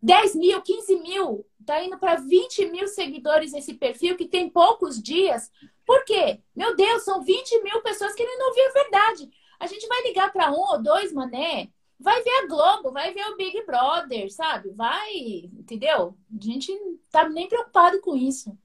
10 0.00 0.36
mil, 0.36 0.60
15 0.62 0.96
mil, 1.00 1.46
tá 1.64 1.82
indo 1.82 1.98
para 1.98 2.16
20 2.16 2.66
mil 2.66 2.86
seguidores 2.86 3.54
esse 3.54 3.74
perfil 3.74 4.16
que 4.16 4.28
tem 4.28 4.48
poucos 4.48 5.02
dias. 5.02 5.50
Por 5.84 6.04
quê? 6.04 6.40
Meu 6.54 6.76
Deus, 6.76 7.02
são 7.02 7.22
20 7.22 7.62
mil 7.62 7.80
pessoas 7.82 8.14
querendo 8.14 8.42
ouvir 8.42 8.62
a 8.62 8.72
verdade. 8.72 9.30
A 9.58 9.66
gente 9.66 9.86
vai 9.86 10.02
ligar 10.02 10.32
para 10.32 10.50
um 10.50 10.60
ou 10.60 10.82
dois, 10.82 11.12
mané, 11.12 11.70
vai 12.02 12.22
ver 12.22 12.30
a 12.42 12.46
Globo, 12.46 12.92
vai 12.92 13.14
ver 13.14 13.24
o 13.28 13.36
Big 13.36 13.64
Brother, 13.64 14.30
sabe? 14.32 14.70
Vai, 14.70 15.14
entendeu? 15.52 16.16
A 16.30 16.44
gente 16.44 16.74
não 16.74 16.98
tá 17.10 17.28
nem 17.28 17.48
preocupado 17.48 18.00
com 18.00 18.16
isso. 18.16 18.56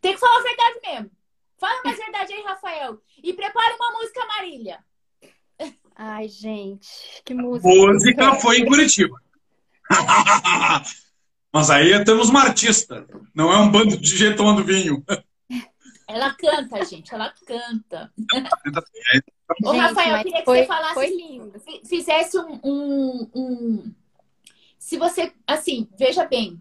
Tem 0.00 0.14
que 0.14 0.20
falar 0.20 0.38
a 0.38 0.42
verdade 0.42 0.80
mesmo. 0.82 1.10
Fala 1.58 1.82
mais 1.84 1.98
verdade 1.98 2.32
aí, 2.32 2.42
Rafael. 2.42 3.02
E 3.22 3.32
prepara 3.32 3.76
uma 3.76 3.92
música, 3.98 4.24
Marília. 4.26 4.84
Ai, 5.94 6.28
gente, 6.28 6.88
que 7.24 7.34
música. 7.34 7.68
Música 7.68 8.34
foi 8.36 8.58
em 8.58 8.66
Curitiba. 8.66 9.14
Mas 11.52 11.68
aí 11.68 12.02
temos 12.04 12.28
uma 12.28 12.42
artista, 12.42 13.06
não 13.34 13.52
é 13.52 13.56
um 13.58 13.70
bando 13.70 13.96
de 13.96 14.16
gente 14.16 14.36
tomando 14.36 14.64
vinho. 14.64 15.04
Ela 16.08 16.32
canta, 16.34 16.84
gente, 16.84 17.12
ela 17.12 17.34
canta. 17.44 18.12
Ô, 19.64 19.72
Rafael, 19.72 20.16
eu 20.16 20.22
queria 20.22 20.38
que 20.38 20.44
foi, 20.44 20.58
você 20.60 20.66
falasse. 20.66 20.94
Foi 20.94 21.08
lindo. 21.08 21.60
Fizesse 21.84 22.38
um, 22.38 22.60
um, 22.64 23.30
um, 23.34 23.94
Se 24.78 24.96
você. 24.96 25.32
Assim, 25.46 25.88
veja 25.98 26.24
bem. 26.24 26.60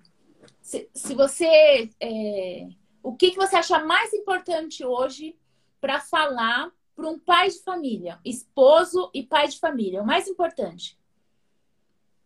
Se, 0.62 0.88
se 0.94 1.16
você 1.16 1.90
é, 2.00 2.68
o 3.02 3.16
que, 3.16 3.32
que 3.32 3.38
você 3.38 3.56
acha 3.56 3.80
mais 3.80 4.14
importante 4.14 4.86
hoje 4.86 5.36
para 5.82 6.00
falar 6.00 6.70
para 6.96 7.08
um 7.08 7.18
pai 7.18 7.50
de 7.50 7.64
família, 7.64 8.20
esposo 8.26 9.10
e 9.14 9.24
pai 9.24 9.48
de 9.48 9.58
família? 9.58 10.02
O 10.02 10.06
mais 10.06 10.28
importante. 10.28 10.98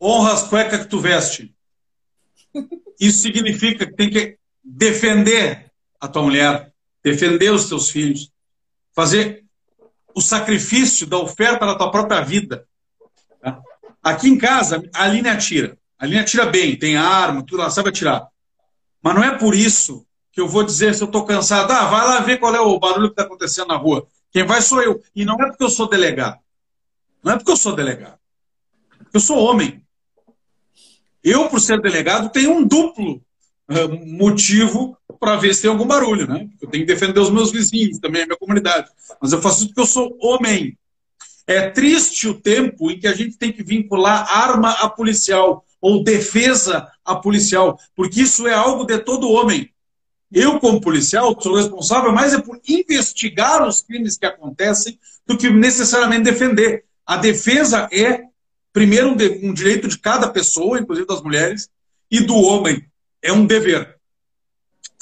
Honra 0.02 0.34
as 0.34 0.48
cuecas 0.48 0.82
que 0.82 0.90
tu 0.90 1.00
veste. 1.00 1.56
Isso 3.00 3.20
significa 3.20 3.86
que 3.86 3.94
tem 3.94 4.10
que 4.10 4.38
defender 4.64 5.72
a 6.00 6.08
tua 6.08 6.24
mulher, 6.24 6.74
defender 7.02 7.52
os 7.52 7.70
teus 7.70 7.90
filhos, 7.90 8.32
fazer 8.92 9.43
o 10.16 10.22
sacrifício 10.22 11.08
da 11.08 11.18
oferta 11.18 11.66
da 11.66 11.76
tua 11.76 11.92
própria 11.92 12.22
vida. 12.22 12.66
Tá? 13.42 13.60
Aqui 14.02 14.30
em 14.30 14.38
casa, 14.38 14.84
a 14.94 15.04
Aline 15.04 15.30
atira. 15.30 15.78
A 15.98 16.06
Aline 16.06 16.20
atira 16.20 16.46
bem, 16.46 16.78
tem 16.78 16.98
arma, 16.98 17.44
tudo, 17.46 17.62
ela 17.62 17.72
sabe 17.72 17.90
atirar. 17.90 18.28
Mas 19.02 19.16
não 19.16 19.24
é 19.24 19.38
por 19.38 19.56
isso 19.56 20.06
que 20.32 20.42
eu 20.42 20.48
vou 20.48 20.64
dizer 20.64 20.96
se 20.96 21.04
eu 21.04 21.08
estou 21.08 21.26
cansado. 21.26 21.72
Ah, 21.72 21.86
vai 21.86 22.06
lá 22.06 22.20
ver 22.22 22.38
qual 22.38 22.56
é 22.56 22.60
o 22.60 22.80
barulho 22.80 23.08
que 23.08 23.14
está 23.14 23.24
acontecendo 23.24 23.68
na 23.68 23.78
rua. 23.78 24.08
Quem 24.32 24.44
vai 24.44 24.62
sou 24.62 24.82
eu. 24.82 25.02
E 25.16 25.24
não 25.24 25.36
é 25.36 25.48
porque 25.48 25.64
eu 25.64 25.70
sou 25.70 25.88
delegado. 25.88 26.40
Não 27.24 27.34
é 27.34 27.38
porque 27.38 27.52
eu 27.52 27.58
sou 27.58 27.76
delegado. 27.76 28.18
Eu 29.14 29.20
sou 29.20 29.38
homem. 29.38 29.86
Eu, 31.24 31.48
por 31.50 31.62
ser 31.62 31.80
delegado, 31.80 32.32
tenho 32.32 32.52
um 32.52 32.68
duplo 32.68 33.22
motivo 34.06 34.98
para 35.24 35.38
ver 35.38 35.56
se 35.56 35.62
tem 35.62 35.72
algum 35.72 35.88
barulho, 35.88 36.28
né? 36.28 36.50
Eu 36.62 36.70
tenho 36.70 36.86
que 36.86 36.94
defender 36.94 37.18
os 37.18 37.30
meus 37.30 37.50
vizinhos, 37.50 37.98
também 37.98 38.24
a 38.24 38.26
minha 38.26 38.38
comunidade. 38.38 38.90
Mas 39.22 39.32
eu 39.32 39.42
faço 39.42 39.60
isso 39.60 39.68
porque 39.68 39.80
eu 39.80 39.86
sou 39.86 40.18
homem. 40.22 40.78
É 41.48 41.70
triste 41.70 42.28
o 42.28 42.34
tempo 42.34 42.92
em 42.92 43.00
que 43.00 43.08
a 43.08 43.14
gente 43.14 43.38
tem 43.38 43.52
que 43.52 43.64
vincular 43.64 44.28
arma 44.30 44.72
a 44.72 44.90
policial 44.90 45.64
ou 45.80 46.04
defesa 46.04 46.90
a 47.06 47.16
policial, 47.16 47.80
porque 47.96 48.22
isso 48.22 48.46
é 48.48 48.54
algo 48.54 48.84
de 48.86 48.98
todo 49.00 49.32
homem. 49.32 49.70
Eu, 50.30 50.60
como 50.60 50.82
policial, 50.82 51.40
sou 51.42 51.56
responsável 51.56 52.12
mais 52.12 52.34
é 52.34 52.42
por 52.42 52.60
investigar 52.68 53.66
os 53.66 53.82
crimes 53.82 54.18
que 54.18 54.26
acontecem 54.26 55.00
do 55.26 55.38
que 55.38 55.50
necessariamente 55.50 56.24
defender. 56.24 56.84
A 57.06 57.16
defesa 57.16 57.88
é 57.94 58.24
primeiro, 58.74 59.10
um, 59.10 59.50
um 59.50 59.54
direito 59.54 59.88
de 59.88 59.98
cada 59.98 60.28
pessoa, 60.28 60.80
inclusive 60.80 61.08
das 61.08 61.22
mulheres, 61.22 61.70
e 62.12 62.20
do 62.20 62.36
homem. 62.36 62.84
É 63.22 63.32
um 63.32 63.46
dever. 63.46 63.93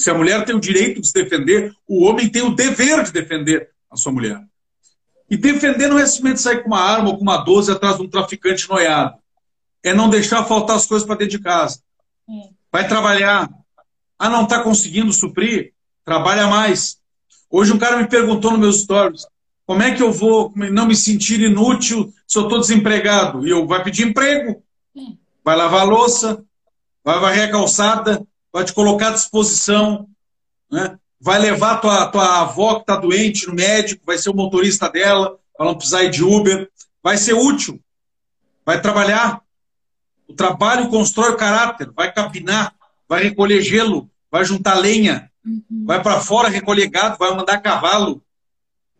Se 0.02 0.10
a 0.10 0.16
mulher 0.16 0.44
tem 0.46 0.56
o 0.56 0.60
direito 0.60 1.00
de 1.00 1.08
se 1.08 1.14
defender, 1.14 1.72
o 1.88 2.04
homem 2.04 2.28
tem 2.28 2.42
o 2.42 2.56
dever 2.56 3.04
de 3.04 3.12
defender 3.12 3.70
a 3.90 3.96
sua 3.96 4.12
mulher. 4.12 4.42
E 5.30 5.38
defender 5.38 5.88
não 5.88 6.00
é 6.00 6.08
simplesmente 6.08 6.42
sair 6.42 6.64
com 6.64 6.70
uma 6.70 6.82
arma 6.82 7.10
ou 7.10 7.18
com 7.18 7.22
uma 7.22 7.38
12 7.38 7.72
atrás 7.72 7.98
de 7.98 8.02
um 8.02 8.10
traficante 8.10 8.68
noiado. 8.68 9.16
É 9.84 9.94
não 9.94 10.10
deixar 10.10 10.44
faltar 10.46 10.76
as 10.76 10.88
coisas 10.88 11.06
para 11.06 11.18
dentro 11.18 11.38
de 11.38 11.44
casa. 11.44 11.80
Vai 12.72 12.88
trabalhar. 12.88 13.48
Ah, 14.18 14.28
não 14.28 14.46
está 14.46 14.64
conseguindo 14.64 15.14
suprir? 15.14 15.72
Trabalha 16.04 16.48
mais. 16.48 16.98
Hoje 17.48 17.72
um 17.72 17.78
cara 17.78 17.98
me 17.98 18.08
perguntou 18.08 18.52
nos 18.52 18.60
meus 18.60 18.82
stories, 18.82 19.28
como 19.68 19.84
é 19.84 19.94
que 19.94 20.02
eu 20.02 20.12
vou 20.12 20.52
não 20.56 20.88
me 20.88 20.96
sentir 20.96 21.40
inútil 21.42 22.12
se 22.26 22.40
eu 22.40 22.44
estou 22.44 22.60
desempregado? 22.60 23.46
E 23.46 23.52
eu 23.52 23.68
vai 23.68 23.84
pedir 23.84 24.08
emprego, 24.08 24.64
vai 25.44 25.56
lavar 25.56 25.86
louça, 25.86 26.44
vai 27.04 27.20
varrer 27.20 27.50
a 27.50 27.52
calçada, 27.52 28.26
vai 28.52 28.66
te 28.66 28.74
colocar 28.74 29.10
à 29.10 29.14
disposição, 29.14 30.08
né? 30.70 30.98
vai 31.20 31.40
levar 31.40 31.78
tua, 31.78 32.08
tua 32.08 32.42
avó 32.42 32.76
que 32.76 32.82
está 32.82 32.96
doente 32.96 33.48
no 33.48 33.54
médico, 33.54 34.04
vai 34.06 34.18
ser 34.18 34.30
o 34.30 34.36
motorista 34.36 34.90
dela, 34.90 35.38
para 35.56 35.68
não 35.68 35.76
precisar 35.76 36.04
ir 36.04 36.10
de 36.10 36.24
Uber, 36.24 36.70
vai 37.04 37.18
ser 37.18 37.34
útil, 37.34 37.80
vai 38.66 38.82
trabalhar. 38.82 39.42
O 40.28 40.34
trabalho 40.34 40.90
constrói 40.90 41.32
o 41.32 41.38
caráter, 41.38 41.92
vai 41.92 42.12
capinar, 42.12 42.74
vai 43.08 43.22
recolher 43.24 43.62
gelo, 43.62 44.10
vai 44.32 44.44
juntar 44.44 44.76
lenha, 44.76 45.30
uhum. 45.46 45.86
vai 45.86 46.02
para 46.02 46.20
fora 46.22 46.50
recolher 46.50 46.88
gado, 46.88 47.18
vai 47.20 47.36
mandar 47.36 47.62
cavalo, 47.62 48.24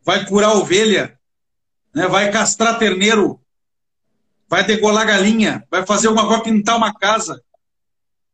vai 0.04 0.26
curar 0.26 0.56
ovelha, 0.56 1.18
né? 1.94 2.08
vai 2.08 2.32
castrar 2.32 2.78
terneiro, 2.78 3.40
vai 4.48 4.64
degolar 4.64 5.08
galinha, 5.08 5.66
vai 5.72 5.86
fazer 5.86 6.08
alguma 6.08 6.28
coisa, 6.28 6.44
pintar 6.44 6.78
uma 6.78 6.94
casa, 6.94 7.42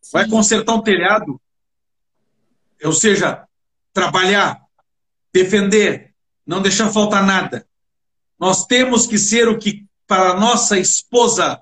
Sim. 0.02 0.12
vai 0.14 0.30
consertar 0.30 0.74
um 0.74 0.82
telhado. 0.82 1.40
Ou 2.84 2.94
seja, 2.94 3.48
trabalhar, 3.94 4.62
defender, 5.34 6.14
não 6.46 6.62
deixar 6.62 6.92
faltar 6.92 7.26
nada. 7.26 7.68
Nós 8.40 8.66
temos 8.66 9.08
que 9.08 9.18
ser 9.18 9.48
o 9.48 9.58
que 9.58 9.86
para 10.06 10.40
nossa 10.40 10.80
esposa 10.80 11.62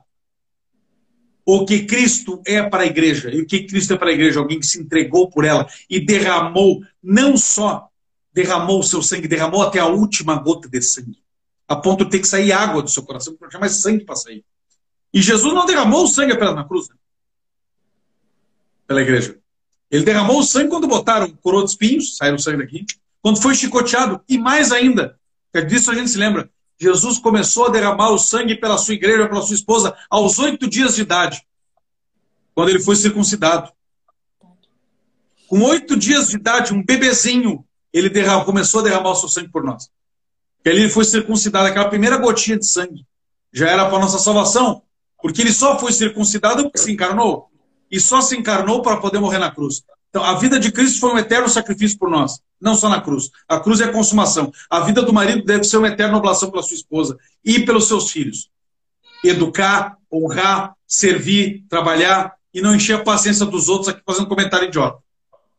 o 1.45 1.63
que 1.63 1.85
Cristo 1.85 2.41
é 2.45 2.63
para 2.63 2.83
a 2.83 2.85
igreja. 2.87 3.29
E 3.29 3.41
o 3.41 3.45
que 3.45 3.63
Cristo 3.63 3.93
é 3.93 3.97
para 3.97 4.09
a 4.09 4.13
igreja? 4.13 4.39
Alguém 4.39 4.59
que 4.59 4.65
se 4.65 4.81
entregou 4.81 5.29
por 5.29 5.45
ela 5.45 5.67
e 5.87 5.99
derramou, 5.99 6.81
não 7.01 7.37
só 7.37 7.87
derramou 8.33 8.79
o 8.79 8.83
seu 8.83 9.01
sangue, 9.01 9.27
derramou 9.27 9.61
até 9.61 9.79
a 9.79 9.85
última 9.85 10.35
gota 10.35 10.67
de 10.67 10.81
sangue. 10.81 11.23
A 11.67 11.75
ponto 11.75 12.03
de 12.03 12.11
ter 12.11 12.19
que 12.19 12.27
sair 12.27 12.51
água 12.51 12.81
do 12.81 12.89
seu 12.89 13.03
coração, 13.03 13.33
porque 13.33 13.45
não 13.45 13.49
tinha 13.49 13.59
mais 13.59 13.75
sangue 13.75 14.03
para 14.03 14.15
sair. 14.15 14.43
E 15.13 15.21
Jesus 15.21 15.53
não 15.53 15.65
derramou 15.65 16.03
o 16.03 16.07
sangue 16.07 16.33
apenas 16.33 16.55
na 16.55 16.63
cruz, 16.63 16.89
né? 16.89 16.94
Pela 18.87 19.01
igreja. 19.01 19.37
Ele 19.89 20.03
derramou 20.03 20.39
o 20.39 20.43
sangue 20.43 20.69
quando 20.69 20.87
botaram 20.87 21.29
coroa 21.41 21.63
de 21.63 21.71
espinhos, 21.71 22.17
saíram 22.17 22.35
o 22.35 22.39
sangue 22.39 22.57
daqui, 22.57 22.85
quando 23.21 23.41
foi 23.41 23.55
chicoteado, 23.55 24.21
e 24.27 24.37
mais 24.37 24.71
ainda, 24.71 25.19
disso 25.67 25.91
a 25.91 25.95
gente 25.95 26.09
se 26.09 26.17
lembra, 26.17 26.49
Jesus 26.79 27.17
começou 27.17 27.67
a 27.67 27.69
derramar 27.69 28.09
o 28.09 28.17
sangue 28.17 28.55
pela 28.55 28.77
sua 28.77 28.93
igreja, 28.93 29.27
pela 29.27 29.41
sua 29.41 29.55
esposa, 29.55 29.95
aos 30.09 30.37
oito 30.39 30.67
dias 30.67 30.95
de 30.95 31.01
idade, 31.01 31.41
quando 32.53 32.69
ele 32.69 32.79
foi 32.79 32.95
circuncidado. 32.95 33.71
Com 35.47 35.61
oito 35.61 35.95
dias 35.95 36.29
de 36.29 36.35
idade, 36.35 36.73
um 36.73 36.83
bebezinho, 36.83 37.65
ele 37.93 38.11
começou 38.43 38.81
a 38.81 38.83
derramar 38.83 39.11
o 39.11 39.15
seu 39.15 39.29
sangue 39.29 39.49
por 39.49 39.63
nós. 39.63 39.89
Ele 40.65 40.89
foi 40.89 41.05
circuncidado, 41.05 41.67
aquela 41.67 41.87
primeira 41.87 42.17
gotinha 42.17 42.57
de 42.57 42.67
sangue, 42.67 43.05
já 43.53 43.69
era 43.69 43.89
para 43.89 43.99
nossa 43.99 44.19
salvação, 44.19 44.81
porque 45.21 45.41
ele 45.41 45.53
só 45.53 45.79
foi 45.79 45.93
circuncidado 45.93 46.63
porque 46.63 46.79
se 46.79 46.91
encarnou 46.91 47.49
e 47.91 47.99
só 47.99 48.21
se 48.21 48.35
encarnou 48.37 48.81
para 48.81 48.97
poder 48.97 49.19
morrer 49.19 49.37
na 49.37 49.51
cruz. 49.51 49.83
Então, 50.09 50.23
a 50.23 50.35
vida 50.35 50.57
de 50.57 50.71
Cristo 50.71 50.99
foi 51.01 51.13
um 51.13 51.17
eterno 51.17 51.49
sacrifício 51.49 51.99
por 51.99 52.09
nós, 52.09 52.41
não 52.59 52.73
só 52.73 52.87
na 52.87 53.01
cruz. 53.01 53.29
A 53.49 53.59
cruz 53.59 53.81
é 53.81 53.85
a 53.85 53.91
consumação. 53.91 54.51
A 54.69 54.79
vida 54.79 55.01
do 55.01 55.11
marido 55.11 55.43
deve 55.43 55.65
ser 55.65 55.77
uma 55.77 55.89
eterna 55.89 56.17
oblação 56.17 56.49
pela 56.49 56.63
sua 56.63 56.75
esposa 56.75 57.17
e 57.43 57.65
pelos 57.65 57.87
seus 57.87 58.09
filhos. 58.11 58.49
Educar, 59.23 59.97
honrar, 60.11 60.73
servir, 60.87 61.65
trabalhar 61.67 62.33
e 62.53 62.61
não 62.61 62.73
encher 62.73 62.95
a 62.95 63.03
paciência 63.03 63.45
dos 63.45 63.67
outros 63.67 63.89
aqui 63.89 64.01
fazendo 64.05 64.29
comentário 64.29 64.69
idiota, 64.69 65.03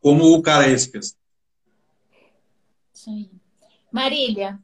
como 0.01 0.25
o 0.33 0.41
cara 0.41 0.67
esse 0.69 0.91
fez. 0.91 1.15
Isso 2.95 3.11
aí. 3.11 3.31
Marília, 3.93 4.59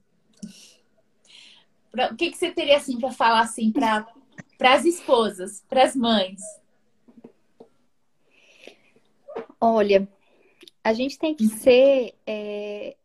o 2.10 2.16
que, 2.16 2.30
que 2.30 2.38
você 2.38 2.50
teria 2.50 2.78
assim 2.78 2.98
para 2.98 3.12
falar 3.12 3.40
assim 3.40 3.70
para 3.70 4.06
as 4.60 4.86
esposas, 4.86 5.62
para 5.68 5.84
as 5.84 5.94
mães? 5.94 6.40
Olha, 9.60 10.08
a 10.82 10.92
gente 10.92 11.18
tem 11.18 11.34
que 11.34 11.46
ser 11.48 12.14
é, 12.26 12.96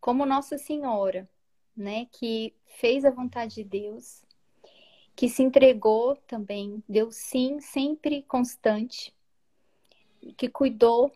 como 0.00 0.24
Nossa 0.24 0.56
Senhora, 0.56 1.28
né? 1.76 2.06
Que 2.12 2.54
fez 2.78 3.04
a 3.04 3.10
vontade 3.10 3.56
de 3.56 3.64
Deus, 3.64 4.24
que 5.14 5.28
se 5.28 5.42
entregou 5.42 6.16
também, 6.26 6.82
deu 6.88 7.10
sim, 7.10 7.60
sempre 7.60 8.22
constante, 8.22 9.14
que 10.36 10.48
cuidou 10.48 11.12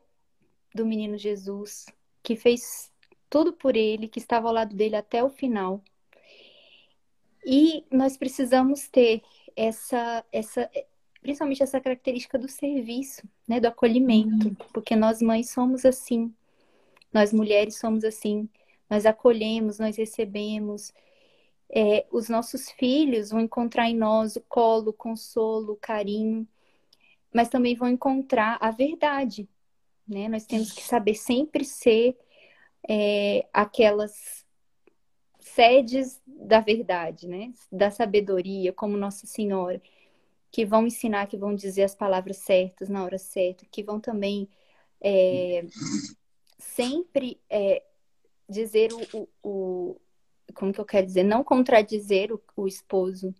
do 0.75 0.87
menino 0.87 1.19
Jesus, 1.19 1.87
que 2.23 2.37
fez 2.37 2.93
tudo 3.29 3.53
por 3.53 3.77
ele, 3.77 4.09
que 4.09 4.19
estava 4.19 4.49
ao 4.49 4.55
lado 4.55 4.75
dele 4.75 4.97
até 4.97 5.23
o 5.23 5.29
final. 5.29 5.83
E 7.45 7.85
nós 7.91 8.17
precisamos 8.17 8.89
ter 8.89 9.23
essa, 9.57 10.25
essa, 10.33 10.71
principalmente 11.21 11.63
essa 11.63 11.81
característica 11.81 12.39
do 12.39 12.49
serviço, 12.49 13.23
né, 13.47 13.61
do 13.61 13.69
acolhimento, 13.69 14.49
uhum. 14.49 14.55
porque 14.73 14.97
nós 14.97 15.21
mães 15.21 15.51
somos 15.51 15.85
assim, 15.85 16.33
nós 17.13 17.33
mulheres 17.33 17.79
somos 17.79 18.05
assim, 18.05 18.49
nós 18.89 19.05
acolhemos, 19.05 19.79
nós 19.79 19.97
recebemos, 19.97 20.93
é, 21.69 22.07
os 22.11 22.29
nossos 22.29 22.71
filhos 22.71 23.31
vão 23.31 23.41
encontrar 23.41 23.89
em 23.89 23.97
nós 23.97 24.37
o 24.37 24.41
colo, 24.41 24.91
o 24.91 24.95
consolo, 24.95 25.75
o 25.75 25.77
carinho, 25.77 26.47
mas 27.33 27.49
também 27.49 27.77
vão 27.77 27.89
encontrar 27.89 28.59
a 28.61 28.71
verdade, 28.71 29.49
né? 30.09 30.29
Nós 30.29 30.45
temos 30.45 30.73
que 30.73 30.83
saber 30.83 31.15
sempre 31.15 31.65
ser 31.65 32.19
é, 32.89 33.47
aquelas 33.53 34.45
sedes 35.39 36.21
da 36.27 36.59
verdade, 36.59 37.29
né? 37.29 37.53
Da 37.71 37.91
sabedoria, 37.91 38.73
como 38.73 38.97
Nossa 38.97 39.27
Senhora 39.29 39.81
que 40.51 40.65
vão 40.65 40.87
ensinar, 40.87 41.27
que 41.27 41.37
vão 41.37 41.55
dizer 41.55 41.85
as 41.85 41.95
palavras 41.95 42.39
certas 42.39 42.89
na 42.89 43.05
hora 43.05 43.19
certa, 43.19 43.65
que 43.71 43.83
vão 43.83 44.01
também 44.01 44.49
é, 45.01 45.65
sempre 46.59 47.41
é, 47.49 47.83
dizer 48.49 48.91
o, 48.93 49.29
o, 49.43 49.97
Como 50.55 50.73
que 50.73 50.81
eu 50.81 50.85
quero 50.85 51.07
dizer? 51.07 51.23
Não 51.23 51.45
contradizer 51.45 52.33
o, 52.33 52.41
o 52.57 52.67
esposo, 52.67 53.35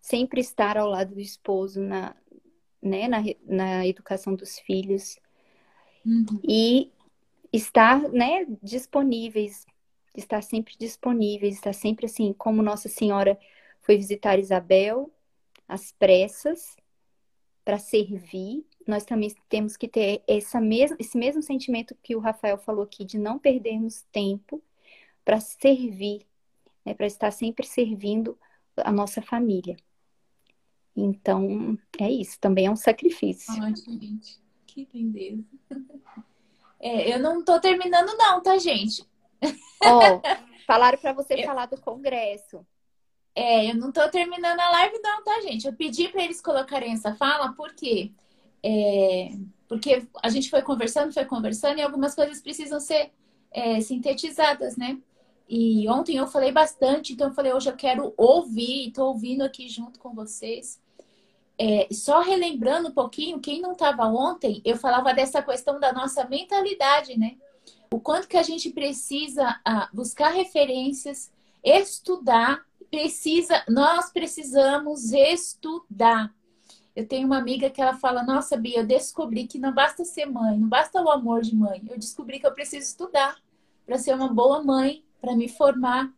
sempre 0.00 0.40
estar 0.40 0.76
ao 0.76 0.88
lado 0.88 1.14
do 1.14 1.20
esposo 1.20 1.80
na, 1.80 2.14
né, 2.82 3.08
na, 3.08 3.22
na 3.46 3.86
educação 3.86 4.34
dos 4.34 4.58
filhos. 4.58 5.18
Uhum. 6.04 6.40
E 6.44 6.92
estar 7.52 8.00
né, 8.10 8.46
disponíveis, 8.62 9.66
estar 10.16 10.42
sempre 10.42 10.74
disponíveis, 10.78 11.54
estar 11.54 11.72
sempre 11.72 12.06
assim, 12.06 12.32
como 12.32 12.62
Nossa 12.62 12.88
Senhora 12.88 13.38
foi 13.80 13.96
visitar 13.96 14.38
Isabel, 14.38 15.10
às 15.70 15.92
pressas 15.92 16.76
para 17.64 17.78
servir, 17.78 18.66
nós 18.86 19.04
também 19.04 19.32
temos 19.48 19.76
que 19.76 19.86
ter 19.86 20.22
essa 20.26 20.60
mesma, 20.60 20.96
esse 20.98 21.16
mesmo 21.16 21.40
sentimento 21.40 21.94
que 22.02 22.16
o 22.16 22.18
Rafael 22.18 22.58
falou 22.58 22.82
aqui, 22.82 23.04
de 23.04 23.16
não 23.18 23.38
perdermos 23.38 24.02
tempo 24.10 24.62
para 25.24 25.38
servir, 25.38 26.26
né, 26.84 26.92
para 26.92 27.06
estar 27.06 27.30
sempre 27.30 27.64
servindo 27.64 28.36
a 28.76 28.90
nossa 28.90 29.22
família. 29.22 29.76
Então, 30.96 31.78
é 32.00 32.10
isso, 32.10 32.40
também 32.40 32.66
é 32.66 32.70
um 32.70 32.76
sacrifício. 32.76 33.52
Ai, 33.62 33.74
gente, 33.76 34.40
que 34.66 34.88
lindeza. 34.92 35.44
É, 36.82 37.14
eu 37.14 37.18
não 37.18 37.44
tô 37.44 37.60
terminando, 37.60 38.16
não, 38.16 38.42
tá, 38.42 38.56
gente? 38.56 39.06
Ó, 39.84 39.98
oh, 39.98 40.22
falaram 40.66 40.96
para 40.96 41.12
você 41.12 41.34
eu... 41.34 41.44
falar 41.44 41.66
do 41.66 41.78
congresso. 41.78 42.66
É, 43.34 43.70
eu 43.70 43.76
não 43.76 43.92
tô 43.92 44.08
terminando 44.08 44.58
a 44.58 44.70
live, 44.70 44.98
não, 45.02 45.22
tá, 45.22 45.40
gente? 45.42 45.66
Eu 45.66 45.72
pedi 45.72 46.08
para 46.08 46.22
eles 46.22 46.40
colocarem 46.40 46.92
essa 46.92 47.14
fala, 47.14 47.52
por 47.52 47.72
quê? 47.74 48.10
É, 48.62 49.30
porque 49.68 50.06
a 50.22 50.28
gente 50.28 50.50
foi 50.50 50.62
conversando, 50.62 51.12
foi 51.12 51.24
conversando, 51.24 51.78
e 51.78 51.82
algumas 51.82 52.14
coisas 52.14 52.40
precisam 52.40 52.80
ser 52.80 53.12
é, 53.52 53.80
sintetizadas, 53.80 54.76
né? 54.76 54.98
E 55.48 55.88
ontem 55.88 56.16
eu 56.16 56.26
falei 56.26 56.52
bastante, 56.52 57.12
então 57.12 57.28
eu 57.28 57.34
falei, 57.34 57.52
hoje 57.52 57.68
eu 57.68 57.76
quero 57.76 58.14
ouvir, 58.16 58.88
estou 58.88 59.08
ouvindo 59.08 59.42
aqui 59.42 59.68
junto 59.68 59.98
com 59.98 60.14
vocês. 60.14 60.80
É, 61.58 61.88
só 61.92 62.20
relembrando 62.20 62.88
um 62.88 62.92
pouquinho, 62.92 63.40
quem 63.40 63.60
não 63.60 63.72
estava 63.72 64.06
ontem, 64.06 64.62
eu 64.64 64.76
falava 64.76 65.12
dessa 65.12 65.42
questão 65.42 65.78
da 65.78 65.92
nossa 65.92 66.24
mentalidade, 66.24 67.18
né? 67.18 67.36
O 67.92 68.00
quanto 68.00 68.28
que 68.28 68.36
a 68.36 68.42
gente 68.42 68.70
precisa 68.70 69.60
ah, 69.64 69.88
buscar 69.92 70.30
referências, 70.30 71.32
estudar 71.62 72.64
precisa, 72.90 73.64
nós 73.68 74.10
precisamos 74.10 75.12
estudar. 75.12 76.34
Eu 76.94 77.06
tenho 77.06 77.26
uma 77.26 77.38
amiga 77.38 77.70
que 77.70 77.80
ela 77.80 77.94
fala: 77.94 78.22
Nossa, 78.22 78.56
Bia, 78.56 78.80
eu 78.80 78.86
descobri 78.86 79.46
que 79.46 79.58
não 79.58 79.72
basta 79.72 80.04
ser 80.04 80.26
mãe, 80.26 80.58
não 80.58 80.68
basta 80.68 81.00
o 81.00 81.10
amor 81.10 81.42
de 81.42 81.54
mãe. 81.54 81.82
Eu 81.88 81.98
descobri 81.98 82.40
que 82.40 82.46
eu 82.46 82.52
preciso 82.52 82.86
estudar 82.86 83.36
para 83.86 83.98
ser 83.98 84.14
uma 84.14 84.28
boa 84.28 84.62
mãe, 84.62 85.04
para 85.20 85.34
me 85.34 85.48
formar. 85.48 86.12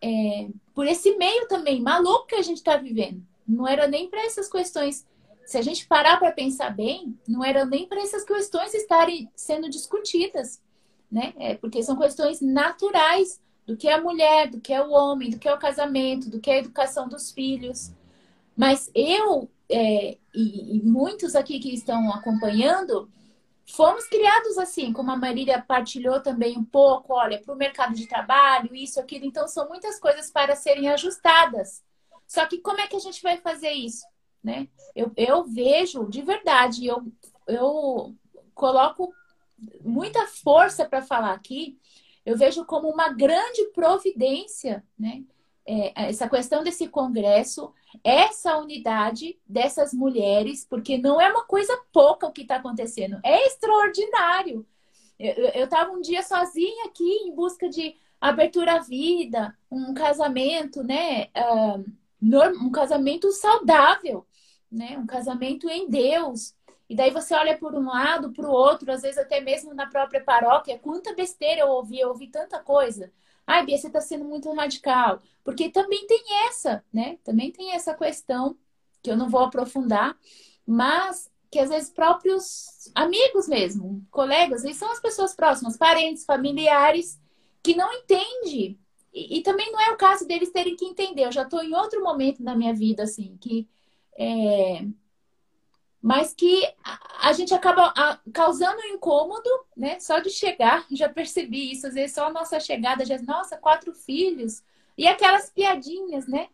É, 0.00 0.48
por 0.74 0.86
esse 0.86 1.16
meio 1.16 1.48
também 1.48 1.80
maluco 1.80 2.26
que 2.26 2.34
a 2.34 2.42
gente 2.42 2.58
está 2.58 2.76
vivendo. 2.76 3.22
Não 3.46 3.66
era 3.66 3.86
nem 3.86 4.08
para 4.08 4.24
essas 4.24 4.50
questões. 4.50 5.06
Se 5.44 5.58
a 5.58 5.62
gente 5.62 5.86
parar 5.86 6.18
para 6.18 6.32
pensar 6.32 6.70
bem, 6.70 7.18
não 7.28 7.44
era 7.44 7.64
nem 7.64 7.86
para 7.86 8.00
essas 8.00 8.24
questões 8.24 8.72
estarem 8.72 9.30
sendo 9.36 9.68
discutidas, 9.68 10.62
né? 11.10 11.34
É 11.38 11.54
porque 11.54 11.82
são 11.82 11.98
questões 11.98 12.40
naturais 12.40 13.40
do 13.66 13.76
que 13.76 13.88
é 13.88 13.94
a 13.94 14.00
mulher, 14.00 14.50
do 14.50 14.60
que 14.60 14.72
é 14.72 14.82
o 14.82 14.90
homem, 14.90 15.30
do 15.30 15.38
que 15.38 15.48
é 15.48 15.54
o 15.54 15.58
casamento, 15.58 16.30
do 16.30 16.40
que 16.40 16.50
é 16.50 16.54
a 16.54 16.58
educação 16.58 17.08
dos 17.08 17.30
filhos. 17.30 17.92
Mas 18.56 18.90
eu 18.94 19.50
é, 19.68 20.18
e, 20.34 20.76
e, 20.76 20.82
muitos 20.82 21.34
aqui 21.34 21.58
que 21.58 21.72
estão 21.72 22.12
acompanhando, 22.12 23.10
fomos 23.66 24.06
criados 24.06 24.58
assim, 24.58 24.92
como 24.92 25.10
a 25.10 25.16
Marília 25.16 25.62
partilhou 25.66 26.20
também 26.20 26.58
um 26.58 26.64
pouco, 26.64 27.14
olha, 27.14 27.40
para 27.40 27.54
o 27.54 27.56
mercado 27.56 27.94
de 27.94 28.06
trabalho, 28.06 28.74
isso, 28.74 29.00
aquilo. 29.00 29.24
Então, 29.24 29.48
são 29.48 29.68
muitas 29.68 29.98
coisas 29.98 30.30
para 30.30 30.54
serem 30.54 30.88
ajustadas. 30.88 31.82
Só 32.26 32.46
que 32.46 32.58
como 32.58 32.80
é 32.80 32.86
que 32.86 32.96
a 32.96 33.00
gente 33.00 33.22
vai 33.22 33.38
fazer 33.38 33.70
isso? 33.70 34.04
Né? 34.42 34.68
Eu, 34.94 35.10
eu 35.16 35.44
vejo 35.44 36.08
de 36.08 36.20
verdade, 36.20 36.86
eu, 36.86 37.02
eu 37.46 38.14
coloco 38.54 39.14
muita 39.82 40.26
força 40.26 40.84
para 40.84 41.00
falar 41.00 41.32
aqui, 41.32 41.78
eu 42.24 42.36
vejo 42.36 42.64
como 42.64 42.88
uma 42.88 43.08
grande 43.10 43.64
providência, 43.74 44.84
né? 44.98 45.22
É, 45.66 46.08
essa 46.08 46.28
questão 46.28 46.62
desse 46.62 46.88
congresso, 46.88 47.72
essa 48.02 48.58
unidade 48.58 49.38
dessas 49.46 49.94
mulheres, 49.94 50.66
porque 50.68 50.98
não 50.98 51.18
é 51.18 51.30
uma 51.30 51.44
coisa 51.44 51.74
pouca 51.90 52.26
o 52.26 52.32
que 52.32 52.42
está 52.42 52.56
acontecendo, 52.56 53.18
é 53.24 53.46
extraordinário. 53.46 54.66
Eu 55.18 55.64
estava 55.64 55.92
um 55.92 56.00
dia 56.00 56.22
sozinha 56.22 56.84
aqui 56.86 57.08
em 57.08 57.34
busca 57.34 57.68
de 57.68 57.96
abertura 58.20 58.74
à 58.74 58.78
vida, 58.80 59.56
um 59.70 59.94
casamento, 59.94 60.82
né? 60.82 61.28
Uh, 61.36 61.84
um 62.60 62.70
casamento 62.70 63.30
saudável, 63.32 64.26
né? 64.70 64.98
Um 64.98 65.06
casamento 65.06 65.68
em 65.68 65.88
Deus. 65.88 66.54
E 66.88 66.94
daí 66.94 67.10
você 67.10 67.34
olha 67.34 67.56
por 67.56 67.74
um 67.74 67.86
lado, 67.86 68.32
para 68.32 68.46
o 68.46 68.52
outro, 68.52 68.90
às 68.92 69.02
vezes 69.02 69.18
até 69.18 69.40
mesmo 69.40 69.72
na 69.74 69.86
própria 69.86 70.22
paróquia, 70.22 70.78
quanta 70.78 71.14
besteira 71.14 71.62
eu 71.62 71.68
ouvi, 71.68 71.98
eu 71.98 72.08
ouvi 72.10 72.28
tanta 72.28 72.58
coisa. 72.58 73.10
Ai, 73.46 73.64
Bia, 73.64 73.76
você 73.78 73.86
está 73.86 74.00
sendo 74.00 74.24
muito 74.24 74.52
radical. 74.52 75.20
Porque 75.42 75.70
também 75.70 76.06
tem 76.06 76.22
essa, 76.46 76.84
né? 76.92 77.18
Também 77.24 77.50
tem 77.50 77.72
essa 77.72 77.94
questão, 77.94 78.56
que 79.02 79.10
eu 79.10 79.16
não 79.16 79.28
vou 79.28 79.42
aprofundar, 79.42 80.16
mas 80.66 81.30
que 81.50 81.58
às 81.58 81.68
vezes 81.68 81.90
próprios 81.90 82.90
amigos 82.94 83.46
mesmo, 83.48 84.04
colegas, 84.10 84.64
eles 84.64 84.76
são 84.76 84.90
as 84.90 85.00
pessoas 85.00 85.34
próximas, 85.34 85.76
parentes, 85.76 86.24
familiares, 86.24 87.20
que 87.62 87.74
não 87.74 87.92
entendem. 87.92 88.78
E, 89.12 89.38
e 89.38 89.42
também 89.42 89.70
não 89.70 89.80
é 89.80 89.90
o 89.90 89.96
caso 89.96 90.26
deles 90.26 90.50
terem 90.50 90.76
que 90.76 90.84
entender. 90.84 91.24
Eu 91.26 91.32
já 91.32 91.42
estou 91.42 91.62
em 91.62 91.74
outro 91.74 92.02
momento 92.02 92.42
da 92.42 92.54
minha 92.54 92.74
vida, 92.74 93.04
assim, 93.04 93.36
que. 93.40 93.68
É 94.16 94.84
mas 96.04 96.34
que 96.34 96.62
a, 97.22 97.32
gente 97.32 97.54
acaba 97.54 98.20
causando 98.30 98.78
um 98.78 98.94
incômodo, 98.94 99.48
né? 99.74 99.98
Só 99.98 100.18
de 100.18 100.28
chegar, 100.28 100.84
já 100.92 101.08
percebi 101.08 101.72
isso, 101.72 101.86
às 101.86 101.94
vezes 101.94 102.14
só 102.14 102.26
a 102.26 102.30
nossa 102.30 102.60
chegada, 102.60 103.06
já, 103.06 103.16
nossa, 103.22 103.56
quatro 103.56 103.94
filhos, 103.94 104.62
e 104.98 105.08
aquelas 105.08 105.48
piadinhas, 105.48 106.26
né? 106.26 106.48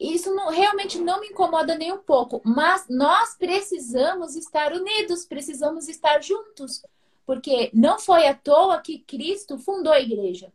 Isso 0.00 0.34
não, 0.34 0.50
realmente 0.50 0.98
não 0.98 1.20
me 1.20 1.28
incomoda 1.28 1.78
nem 1.78 1.92
um 1.92 1.98
pouco, 1.98 2.42
mas 2.44 2.86
nós 2.90 3.36
precisamos 3.36 4.34
estar 4.34 4.72
unidos, 4.72 5.24
precisamos 5.24 5.88
estar 5.88 6.20
juntos, 6.20 6.84
porque 7.24 7.70
não 7.72 8.00
foi 8.00 8.26
à 8.26 8.34
toa 8.34 8.80
que 8.80 8.98
Cristo 8.98 9.56
fundou 9.56 9.92
a 9.92 10.00
igreja, 10.00 10.52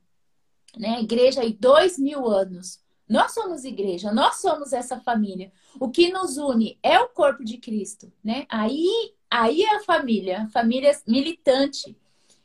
né? 0.76 0.98
A 0.98 1.02
igreja 1.02 1.42
há 1.42 1.50
dois 1.58 1.98
mil 1.98 2.28
anos. 2.28 2.82
Nós 3.10 3.34
somos 3.34 3.66
igreja, 3.66 4.14
nós 4.14 4.36
somos 4.36 4.72
essa 4.72 5.00
família. 5.00 5.52
O 5.80 5.90
que 5.90 6.12
nos 6.12 6.38
une 6.38 6.78
é 6.84 7.00
o 7.00 7.10
corpo 7.10 7.44
de 7.44 7.58
Cristo, 7.58 8.14
né? 8.24 8.46
Aí, 8.48 9.16
aí 9.30 9.64
é 9.64 9.78
a 9.78 9.84
família, 9.84 10.48
família 10.54 10.96
militante. 11.08 11.98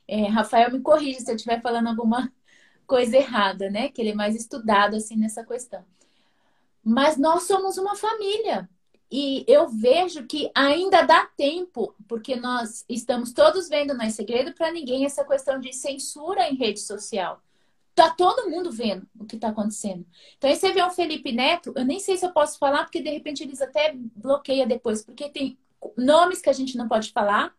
É, 0.08 0.26
Rafael 0.26 0.72
me 0.72 0.80
corrige 0.80 1.20
se 1.20 1.30
eu 1.30 1.36
estiver 1.36 1.60
falando 1.60 1.88
alguma 1.88 2.32
coisa 2.86 3.14
errada, 3.14 3.68
né? 3.68 3.90
Que 3.90 4.00
ele 4.00 4.10
é 4.10 4.14
mais 4.14 4.34
estudado 4.34 4.96
assim 4.96 5.16
nessa 5.16 5.44
questão. 5.44 5.84
Mas 6.82 7.18
nós 7.18 7.42
somos 7.42 7.76
uma 7.76 7.94
família. 7.94 8.66
E 9.10 9.44
eu 9.46 9.68
vejo 9.68 10.26
que 10.26 10.50
ainda 10.54 11.02
dá 11.02 11.26
tempo, 11.36 11.94
porque 12.08 12.36
nós 12.36 12.86
estamos 12.88 13.32
todos 13.32 13.68
vendo, 13.68 13.94
não 13.94 14.04
é 14.04 14.10
segredo 14.10 14.54
para 14.54 14.72
ninguém, 14.72 15.04
essa 15.04 15.24
questão 15.24 15.60
de 15.60 15.74
censura 15.74 16.48
em 16.48 16.56
rede 16.56 16.80
social. 16.80 17.42
Tá 17.94 18.10
todo 18.10 18.50
mundo 18.50 18.72
vendo 18.72 19.06
o 19.18 19.24
que 19.24 19.36
está 19.36 19.48
acontecendo. 19.48 20.04
Então, 20.36 20.50
aí 20.50 20.56
você 20.56 20.72
vê 20.72 20.82
o 20.82 20.90
Felipe 20.90 21.32
Neto, 21.32 21.72
eu 21.76 21.84
nem 21.84 22.00
sei 22.00 22.16
se 22.16 22.26
eu 22.26 22.32
posso 22.32 22.58
falar, 22.58 22.84
porque 22.84 23.00
de 23.00 23.10
repente 23.10 23.42
eles 23.44 23.60
até 23.62 23.94
bloqueiam 23.94 24.66
depois, 24.66 25.04
porque 25.04 25.28
tem 25.28 25.56
nomes 25.96 26.40
que 26.40 26.50
a 26.50 26.52
gente 26.52 26.76
não 26.76 26.88
pode 26.88 27.12
falar, 27.12 27.54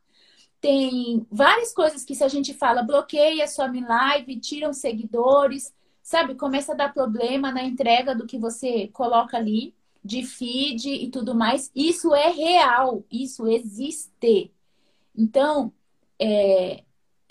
tem 0.59 1.25
várias 1.31 1.73
coisas 1.73 2.03
que 2.03 2.15
se 2.15 2.23
a 2.23 2.27
gente 2.27 2.53
fala, 2.53 2.83
bloqueia, 2.83 3.47
some 3.47 3.81
live, 3.81 4.39
tiram 4.39 4.73
seguidores, 4.73 5.73
sabe? 6.01 6.35
Começa 6.35 6.73
a 6.73 6.75
dar 6.75 6.93
problema 6.93 7.51
na 7.51 7.63
entrega 7.63 8.15
do 8.15 8.25
que 8.27 8.37
você 8.37 8.87
coloca 8.89 9.37
ali, 9.37 9.75
de 10.03 10.23
feed 10.23 10.89
e 10.89 11.09
tudo 11.09 11.33
mais. 11.35 11.71
Isso 11.75 12.13
é 12.13 12.29
real, 12.29 13.03
isso 13.11 13.47
existe. 13.47 14.51
Então, 15.15 15.73
é, 16.19 16.84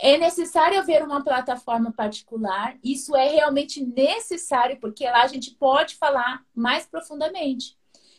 é 0.04 0.18
necessário 0.18 0.78
haver 0.78 1.02
uma 1.02 1.24
plataforma 1.24 1.90
particular. 1.90 2.76
Isso 2.84 3.16
é 3.16 3.26
realmente 3.26 3.82
necessário, 3.82 4.78
porque 4.78 5.02
lá 5.06 5.22
a 5.22 5.26
gente 5.26 5.52
pode 5.52 5.94
falar 5.94 6.44
mais 6.54 6.84
profundamente. 6.84 7.74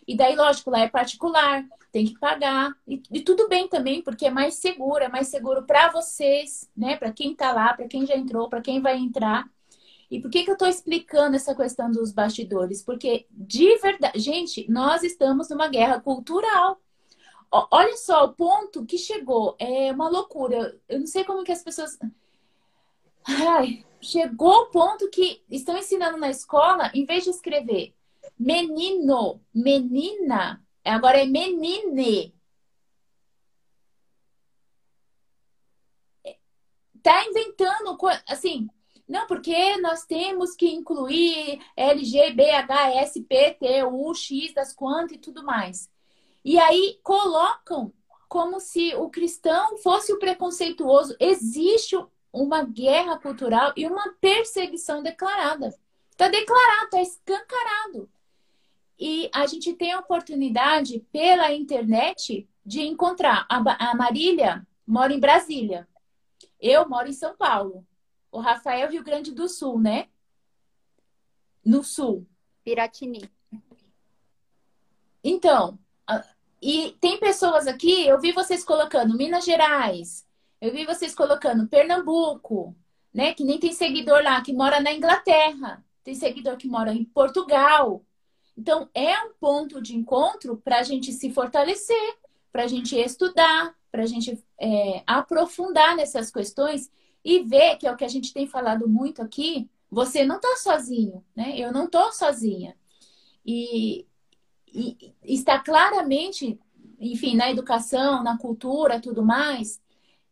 E 0.07 0.17
daí, 0.17 0.35
lógico, 0.35 0.71
lá 0.71 0.79
é 0.79 0.89
particular, 0.89 1.63
tem 1.91 2.07
que 2.07 2.17
pagar. 2.17 2.75
E, 2.87 3.03
e 3.11 3.21
tudo 3.21 3.47
bem 3.47 3.67
também, 3.67 4.01
porque 4.01 4.25
é 4.25 4.31
mais 4.31 4.55
seguro, 4.55 5.03
é 5.03 5.09
mais 5.09 5.27
seguro 5.27 5.61
para 5.61 5.91
vocês, 5.91 6.67
né? 6.75 6.97
Para 6.97 7.13
quem 7.13 7.33
está 7.33 7.51
lá, 7.51 7.71
para 7.75 7.87
quem 7.87 8.03
já 8.03 8.15
entrou, 8.15 8.49
para 8.49 8.61
quem 8.61 8.81
vai 8.81 8.97
entrar. 8.97 9.47
E 10.09 10.19
por 10.19 10.31
que, 10.31 10.43
que 10.43 10.49
eu 10.49 10.53
estou 10.53 10.67
explicando 10.67 11.35
essa 11.35 11.53
questão 11.53 11.91
dos 11.91 12.11
bastidores? 12.11 12.81
Porque, 12.81 13.27
de 13.29 13.77
verdade, 13.77 14.17
gente, 14.19 14.65
nós 14.71 15.03
estamos 15.03 15.49
numa 15.49 15.67
guerra 15.67 15.99
cultural. 15.99 16.81
Olha 17.71 17.95
só 17.97 18.25
o 18.25 18.33
ponto 18.33 18.85
que 18.85 18.97
chegou. 18.97 19.55
É 19.59 19.91
uma 19.91 20.09
loucura. 20.09 20.79
Eu 20.87 20.99
não 20.99 21.07
sei 21.07 21.23
como 21.23 21.43
que 21.43 21.51
as 21.51 21.63
pessoas. 21.63 21.97
Ai, 23.23 23.85
chegou 24.01 24.63
o 24.63 24.65
ponto 24.67 25.09
que 25.09 25.43
estão 25.49 25.77
ensinando 25.77 26.17
na 26.17 26.29
escola, 26.29 26.91
em 26.93 27.05
vez 27.05 27.23
de 27.23 27.31
escrever 27.31 27.95
menino, 28.37 29.41
menina, 29.53 30.63
agora 30.83 31.21
é 31.21 31.25
menine. 31.25 32.33
Tá 37.01 37.23
inventando, 37.25 37.97
assim, 38.27 38.67
não, 39.07 39.27
porque 39.27 39.77
nós 39.77 40.05
temos 40.05 40.55
que 40.55 40.67
incluir 40.67 41.61
L, 41.75 42.33
B, 42.33 42.49
H, 42.49 42.91
S, 42.95 43.21
P, 43.21 43.53
T, 43.53 43.83
U, 43.83 44.13
X 44.13 44.53
das 44.53 44.73
quantas 44.73 45.17
e 45.17 45.19
tudo 45.19 45.43
mais. 45.43 45.89
E 46.45 46.59
aí 46.59 46.99
colocam 47.01 47.91
como 48.29 48.59
se 48.59 48.93
o 48.93 49.09
cristão 49.09 49.79
fosse 49.79 50.13
o 50.13 50.19
preconceituoso. 50.19 51.15
Existe 51.19 51.97
uma 52.31 52.63
guerra 52.63 53.17
cultural 53.17 53.73
e 53.75 53.87
uma 53.87 54.13
perseguição 54.21 55.01
declarada. 55.01 55.75
Está 56.11 56.27
declarado, 56.27 56.85
está 56.85 57.01
escancarado. 57.01 58.07
E 58.99 59.27
a 59.33 59.47
gente 59.47 59.73
tem 59.73 59.91
a 59.91 59.99
oportunidade 59.99 60.99
pela 61.11 61.51
internet 61.51 62.47
de 62.63 62.81
encontrar. 62.83 63.47
A 63.49 63.95
Marília 63.95 64.65
mora 64.85 65.11
em 65.11 65.19
Brasília. 65.19 65.87
Eu 66.61 66.87
moro 66.87 67.09
em 67.09 67.13
São 67.13 67.35
Paulo. 67.35 67.83
O 68.31 68.39
Rafael, 68.39 68.91
Rio 68.91 69.03
Grande 69.03 69.31
do 69.31 69.49
Sul, 69.49 69.79
né? 69.79 70.09
No 71.65 71.83
sul. 71.83 72.27
Piratini. 72.63 73.29
Então, 75.23 75.79
e 76.67 76.97
tem 76.99 77.19
pessoas 77.19 77.67
aqui, 77.67 78.07
eu 78.07 78.19
vi 78.19 78.31
vocês 78.31 78.63
colocando 78.63 79.15
Minas 79.15 79.45
Gerais, 79.45 80.25
eu 80.59 80.71
vi 80.71 80.83
vocês 80.83 81.13
colocando 81.13 81.67
Pernambuco, 81.67 82.75
né? 83.13 83.35
Que 83.35 83.43
nem 83.43 83.59
tem 83.59 83.71
seguidor 83.71 84.23
lá 84.23 84.41
que 84.41 84.51
mora 84.51 84.79
na 84.79 84.91
Inglaterra, 84.91 85.85
tem 86.03 86.15
seguidor 86.15 86.57
que 86.57 86.67
mora 86.67 86.91
em 86.91 87.05
Portugal. 87.05 88.03
Então, 88.57 88.89
é 88.95 89.13
um 89.25 89.33
ponto 89.39 89.79
de 89.79 89.95
encontro 89.95 90.57
para 90.57 90.79
a 90.79 90.81
gente 90.81 91.13
se 91.13 91.31
fortalecer, 91.31 92.17
para 92.51 92.63
a 92.63 92.67
gente 92.67 92.95
estudar, 92.95 93.75
para 93.91 94.01
a 94.01 94.07
gente 94.07 94.43
é, 94.59 95.03
aprofundar 95.05 95.95
nessas 95.95 96.31
questões 96.31 96.89
e 97.23 97.43
ver 97.43 97.77
que 97.77 97.85
é 97.85 97.91
o 97.91 97.95
que 97.95 98.05
a 98.05 98.09
gente 98.09 98.33
tem 98.33 98.47
falado 98.47 98.89
muito 98.89 99.21
aqui. 99.21 99.69
você 99.91 100.25
não 100.25 100.39
tá 100.39 100.55
sozinho, 100.57 101.23
né? 101.35 101.53
Eu 101.59 101.71
não 101.71 101.87
tô 101.87 102.11
sozinha. 102.11 102.75
E, 103.45 104.07
e 104.75 105.15
está 105.23 105.57
claramente, 105.59 106.59
enfim, 106.99 107.35
na 107.35 107.49
educação, 107.49 108.21
na 108.23 108.37
cultura, 108.37 108.99
tudo 108.99 109.23
mais, 109.23 109.81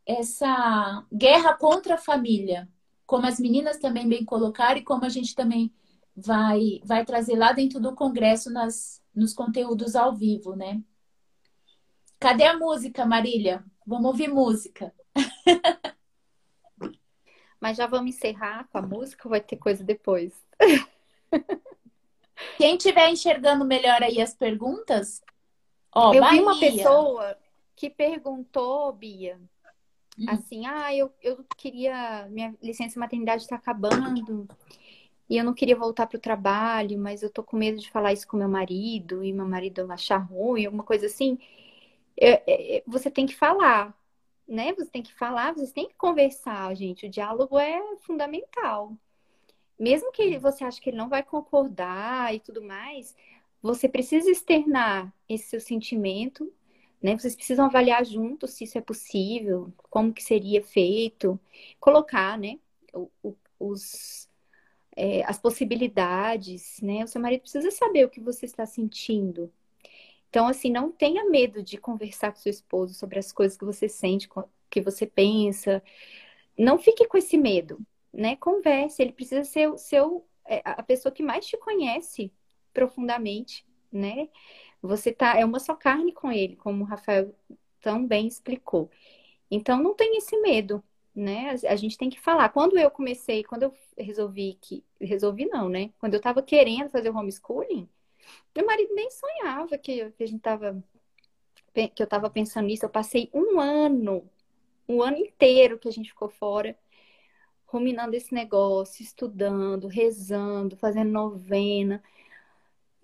essa 0.06 1.06
guerra 1.12 1.54
contra 1.54 1.96
a 1.96 1.98
família, 1.98 2.68
como 3.06 3.26
as 3.26 3.40
meninas 3.40 3.78
também 3.78 4.08
bem 4.08 4.26
colocaram 4.26 4.78
e 4.78 4.84
como 4.84 5.06
a 5.06 5.10
gente 5.10 5.34
também 5.34 5.74
vai, 6.16 6.82
vai 6.84 7.06
trazer 7.06 7.36
lá 7.36 7.54
dentro 7.54 7.80
do 7.80 7.96
congresso 7.96 8.52
nas, 8.52 9.02
nos 9.16 9.34
conteúdos 9.34 9.96
ao 9.96 10.14
vivo, 10.14 10.56
né? 10.56 10.84
Cadê 12.20 12.46
a 12.46 12.58
música, 12.58 13.06
Marília? 13.06 13.64
Vamos 13.86 14.08
ouvir 14.08 14.28
música. 14.28 14.94
Mas 17.60 17.78
já 17.78 17.88
vamos 17.88 18.16
encerrar 18.16 18.68
com 18.70 18.78
a 18.78 18.82
música 18.82 19.26
ou 19.26 19.30
vai 19.30 19.42
ter 19.42 19.58
coisa 19.58 19.84
depois? 19.84 20.34
Quem 22.58 22.76
estiver 22.76 23.10
enxergando 23.10 23.66
melhor 23.66 24.02
aí 24.04 24.22
as 24.22 24.34
perguntas, 24.34 25.22
ó, 25.94 26.14
eu 26.14 26.22
Bahia. 26.22 26.38
vi 26.38 26.44
uma 26.44 26.60
pessoa 26.60 27.38
que 27.76 27.90
perguntou, 27.90 28.92
Bia, 28.94 29.40
hum. 30.18 30.26
assim, 30.28 30.66
ah, 30.66 30.96
eu, 30.96 31.12
eu 31.22 31.44
queria, 31.58 32.28
minha 32.30 32.56
licença 32.62 33.00
maternidade 33.00 33.44
está 33.44 33.56
acabando 33.56 34.48
e 35.30 35.38
eu 35.38 35.44
não 35.44 35.54
queria 35.54 35.76
voltar 35.76 36.06
para 36.06 36.18
o 36.18 36.22
trabalho, 36.22 37.00
mas 37.00 37.24
eu 37.24 37.30
tô 37.30 37.44
com 37.44 37.58
medo 37.58 37.80
de 37.80 37.90
falar 37.90 38.14
isso 38.14 38.28
com 38.28 38.38
meu 38.38 38.50
marido 38.50 39.24
e 39.24 39.34
meu 39.34 39.48
marido 39.48 39.92
achar 39.92 40.18
ruim, 40.18 40.66
alguma 40.66 40.84
coisa 40.84 41.06
assim. 41.06 41.40
É, 42.20 42.78
é, 42.78 42.84
você 42.86 43.10
tem 43.10 43.26
que 43.26 43.36
falar, 43.36 43.98
né? 44.48 44.74
Você 44.74 44.92
tem 44.92 45.02
que 45.02 45.14
falar, 45.14 45.54
você 45.54 45.74
tem 45.74 45.88
que 45.88 45.96
conversar, 45.96 46.76
gente. 46.76 47.08
O 47.08 47.10
diálogo 47.10 47.58
é 47.58 47.82
fundamental. 48.02 48.96
Mesmo 49.80 50.12
que 50.12 50.38
você 50.38 50.64
ache 50.64 50.80
que 50.82 50.90
ele 50.90 50.98
não 50.98 51.10
vai 51.10 51.24
concordar 51.24 52.34
e 52.34 52.40
tudo 52.40 52.62
mais, 52.62 53.16
você 53.62 53.90
precisa 53.90 54.30
externar 54.30 55.14
esse 55.28 55.46
seu 55.50 55.60
sentimento, 55.60 56.52
né? 57.02 57.18
Vocês 57.18 57.36
precisam 57.36 57.66
avaliar 57.66 58.06
juntos 58.06 58.52
se 58.52 58.66
isso 58.66 58.78
é 58.78 58.82
possível, 58.82 59.74
como 59.90 60.14
que 60.14 60.24
seria 60.24 60.64
feito, 60.64 61.40
colocar, 61.80 62.38
né? 62.38 62.60
Os, 63.60 64.30
é, 64.96 65.24
as 65.26 65.40
possibilidades, 65.40 66.80
né? 66.82 67.04
O 67.04 67.08
seu 67.08 67.22
marido 67.22 67.42
precisa 67.42 67.72
saber 67.72 68.06
o 68.06 68.10
que 68.10 68.20
você 68.22 68.46
está 68.46 68.66
sentindo, 68.66 69.52
então, 70.34 70.48
assim, 70.48 70.72
não 70.72 70.92
tenha 70.92 71.30
medo 71.30 71.62
de 71.62 71.78
conversar 71.78 72.32
com 72.32 72.40
seu 72.40 72.50
esposo 72.50 72.96
sobre 72.96 73.20
as 73.20 73.32
coisas 73.32 73.56
que 73.56 73.64
você 73.64 73.88
sente, 73.88 74.28
que 74.68 74.82
você 74.82 75.06
pensa. 75.06 75.80
Não 76.58 76.80
fique 76.80 77.08
com 77.08 77.16
esse 77.16 77.38
medo, 77.38 77.80
né? 78.14 78.36
Converse. 78.38 79.02
Ele 79.02 79.14
precisa 79.14 79.44
ser 79.44 79.78
seu, 79.78 80.26
é, 80.46 80.62
a 80.64 80.84
pessoa 80.84 81.12
que 81.12 81.24
mais 81.24 81.46
te 81.46 81.58
conhece 81.58 82.32
profundamente, 82.74 83.66
né? 83.92 84.30
Você 84.82 85.12
tá, 85.14 85.38
é 85.38 85.46
uma 85.46 85.60
só 85.60 85.76
carne 85.76 86.12
com 86.12 86.32
ele, 86.32 86.56
como 86.58 86.84
o 86.84 86.88
Rafael 86.88 87.34
tão 87.82 88.06
bem 88.06 88.28
explicou. 88.28 88.90
Então, 89.50 89.82
não 89.82 89.96
tenha 89.96 90.18
esse 90.18 90.38
medo, 90.42 90.84
né? 91.16 91.52
A 91.68 91.76
gente 91.76 91.98
tem 91.98 92.10
que 92.10 92.20
falar. 92.20 92.50
Quando 92.50 92.78
eu 92.78 92.90
comecei, 92.92 93.44
quando 93.44 93.64
eu 93.64 93.74
resolvi 93.98 94.58
que, 94.62 94.84
resolvi 95.00 95.46
não, 95.46 95.70
né? 95.70 95.92
Quando 96.00 96.14
eu 96.16 96.18
estava 96.18 96.42
querendo 96.42 96.90
fazer 96.90 97.10
o 97.10 97.18
homeschooling, 97.18 97.88
meu 98.56 98.66
marido 98.66 98.94
nem 98.96 99.10
sonhava 99.12 99.78
que, 99.78 100.12
que 100.12 100.24
a 100.24 100.28
gente 100.28 100.42
tava 100.42 100.84
que 101.74 102.02
eu 102.02 102.06
estava 102.06 102.30
pensando 102.30 102.68
nisso. 102.68 102.86
Eu 102.86 102.90
passei 102.90 103.30
um 103.34 103.60
ano, 103.60 104.30
um 104.88 105.02
ano 105.02 105.18
inteiro 105.18 105.80
que 105.80 105.88
a 105.88 105.92
gente 105.92 106.10
ficou 106.10 106.30
fora, 106.30 106.78
ruminando 107.74 108.14
esse 108.16 108.34
negócio, 108.34 109.04
estudando, 109.04 109.88
rezando, 109.88 110.78
fazendo 110.78 111.12
novena. 111.12 112.02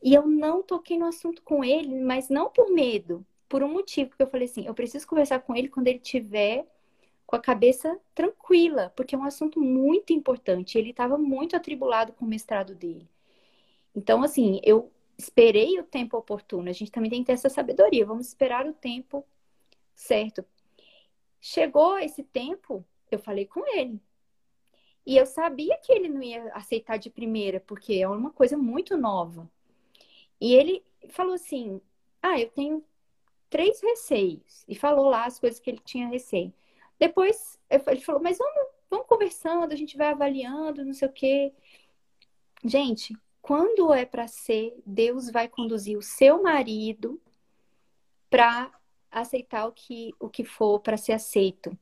E 0.01 0.13
eu 0.13 0.27
não 0.27 0.61
toquei 0.63 0.97
no 0.97 1.07
assunto 1.07 1.41
com 1.41 1.63
ele, 1.63 1.99
mas 2.01 2.29
não 2.29 2.49
por 2.49 2.71
medo, 2.71 3.25
por 3.49 3.63
um 3.63 3.67
motivo, 3.73 4.09
porque 4.11 4.23
eu 4.23 4.29
falei 4.29 4.45
assim, 4.47 4.65
eu 4.65 4.73
preciso 4.73 5.07
conversar 5.07 5.39
com 5.39 5.55
ele 5.55 5.67
quando 5.67 5.87
ele 5.87 5.99
tiver 5.99 6.65
com 7.25 7.35
a 7.35 7.39
cabeça 7.39 7.99
tranquila, 8.15 8.91
porque 8.95 9.15
é 9.15 9.17
um 9.17 9.23
assunto 9.23 9.59
muito 9.59 10.13
importante. 10.13 10.77
Ele 10.77 10.91
estava 10.91 11.17
muito 11.17 11.55
atribulado 11.55 12.13
com 12.13 12.25
o 12.25 12.27
mestrado 12.27 12.73
dele. 12.75 13.07
Então, 13.95 14.23
assim, 14.23 14.59
eu 14.63 14.91
esperei 15.17 15.79
o 15.79 15.83
tempo 15.83 16.17
oportuno. 16.17 16.69
A 16.69 16.73
gente 16.73 16.91
também 16.91 17.09
tem 17.09 17.21
que 17.21 17.27
ter 17.27 17.33
essa 17.33 17.49
sabedoria. 17.49 18.05
Vamos 18.05 18.27
esperar 18.27 18.65
o 18.65 18.73
tempo 18.73 19.25
certo. 19.95 20.45
Chegou 21.41 21.99
esse 21.99 22.23
tempo, 22.23 22.85
eu 23.11 23.19
falei 23.19 23.45
com 23.45 23.61
ele. 23.77 24.01
E 25.09 25.17
eu 25.17 25.25
sabia 25.25 25.75
que 25.79 25.91
ele 25.91 26.07
não 26.07 26.21
ia 26.21 26.53
aceitar 26.53 26.97
de 26.97 27.09
primeira, 27.09 27.59
porque 27.59 27.95
é 27.95 28.07
uma 28.07 28.29
coisa 28.29 28.55
muito 28.55 28.95
nova. 28.95 29.49
E 30.39 30.53
ele 30.53 30.85
falou 31.09 31.33
assim: 31.33 31.81
Ah, 32.21 32.39
eu 32.39 32.47
tenho 32.51 32.85
três 33.49 33.81
receios. 33.81 34.63
E 34.67 34.75
falou 34.75 35.09
lá 35.09 35.25
as 35.25 35.39
coisas 35.39 35.59
que 35.59 35.67
ele 35.67 35.81
tinha 35.83 36.07
receio. 36.07 36.53
Depois 36.99 37.59
ele 37.67 38.01
falou: 38.01 38.21
Mas 38.21 38.37
vamos, 38.37 38.67
vamos 38.87 39.07
conversando, 39.07 39.73
a 39.73 39.75
gente 39.75 39.97
vai 39.97 40.09
avaliando, 40.09 40.85
não 40.85 40.93
sei 40.93 41.07
o 41.07 41.11
quê. 41.11 41.53
Gente, 42.63 43.17
quando 43.41 43.91
é 43.91 44.05
para 44.05 44.27
ser, 44.27 44.79
Deus 44.85 45.31
vai 45.31 45.47
conduzir 45.47 45.97
o 45.97 46.03
seu 46.03 46.43
marido 46.43 47.19
para 48.29 48.71
aceitar 49.09 49.65
o 49.65 49.71
que, 49.71 50.13
o 50.19 50.29
que 50.29 50.43
for 50.43 50.79
para 50.79 50.97
ser 50.97 51.13
aceito. 51.13 51.75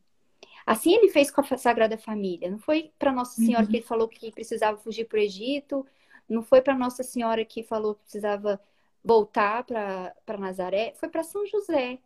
Assim 0.68 0.94
ele 0.94 1.08
fez 1.08 1.32
com 1.32 1.40
a 1.40 1.58
Sagrada 1.58 1.98
Família. 1.98 2.52
Não 2.52 2.60
foi 2.60 2.92
para 3.00 3.14
Nossa 3.14 3.36
Senhora 3.36 3.64
uhum. 3.64 3.72
que 3.72 3.78
ele 3.78 3.86
falou 3.86 4.06
que 4.06 4.30
precisava 4.34 4.78
fugir 4.78 5.06
para 5.06 5.18
o 5.18 5.22
Egito, 5.22 5.88
não 6.28 6.44
foi 6.44 6.62
para 6.62 6.78
Nossa 6.78 7.04
Senhora 7.04 7.46
que 7.46 7.64
falou 7.64 7.96
que 7.96 8.02
precisava 8.02 8.60
voltar 9.02 9.64
para 9.64 10.38
Nazaré, 10.38 10.94
foi 10.98 11.08
para 11.08 11.24
São 11.24 11.46
José. 11.46 12.00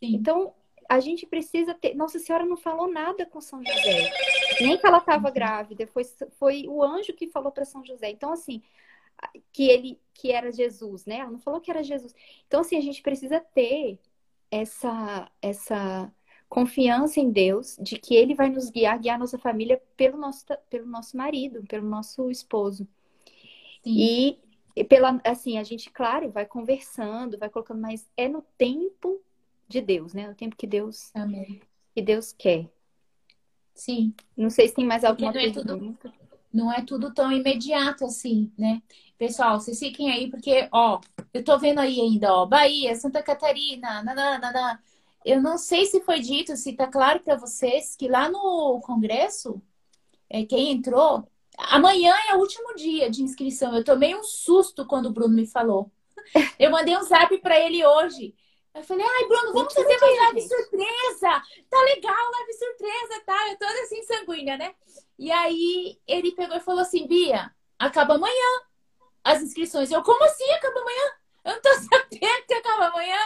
Sim. 0.00 0.14
Então, 0.14 0.54
a 0.88 0.98
gente 0.98 1.26
precisa 1.26 1.74
ter. 1.74 1.94
Nossa 1.94 2.18
Senhora 2.18 2.46
não 2.46 2.56
falou 2.56 2.90
nada 2.90 3.26
com 3.26 3.38
São 3.38 3.62
José, 3.62 4.10
nem 4.62 4.78
que 4.78 4.86
ela 4.86 4.96
estava 4.96 5.28
uhum. 5.28 5.34
grávida. 5.34 5.86
Foi, 5.86 6.04
foi 6.38 6.64
o 6.66 6.82
anjo 6.82 7.12
que 7.12 7.28
falou 7.28 7.52
para 7.52 7.66
São 7.66 7.84
José. 7.84 8.08
Então, 8.08 8.32
assim, 8.32 8.62
que 9.52 9.68
ele 9.68 10.00
que 10.14 10.32
era 10.32 10.50
Jesus, 10.50 11.04
né? 11.04 11.18
Ela 11.18 11.30
não 11.30 11.38
falou 11.38 11.60
que 11.60 11.70
era 11.70 11.82
Jesus. 11.82 12.14
Então, 12.46 12.62
assim, 12.62 12.78
a 12.78 12.80
gente 12.80 13.02
precisa 13.02 13.40
ter 13.40 13.98
essa 14.50 15.30
essa 15.42 16.10
confiança 16.54 17.18
em 17.18 17.32
Deus 17.32 17.76
de 17.82 17.98
que 17.98 18.14
Ele 18.14 18.32
vai 18.32 18.48
nos 18.48 18.70
guiar, 18.70 19.00
guiar 19.00 19.18
nossa 19.18 19.36
família 19.36 19.82
pelo 19.96 20.16
nosso 20.16 20.46
pelo 20.70 20.86
nosso 20.86 21.16
marido, 21.16 21.64
pelo 21.66 21.88
nosso 21.88 22.30
esposo. 22.30 22.86
Sim. 23.82 24.38
E 24.76 24.84
pela 24.84 25.20
assim 25.24 25.58
a 25.58 25.64
gente 25.64 25.90
claro 25.90 26.30
vai 26.30 26.46
conversando 26.46 27.36
vai 27.36 27.50
colocando 27.50 27.80
mas 27.80 28.08
é 28.16 28.28
no 28.28 28.40
tempo 28.56 29.20
de 29.66 29.80
Deus, 29.80 30.14
né? 30.14 30.30
O 30.30 30.34
tempo 30.36 30.54
que 30.54 30.64
Deus 30.64 31.10
Amém. 31.12 31.60
que 31.92 32.00
Deus 32.00 32.32
quer. 32.32 32.70
Sim. 33.74 34.14
Não 34.36 34.48
sei 34.48 34.68
se 34.68 34.74
tem 34.76 34.86
mais 34.86 35.02
alguma 35.02 35.32
não 35.32 35.40
é 35.40 35.50
pergunta. 35.50 35.76
Tudo, 35.76 36.14
não 36.52 36.72
é 36.72 36.82
tudo 36.82 37.12
tão 37.12 37.32
imediato 37.32 38.04
assim, 38.04 38.52
né? 38.56 38.80
Pessoal, 39.18 39.58
vocês 39.58 39.76
fiquem 39.76 40.08
aí, 40.08 40.30
porque, 40.30 40.68
ó, 40.70 41.00
eu 41.32 41.42
tô 41.42 41.58
vendo 41.58 41.80
aí 41.80 42.00
ainda, 42.00 42.32
ó, 42.32 42.46
Bahia, 42.46 42.94
Santa 42.94 43.24
Catarina, 43.24 44.04
nananana. 44.04 44.80
Eu 45.24 45.40
não 45.40 45.56
sei 45.56 45.86
se 45.86 46.00
foi 46.02 46.20
dito, 46.20 46.56
se 46.56 46.74
tá 46.74 46.86
claro 46.86 47.20
para 47.20 47.36
vocês 47.36 47.96
que 47.96 48.08
lá 48.08 48.28
no 48.28 48.80
congresso, 48.82 49.62
é, 50.28 50.44
quem 50.44 50.72
entrou, 50.72 51.26
amanhã 51.56 52.14
é 52.30 52.34
o 52.34 52.40
último 52.40 52.74
dia 52.74 53.10
de 53.10 53.22
inscrição. 53.22 53.74
Eu 53.74 53.84
tomei 53.84 54.14
um 54.14 54.22
susto 54.22 54.86
quando 54.86 55.06
o 55.06 55.12
Bruno 55.12 55.34
me 55.34 55.46
falou. 55.46 55.90
Eu 56.58 56.70
mandei 56.70 56.96
um 56.96 57.02
zap 57.02 57.36
para 57.38 57.58
ele 57.58 57.84
hoje. 57.84 58.34
Eu 58.74 58.82
falei, 58.82 59.06
ai, 59.06 59.28
Bruno, 59.28 59.52
vamos 59.52 59.72
fazer 59.72 59.98
mais 59.98 60.18
live 60.18 60.42
surpresa. 60.42 61.42
Tá 61.70 61.80
legal, 61.82 62.30
live 62.32 62.52
surpresa, 62.54 63.22
tá? 63.24 63.48
Eu 63.50 63.56
tô 63.56 63.64
assim, 63.66 64.02
sanguínea, 64.02 64.56
né? 64.56 64.74
E 65.16 65.30
aí 65.30 65.98
ele 66.06 66.32
pegou 66.32 66.56
e 66.56 66.60
falou 66.60 66.80
assim, 66.80 67.06
Bia, 67.06 67.54
acaba 67.78 68.14
amanhã 68.16 68.62
as 69.22 69.42
inscrições. 69.42 69.90
Eu, 69.90 70.02
como 70.02 70.24
assim 70.24 70.50
acaba 70.50 70.80
amanhã? 70.80 71.12
Eu 71.44 71.52
não 71.52 71.62
tô 71.62 71.70
sabendo 71.88 72.46
que 72.46 72.54
acaba 72.54 72.86
amanhã. 72.88 73.18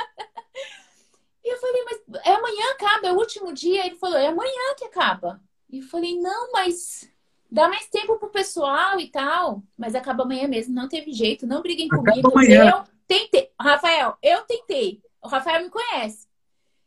E 1.44 1.52
eu 1.52 1.58
falei, 1.58 1.84
mas 1.84 2.22
é 2.24 2.34
amanhã 2.34 2.64
acaba, 2.72 3.06
é 3.06 3.12
o 3.12 3.16
último 3.16 3.52
dia. 3.52 3.86
Ele 3.86 3.96
falou, 3.96 4.16
é 4.16 4.26
amanhã 4.26 4.74
que 4.76 4.84
acaba. 4.84 5.40
E 5.70 5.78
eu 5.78 5.84
falei, 5.84 6.18
não, 6.18 6.52
mas 6.52 7.10
dá 7.50 7.68
mais 7.68 7.88
tempo 7.88 8.18
pro 8.18 8.30
pessoal 8.30 8.98
e 9.00 9.08
tal. 9.08 9.62
Mas 9.76 9.94
acaba 9.94 10.24
amanhã 10.24 10.46
mesmo, 10.48 10.74
não 10.74 10.88
teve 10.88 11.12
jeito, 11.12 11.46
não 11.46 11.62
briguem 11.62 11.86
acaba 11.86 12.04
comigo. 12.04 12.32
Amanhã. 12.32 12.70
Eu 12.70 12.84
tentei. 13.06 13.50
Rafael, 13.60 14.16
eu 14.22 14.42
tentei. 14.42 15.02
O 15.22 15.28
Rafael 15.28 15.64
me 15.64 15.70
conhece. 15.70 16.28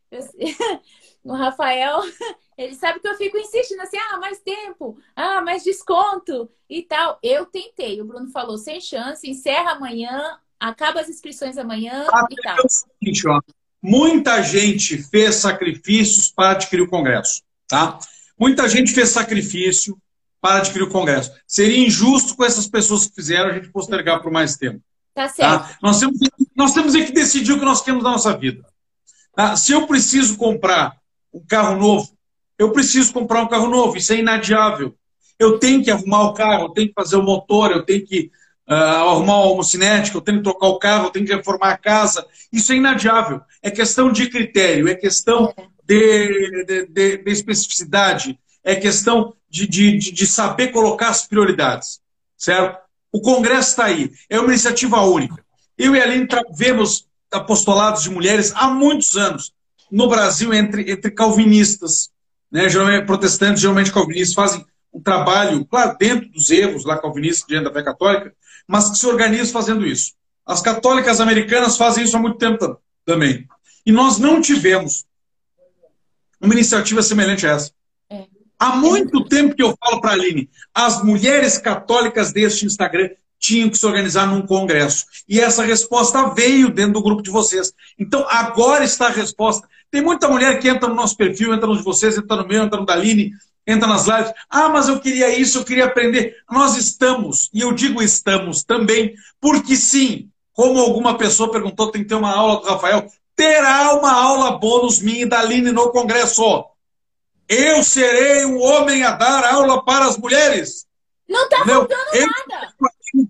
Eu... 0.10 0.22
o 1.24 1.34
Rafael, 1.34 2.02
ele 2.58 2.76
sabe 2.76 3.00
que 3.00 3.08
eu 3.08 3.16
fico 3.16 3.38
insistindo 3.38 3.82
assim, 3.82 3.98
ah, 3.98 4.18
mais 4.18 4.40
tempo, 4.40 4.98
ah, 5.16 5.42
mais 5.42 5.64
desconto 5.64 6.50
e 6.70 6.82
tal. 6.84 7.18
Eu 7.24 7.46
tentei. 7.46 8.02
O 8.02 8.06
Bruno 8.06 8.30
falou, 8.30 8.58
sem 8.58 8.80
chance, 8.80 9.30
encerra 9.30 9.72
amanhã, 9.72 10.40
acaba 10.60 11.00
as 11.00 11.10
inscrições 11.10 11.58
amanhã 11.58 12.06
ah, 12.12 12.28
e 12.30 12.36
tal. 12.36 12.58
É 12.58 12.62
o 12.62 12.70
seguinte, 12.70 13.28
ó, 13.28 13.40
muita 13.82 14.42
gente 14.44 14.98
fez 15.04 15.36
sacrifícios 15.36 16.30
para 16.30 16.52
adquirir 16.52 16.84
o 16.84 16.90
congresso, 16.90 17.42
tá? 17.68 17.98
Muita 18.38 18.68
gente 18.68 18.92
fez 18.92 19.10
sacrifício, 19.10 19.98
para 20.42 20.58
adquirir 20.58 20.84
o 20.84 20.90
Congresso. 20.90 21.32
Seria 21.46 21.86
injusto 21.86 22.36
com 22.36 22.44
essas 22.44 22.68
pessoas 22.68 23.06
que 23.06 23.14
fizeram 23.14 23.52
a 23.52 23.54
gente 23.54 23.70
postergar 23.70 24.22
por 24.22 24.32
mais 24.32 24.58
tempo. 24.58 24.82
Tá 25.14 25.30
certo. 25.30 25.68
Tá? 25.68 25.78
Nós, 25.82 26.00
temos, 26.00 26.18
nós 26.56 26.74
temos 26.74 26.94
que 26.94 27.12
decidir 27.12 27.54
o 27.54 27.60
que 27.60 27.66
nós 27.66 27.82
queremos 27.82 28.04
da 28.04 28.12
nossa 28.12 28.36
vida. 28.36 28.66
Tá? 29.36 29.56
Se 29.56 29.72
eu 29.72 29.86
preciso 29.86 30.36
comprar 30.36 30.98
um 31.32 31.46
carro 31.46 31.78
novo, 31.78 32.12
eu 32.58 32.72
preciso 32.72 33.14
comprar 33.14 33.44
um 33.44 33.48
carro 33.48 33.68
novo, 33.68 33.98
isso 33.98 34.12
é 34.12 34.18
inadiável. 34.18 34.96
Eu 35.38 35.60
tenho 35.60 35.84
que 35.84 35.92
arrumar 35.92 36.24
o 36.24 36.34
carro, 36.34 36.66
eu 36.66 36.70
tenho 36.70 36.88
que 36.88 36.94
fazer 36.94 37.16
o 37.16 37.24
motor, 37.24 37.72
eu 37.72 37.84
tenho 37.84 38.06
que 38.06 38.32
uh, 38.70 38.74
arrumar 38.74 39.40
o 39.40 39.54
homocinético, 39.54 40.18
eu 40.18 40.22
tenho 40.22 40.38
que 40.38 40.44
trocar 40.44 40.68
o 40.68 40.80
carro, 40.80 41.06
eu 41.08 41.12
tenho 41.12 41.26
que 41.26 41.36
reformar 41.36 41.72
a 41.72 41.78
casa. 41.78 42.26
Isso 42.52 42.72
é 42.72 42.76
inadiável. 42.76 43.42
É 43.62 43.70
questão 43.72 44.12
de 44.12 44.30
critério, 44.30 44.88
é 44.88 44.96
questão 44.96 45.54
de, 45.84 46.66
de, 46.66 46.86
de, 46.88 47.18
de 47.18 47.32
especificidade, 47.32 48.40
é 48.64 48.76
questão 48.76 49.34
de, 49.50 49.68
de, 49.68 49.98
de 49.98 50.28
saber 50.28 50.70
colocar 50.70 51.10
as 51.10 51.28
prioridades. 51.28 52.00
Certo? 52.38 52.80
O 53.12 53.22
Congresso 53.22 53.72
está 53.72 53.86
aí, 53.86 54.12
é 54.30 54.40
uma 54.40 54.50
iniciativa 54.50 55.02
única. 55.02 55.44
Eu 55.78 55.96
e 55.96 56.00
a 56.00 56.04
Aline 56.04 56.28
vemos 56.54 57.08
apostolados 57.32 58.04
de 58.04 58.10
mulheres 58.10 58.54
há 58.56 58.68
muitos 58.68 59.18
anos 59.18 59.54
no 59.92 60.08
Brasil 60.08 60.54
entre, 60.54 60.90
entre 60.90 61.12
calvinistas, 61.12 62.10
né? 62.52 62.70
geralmente 62.70 63.06
protestantes, 63.06 63.62
geralmente 63.62 63.92
calvinistas, 63.92 64.34
fazem 64.34 64.66
um 64.94 65.02
trabalho, 65.02 65.66
claro, 65.66 65.98
dentro 65.98 66.30
dos 66.30 66.50
erros 66.50 66.86
lá 66.86 66.98
calvinistas 66.98 67.48
diante 67.48 67.66
da 67.66 67.74
fé 67.74 67.84
católica, 67.84 68.34
mas 68.72 68.90
que 68.90 68.98
se 68.98 69.06
organizam 69.06 69.52
fazendo 69.52 69.86
isso. 69.86 70.14
As 70.46 70.62
católicas 70.62 71.20
americanas 71.20 71.76
fazem 71.76 72.06
isso 72.06 72.16
há 72.16 72.20
muito 72.22 72.38
tempo 72.38 72.80
também. 73.06 73.46
E 73.86 73.92
nós 73.92 74.18
não 74.18 74.40
tivemos 74.40 75.06
uma 76.40 76.54
iniciativa 76.54 77.04
semelhante 77.04 77.46
a 77.46 77.50
essa. 77.52 77.72
É. 78.10 78.26
Há 78.58 78.78
muito 78.78 79.26
tempo 79.26 79.54
que 79.54 79.62
eu 79.62 79.78
falo 79.78 80.00
para 80.00 80.12
a 80.12 80.14
Aline, 80.14 80.50
as 80.74 81.04
mulheres 81.04 81.58
católicas 81.58 82.32
deste 82.32 82.66
Instagram 82.66 83.10
tinham 83.38 83.70
que 83.70 83.78
se 83.78 83.86
organizar 83.86 84.26
num 84.26 84.48
congresso. 84.48 85.06
E 85.28 85.42
essa 85.42 85.66
resposta 85.66 86.30
veio 86.30 86.70
dentro 86.70 86.94
do 86.94 87.04
grupo 87.04 87.22
de 87.22 87.30
vocês. 87.30 87.74
Então, 88.00 88.26
agora 88.30 88.86
está 88.86 89.08
a 89.08 89.12
resposta. 89.12 89.68
Tem 89.92 90.02
muita 90.02 90.30
mulher 90.30 90.60
que 90.60 90.70
entra 90.70 90.88
no 90.88 90.96
nosso 90.96 91.18
perfil, 91.18 91.54
entra 91.54 91.68
no 91.68 91.76
de 91.76 91.84
vocês, 91.84 92.18
entra 92.18 92.38
no 92.38 92.48
meu, 92.48 92.64
entra 92.64 92.80
no 92.80 92.86
da 92.86 92.94
Aline, 92.94 93.34
entra 93.66 93.88
nas 93.88 94.08
lives. 94.08 94.34
Ah, 94.50 94.70
mas 94.70 94.88
eu 94.88 95.00
queria 95.00 95.38
isso, 95.38 95.60
eu 95.60 95.66
queria 95.66 95.86
aprender. 95.86 96.36
Nós 96.50 96.76
estamos, 96.78 97.50
e 97.54 97.62
eu 97.62 97.72
digo 97.72 98.02
estamos 98.02 98.64
também, 98.64 99.14
porque 99.40 99.76
sim, 99.76 100.30
como 100.54 100.80
alguma 100.80 101.18
pessoa 101.18 101.52
perguntou, 101.52 101.92
tem 101.92 102.04
que 102.04 102.10
ter 102.10 102.16
uma 102.16 102.36
aula 102.36 102.62
do 102.62 102.68
Rafael. 102.68 103.08
Terá 103.36 103.94
uma 103.94 104.12
aula 104.12 104.58
bônus 104.58 105.00
minha 105.00 105.24
e 105.24 105.26
da 105.26 105.40
Aline 105.40 105.72
no 105.72 105.92
congresso. 105.92 106.66
Eu 107.48 107.84
serei 107.84 108.46
o 108.46 108.60
homem 108.60 109.04
a 109.04 109.12
dar 109.12 109.44
aula 109.46 109.84
para 109.84 110.06
as 110.06 110.18
mulheres. 110.18 110.86
Não 111.28 111.44
está 111.44 111.66
faltando 111.66 112.02
eu 112.14 112.28
nada. 112.28 112.74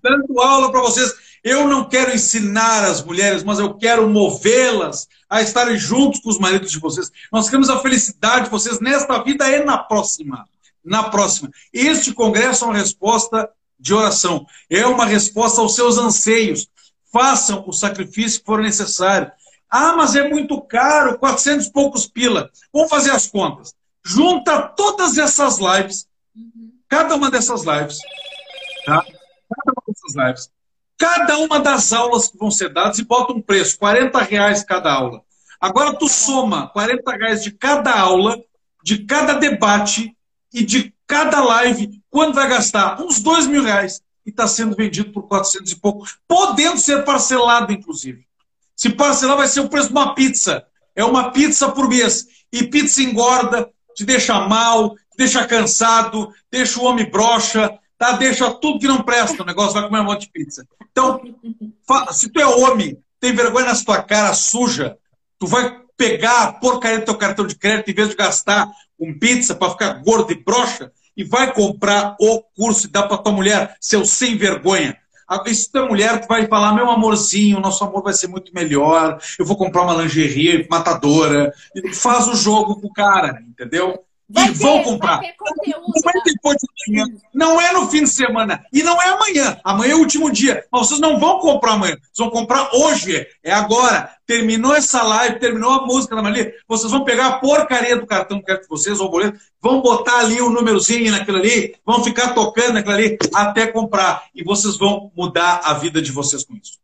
dando 0.02 0.40
aula 0.40 0.70
para 0.70 0.80
vocês. 0.80 1.12
Eu 1.42 1.66
não 1.66 1.88
quero 1.88 2.14
ensinar 2.14 2.84
as 2.84 3.02
mulheres, 3.04 3.42
mas 3.42 3.58
eu 3.58 3.74
quero 3.74 4.08
movê-las 4.08 5.08
a 5.28 5.42
estarem 5.42 5.76
juntos 5.76 6.20
com 6.20 6.30
os 6.30 6.38
maridos 6.38 6.70
de 6.70 6.78
vocês. 6.78 7.10
Nós 7.32 7.46
queremos 7.46 7.68
a 7.68 7.80
felicidade 7.80 8.44
de 8.44 8.50
vocês 8.50 8.78
nesta 8.80 9.20
vida 9.24 9.48
e 9.50 9.64
na 9.64 9.76
próxima. 9.76 10.46
Na 10.84 11.04
próxima. 11.10 11.50
Este 11.72 12.12
congresso 12.12 12.64
é 12.64 12.68
uma 12.68 12.76
resposta 12.76 13.50
de 13.78 13.92
oração. 13.92 14.46
É 14.70 14.86
uma 14.86 15.04
resposta 15.04 15.60
aos 15.60 15.74
seus 15.74 15.98
anseios. 15.98 16.68
Façam 17.12 17.64
o 17.66 17.72
sacrifício 17.72 18.38
que 18.38 18.46
for 18.46 18.62
necessário. 18.62 19.30
Ah, 19.68 19.94
mas 19.96 20.14
é 20.14 20.28
muito 20.28 20.60
caro, 20.60 21.18
400 21.18 21.66
e 21.66 21.72
poucos 21.72 22.06
pila. 22.06 22.50
Vamos 22.72 22.88
fazer 22.88 23.10
as 23.10 23.26
contas. 23.26 23.74
Junta 24.04 24.62
todas 24.62 25.18
essas 25.18 25.58
lives, 25.58 26.06
cada 26.88 27.14
uma 27.14 27.30
dessas 27.30 27.62
lives, 27.62 27.98
tá? 28.84 29.02
Cada 29.02 29.72
uma 29.72 29.82
dessas 29.86 30.14
lives 30.14 30.50
cada 30.98 31.38
uma 31.38 31.60
das 31.60 31.92
aulas 31.92 32.28
que 32.28 32.38
vão 32.38 32.50
ser 32.50 32.72
dadas 32.72 32.98
e 32.98 33.04
bota 33.04 33.32
um 33.32 33.40
preço, 33.40 33.78
40 33.78 34.20
reais 34.22 34.64
cada 34.64 34.92
aula. 34.92 35.22
Agora 35.60 35.96
tu 35.96 36.08
soma 36.08 36.68
40 36.68 37.12
reais 37.12 37.42
de 37.42 37.52
cada 37.52 37.98
aula, 37.98 38.38
de 38.82 39.04
cada 39.04 39.34
debate 39.34 40.16
e 40.52 40.64
de 40.64 40.92
cada 41.06 41.42
live, 41.42 42.00
quanto 42.10 42.34
vai 42.34 42.48
gastar? 42.48 43.00
Uns 43.00 43.20
2 43.20 43.46
mil 43.46 43.62
reais. 43.62 44.00
E 44.24 44.30
está 44.30 44.46
sendo 44.46 44.74
vendido 44.74 45.12
por 45.12 45.24
400 45.24 45.72
e 45.72 45.76
pouco, 45.76 46.06
podendo 46.26 46.78
ser 46.78 47.04
parcelado, 47.04 47.72
inclusive. 47.72 48.24
Se 48.74 48.90
parcelar, 48.90 49.36
vai 49.36 49.46
ser 49.46 49.60
o 49.60 49.68
preço 49.68 49.88
de 49.88 49.92
uma 49.92 50.14
pizza. 50.14 50.64
É 50.94 51.04
uma 51.04 51.30
pizza 51.30 51.68
por 51.70 51.88
mês. 51.88 52.26
E 52.52 52.64
pizza 52.64 53.02
engorda, 53.02 53.68
te 53.94 54.04
deixa 54.04 54.40
mal, 54.48 54.94
te 54.94 55.18
deixa 55.18 55.46
cansado, 55.46 56.32
deixa 56.50 56.80
o 56.80 56.84
homem 56.84 57.10
broxa, 57.10 57.78
tá? 58.02 58.12
deixa 58.12 58.50
tudo 58.50 58.80
que 58.80 58.88
não 58.88 59.02
presta. 59.02 59.42
O 59.42 59.46
negócio 59.46 59.72
vai 59.72 59.84
comer 59.84 60.00
um 60.00 60.04
monte 60.04 60.22
de 60.22 60.30
pizza. 60.32 60.66
Então, 60.90 61.20
se 62.10 62.28
tu 62.28 62.40
é 62.40 62.46
homem, 62.46 62.98
tem 63.20 63.32
vergonha 63.32 63.66
na 63.66 63.76
tua 63.76 64.02
cara 64.02 64.34
suja, 64.34 64.96
tu 65.38 65.46
vai 65.46 65.80
pegar 65.96 66.42
a 66.42 66.52
porcaria 66.52 66.98
do 66.98 67.04
teu 67.04 67.14
cartão 67.14 67.46
de 67.46 67.54
crédito 67.54 67.90
em 67.90 67.94
vez 67.94 68.08
de 68.08 68.16
gastar 68.16 68.68
um 68.98 69.16
pizza 69.16 69.54
para 69.54 69.70
ficar 69.70 69.92
gordo 70.02 70.32
e 70.32 70.34
broxa 70.34 70.90
e 71.16 71.22
vai 71.22 71.52
comprar 71.52 72.16
o 72.20 72.42
curso 72.56 72.86
e 72.86 72.90
dá 72.90 73.02
para 73.04 73.18
tua 73.18 73.32
mulher, 73.32 73.76
seu 73.80 74.04
sem 74.04 74.36
vergonha. 74.36 74.96
Se 75.46 75.70
tua 75.70 75.86
mulher 75.86 76.20
tu 76.20 76.28
vai 76.28 76.46
falar, 76.46 76.74
meu 76.74 76.90
amorzinho, 76.90 77.60
nosso 77.60 77.82
amor 77.84 78.02
vai 78.02 78.12
ser 78.12 78.26
muito 78.26 78.52
melhor, 78.52 79.18
eu 79.38 79.46
vou 79.46 79.56
comprar 79.56 79.82
uma 79.82 80.02
lingerie 80.02 80.66
matadora, 80.68 81.52
faz 81.94 82.28
o 82.28 82.34
jogo 82.34 82.80
com 82.80 82.88
o 82.88 82.92
cara, 82.92 83.42
entendeu? 83.48 84.04
Vai 84.32 84.48
e 84.48 84.52
ter, 84.52 84.58
vão 84.58 84.82
comprar. 84.82 85.20
Não 85.20 86.10
é 86.10 86.22
depois 86.24 86.56
de 86.56 86.66
amanhã, 86.88 87.18
não 87.34 87.60
é 87.60 87.72
no 87.72 87.88
fim 87.88 88.04
de 88.04 88.10
semana 88.10 88.64
e 88.72 88.82
não 88.82 89.00
é 89.00 89.08
amanhã. 89.10 89.60
Amanhã 89.62 89.92
é 89.92 89.94
o 89.94 89.98
último 89.98 90.32
dia. 90.32 90.64
Mas 90.72 90.88
vocês 90.88 91.00
não 91.00 91.20
vão 91.20 91.38
comprar 91.38 91.72
amanhã, 91.72 91.96
vocês 92.00 92.18
vão 92.18 92.30
comprar 92.30 92.70
hoje. 92.74 93.26
É 93.42 93.52
agora. 93.52 94.10
Terminou 94.24 94.74
essa 94.74 95.02
live, 95.02 95.38
terminou 95.38 95.70
a 95.70 95.84
música 95.84 96.16
da 96.16 96.22
Maria. 96.22 96.54
Vocês 96.66 96.90
vão 96.90 97.04
pegar 97.04 97.26
a 97.26 97.38
porcaria 97.38 97.96
do 97.96 98.06
cartão 98.06 98.40
que 98.40 98.56
de 98.56 98.66
vocês, 98.66 98.98
ou 98.98 99.10
boleto, 99.10 99.38
vão 99.60 99.82
botar 99.82 100.20
ali 100.20 100.40
o 100.40 100.46
um 100.46 100.50
númerozinho 100.50 101.10
naquilo 101.10 101.38
ali, 101.38 101.74
vão 101.84 102.02
ficar 102.02 102.32
tocando 102.32 102.74
naquilo 102.74 102.94
ali 102.94 103.18
até 103.34 103.66
comprar. 103.66 104.24
E 104.34 104.42
vocês 104.42 104.78
vão 104.78 105.12
mudar 105.14 105.60
a 105.64 105.74
vida 105.74 106.00
de 106.00 106.10
vocês 106.10 106.44
com 106.44 106.54
isso. 106.54 106.80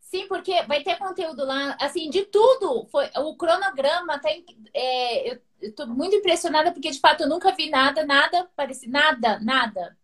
Sim, 0.00 0.26
porque 0.28 0.62
vai 0.62 0.82
ter 0.82 0.96
conteúdo 0.96 1.44
lá, 1.44 1.76
assim, 1.80 2.08
de 2.08 2.24
tudo. 2.26 2.86
Foi, 2.90 3.08
o 3.16 3.36
cronograma 3.36 4.18
tem. 4.20 4.44
É, 4.72 5.32
eu 5.32 5.38
estou 5.68 5.86
muito 5.86 6.16
impressionada 6.16 6.72
porque, 6.72 6.90
de 6.90 7.00
fato, 7.00 7.22
eu 7.22 7.28
nunca 7.28 7.52
vi 7.52 7.70
nada, 7.70 8.04
nada 8.04 8.48
parecido, 8.56 8.92
nada, 8.92 9.38
nada. 9.40 9.96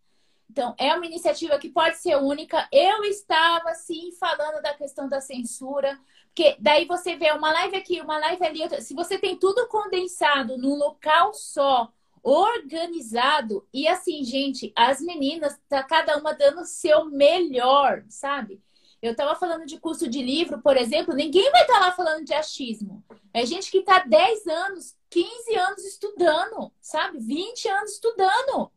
Então, 0.49 0.75
é 0.77 0.93
uma 0.93 1.05
iniciativa 1.05 1.57
que 1.57 1.69
pode 1.69 1.97
ser 1.97 2.17
única. 2.17 2.67
Eu 2.71 3.03
estava, 3.05 3.73
sim, 3.73 4.11
falando 4.19 4.61
da 4.61 4.73
questão 4.73 5.07
da 5.07 5.21
censura, 5.21 5.97
porque 6.27 6.57
daí 6.59 6.85
você 6.85 7.15
vê 7.15 7.31
uma 7.31 7.51
live 7.53 7.77
aqui, 7.77 8.01
uma 8.01 8.17
live 8.17 8.45
ali. 8.45 8.61
Outra. 8.61 8.81
Se 8.81 8.93
você 8.93 9.17
tem 9.17 9.37
tudo 9.37 9.67
condensado 9.67 10.57
num 10.57 10.75
local 10.75 11.33
só, 11.33 11.91
organizado, 12.23 13.65
e 13.73 13.87
assim, 13.87 14.23
gente, 14.23 14.71
as 14.75 15.01
meninas, 15.01 15.59
tá 15.67 15.83
cada 15.83 16.17
uma 16.17 16.33
dando 16.33 16.61
o 16.61 16.65
seu 16.65 17.05
melhor, 17.05 18.03
sabe? 18.09 18.61
Eu 19.01 19.13
estava 19.13 19.35
falando 19.35 19.65
de 19.65 19.79
curso 19.79 20.07
de 20.07 20.21
livro, 20.21 20.61
por 20.61 20.77
exemplo, 20.77 21.15
ninguém 21.15 21.49
vai 21.49 21.61
estar 21.61 21.73
tá 21.73 21.79
lá 21.79 21.91
falando 21.91 22.23
de 22.23 22.33
achismo. 22.33 23.03
É 23.33 23.45
gente 23.45 23.71
que 23.71 23.79
está 23.79 23.99
10 23.99 24.45
anos, 24.47 24.95
15 25.11 25.55
anos 25.55 25.85
estudando, 25.85 26.71
sabe? 26.81 27.19
20 27.19 27.67
anos 27.67 27.91
estudando. 27.91 28.71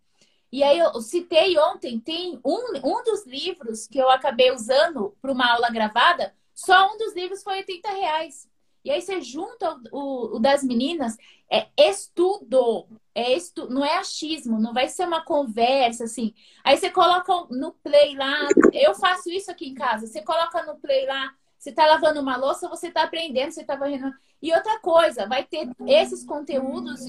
E 0.52 0.62
aí 0.62 0.78
eu 0.78 1.00
citei 1.00 1.58
ontem, 1.58 1.98
tem 1.98 2.38
um, 2.44 2.76
um 2.84 3.02
dos 3.02 3.24
livros 3.26 3.86
que 3.86 3.98
eu 3.98 4.10
acabei 4.10 4.52
usando 4.52 5.16
para 5.22 5.32
uma 5.32 5.52
aula 5.52 5.70
gravada, 5.70 6.34
só 6.54 6.92
um 6.92 6.98
dos 6.98 7.14
livros 7.14 7.42
foi 7.42 7.56
80 7.56 7.88
reais. 7.88 8.48
E 8.84 8.90
aí 8.90 9.00
você 9.00 9.20
junta 9.20 9.80
o, 9.90 10.36
o 10.36 10.38
das 10.38 10.62
meninas, 10.62 11.16
é 11.50 11.66
estudo, 11.76 12.86
é 13.14 13.32
estu, 13.32 13.68
não 13.70 13.84
é 13.84 13.96
achismo, 13.96 14.60
não 14.60 14.74
vai 14.74 14.88
ser 14.88 15.06
uma 15.06 15.24
conversa 15.24 16.04
assim. 16.04 16.34
Aí 16.62 16.76
você 16.76 16.90
coloca 16.90 17.32
no 17.50 17.72
play 17.72 18.14
lá, 18.16 18.46
eu 18.72 18.94
faço 18.94 19.30
isso 19.30 19.50
aqui 19.50 19.68
em 19.68 19.74
casa, 19.74 20.06
você 20.06 20.20
coloca 20.22 20.62
no 20.64 20.76
play 20.76 21.06
lá, 21.06 21.32
você 21.58 21.72
tá 21.72 21.86
lavando 21.86 22.20
uma 22.20 22.36
louça, 22.36 22.68
você 22.68 22.90
tá 22.90 23.04
aprendendo, 23.04 23.52
você 23.52 23.64
tá 23.64 23.74
varrendo. 23.74 24.12
E 24.44 24.52
outra 24.52 24.78
coisa, 24.78 25.26
vai 25.26 25.42
ter 25.42 25.70
esses 25.86 26.22
conteúdos 26.22 27.00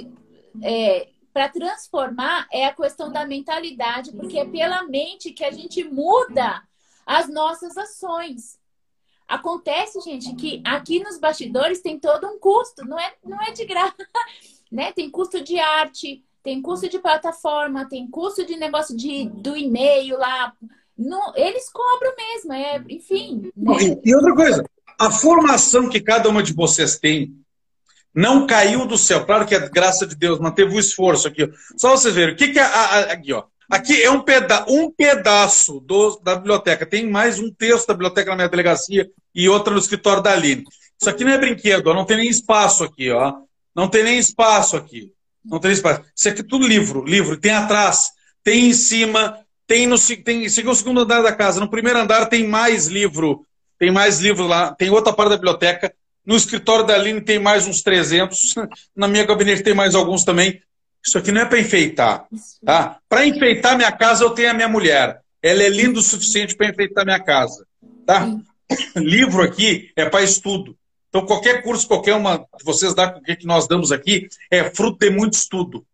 é, 0.63 1.09
para 1.33 1.49
transformar 1.49 2.47
é 2.49 2.65
a 2.65 2.73
questão 2.73 3.11
da 3.11 3.25
mentalidade, 3.25 4.13
porque 4.13 4.39
é 4.39 4.45
pela 4.45 4.83
mente 4.83 5.33
que 5.33 5.43
a 5.43 5.51
gente 5.51 5.83
muda 5.83 6.63
as 7.05 7.27
nossas 7.27 7.77
ações. 7.77 8.57
Acontece, 9.27 9.99
gente, 9.99 10.33
que 10.35 10.63
aqui 10.63 11.03
nos 11.03 11.19
bastidores 11.19 11.81
tem 11.81 11.99
todo 11.99 12.25
um 12.25 12.39
custo, 12.39 12.85
não 12.85 12.97
é, 12.97 13.15
não 13.21 13.41
é 13.41 13.51
de 13.51 13.65
graça, 13.65 13.97
né? 14.71 14.93
Tem 14.93 15.11
custo 15.11 15.43
de 15.43 15.59
arte, 15.59 16.23
tem 16.41 16.61
custo 16.61 16.87
de 16.87 16.99
plataforma, 16.99 17.89
tem 17.89 18.09
custo 18.09 18.45
de 18.45 18.55
negócio 18.55 18.95
de, 18.95 19.27
do 19.27 19.57
e-mail 19.57 20.17
lá. 20.17 20.55
Eles 21.35 21.69
cobram 21.69 22.15
mesmo, 22.15 22.53
é, 22.53 22.81
enfim. 22.87 23.51
Né? 23.57 23.99
E 24.05 24.15
outra 24.15 24.33
coisa, 24.33 24.63
a 24.99 25.11
formação 25.11 25.89
que 25.89 25.99
cada 25.99 26.29
uma 26.29 26.43
de 26.43 26.53
vocês 26.53 26.97
tem 26.97 27.33
não 28.13 28.47
caiu 28.47 28.85
do 28.85 28.97
céu. 28.97 29.25
Claro 29.25 29.45
que 29.45 29.53
é 29.53 29.69
graça 29.69 30.07
de 30.07 30.15
Deus, 30.15 30.39
manteve 30.39 30.75
o 30.75 30.79
esforço 30.79 31.27
aqui. 31.27 31.49
Só 31.77 31.91
vocês 31.91 32.15
verem. 32.15 32.33
O 32.33 32.37
que, 32.37 32.49
que 32.49 32.59
é 32.59 32.63
a, 32.63 32.67
a, 32.67 32.99
aqui, 33.11 33.33
ó? 33.33 33.43
Aqui 33.69 34.01
é 34.01 34.11
um, 34.11 34.21
peda 34.21 34.63
um 34.69 34.91
pedaço 34.91 35.79
do, 35.81 36.19
da 36.23 36.35
biblioteca. 36.35 36.85
Tem 36.85 37.09
mais 37.09 37.39
um 37.39 37.51
terço 37.51 37.87
da 37.87 37.93
biblioteca 37.93 38.29
na 38.29 38.35
minha 38.37 38.49
delegacia 38.49 39.09
e 39.33 39.49
outra 39.49 39.73
no 39.73 39.79
escritório 39.79 40.21
da 40.21 40.31
Aline. 40.31 40.63
Isso 40.99 41.09
aqui 41.09 41.23
não 41.25 41.31
é 41.31 41.37
brinquedo, 41.37 41.87
ó. 41.87 41.93
não 41.93 42.05
tem 42.05 42.17
nem 42.17 42.29
espaço 42.29 42.83
aqui, 42.83 43.11
ó. 43.11 43.33
Não 43.75 43.89
tem 43.89 44.03
nem 44.03 44.17
espaço 44.17 44.77
aqui. 44.77 45.11
Não 45.43 45.59
tem 45.59 45.71
espaço. 45.71 46.01
Isso 46.15 46.29
aqui 46.29 46.41
é 46.41 46.45
tudo 46.45 46.65
livro, 46.65 47.03
livro. 47.03 47.37
Tem 47.37 47.51
atrás, 47.51 48.11
tem 48.43 48.67
em 48.67 48.73
cima, 48.73 49.39
tem 49.67 49.87
no 49.87 49.97
tem, 50.23 50.47
segundo, 50.47 50.75
segundo 50.75 51.01
andar 51.01 51.21
da 51.21 51.33
casa. 51.33 51.59
No 51.59 51.69
primeiro 51.69 51.99
andar 51.99 52.27
tem 52.27 52.47
mais 52.47 52.87
livro. 52.87 53.45
Tem 53.77 53.91
mais 53.91 54.19
livro 54.19 54.47
lá. 54.47 54.73
Tem 54.73 54.89
outra 54.89 55.13
parte 55.13 55.29
da 55.29 55.35
biblioteca. 55.35 55.93
No 56.25 56.35
escritório 56.35 56.85
da 56.85 56.95
Aline 56.95 57.21
tem 57.21 57.39
mais 57.39 57.67
uns 57.67 57.81
300. 57.81 58.55
Na 58.95 59.07
minha 59.07 59.25
gabinete 59.25 59.63
tem 59.63 59.73
mais 59.73 59.95
alguns 59.95 60.23
também. 60.23 60.61
Isso 61.05 61.17
aqui 61.17 61.31
não 61.31 61.41
é 61.41 61.45
para 61.45 61.59
enfeitar. 61.59 62.25
Tá? 62.65 62.97
Para 63.07 63.27
enfeitar 63.27 63.77
minha 63.77 63.91
casa, 63.91 64.23
eu 64.23 64.31
tenho 64.31 64.49
a 64.49 64.53
minha 64.53 64.67
mulher. 64.67 65.21
Ela 65.41 65.61
é 65.61 65.69
linda 65.69 65.99
o 65.99 66.01
suficiente 66.01 66.55
para 66.55 66.69
enfeitar 66.69 67.05
minha 67.05 67.19
casa. 67.19 67.65
Tá? 68.05 68.27
Livro 68.95 69.43
aqui 69.43 69.91
é 69.95 70.09
para 70.09 70.23
estudo. 70.23 70.75
Então, 71.09 71.25
qualquer 71.25 71.61
curso, 71.61 71.87
qualquer 71.87 72.15
uma 72.15 72.39
que 72.39 72.65
vocês 72.65 72.93
dão, 72.93 73.21
que 73.21 73.45
nós 73.45 73.67
damos 73.67 73.91
aqui, 73.91 74.27
é 74.51 74.69
fruto 74.69 74.97
de 74.99 75.09
muito 75.09 75.35
estudo. 75.35 75.85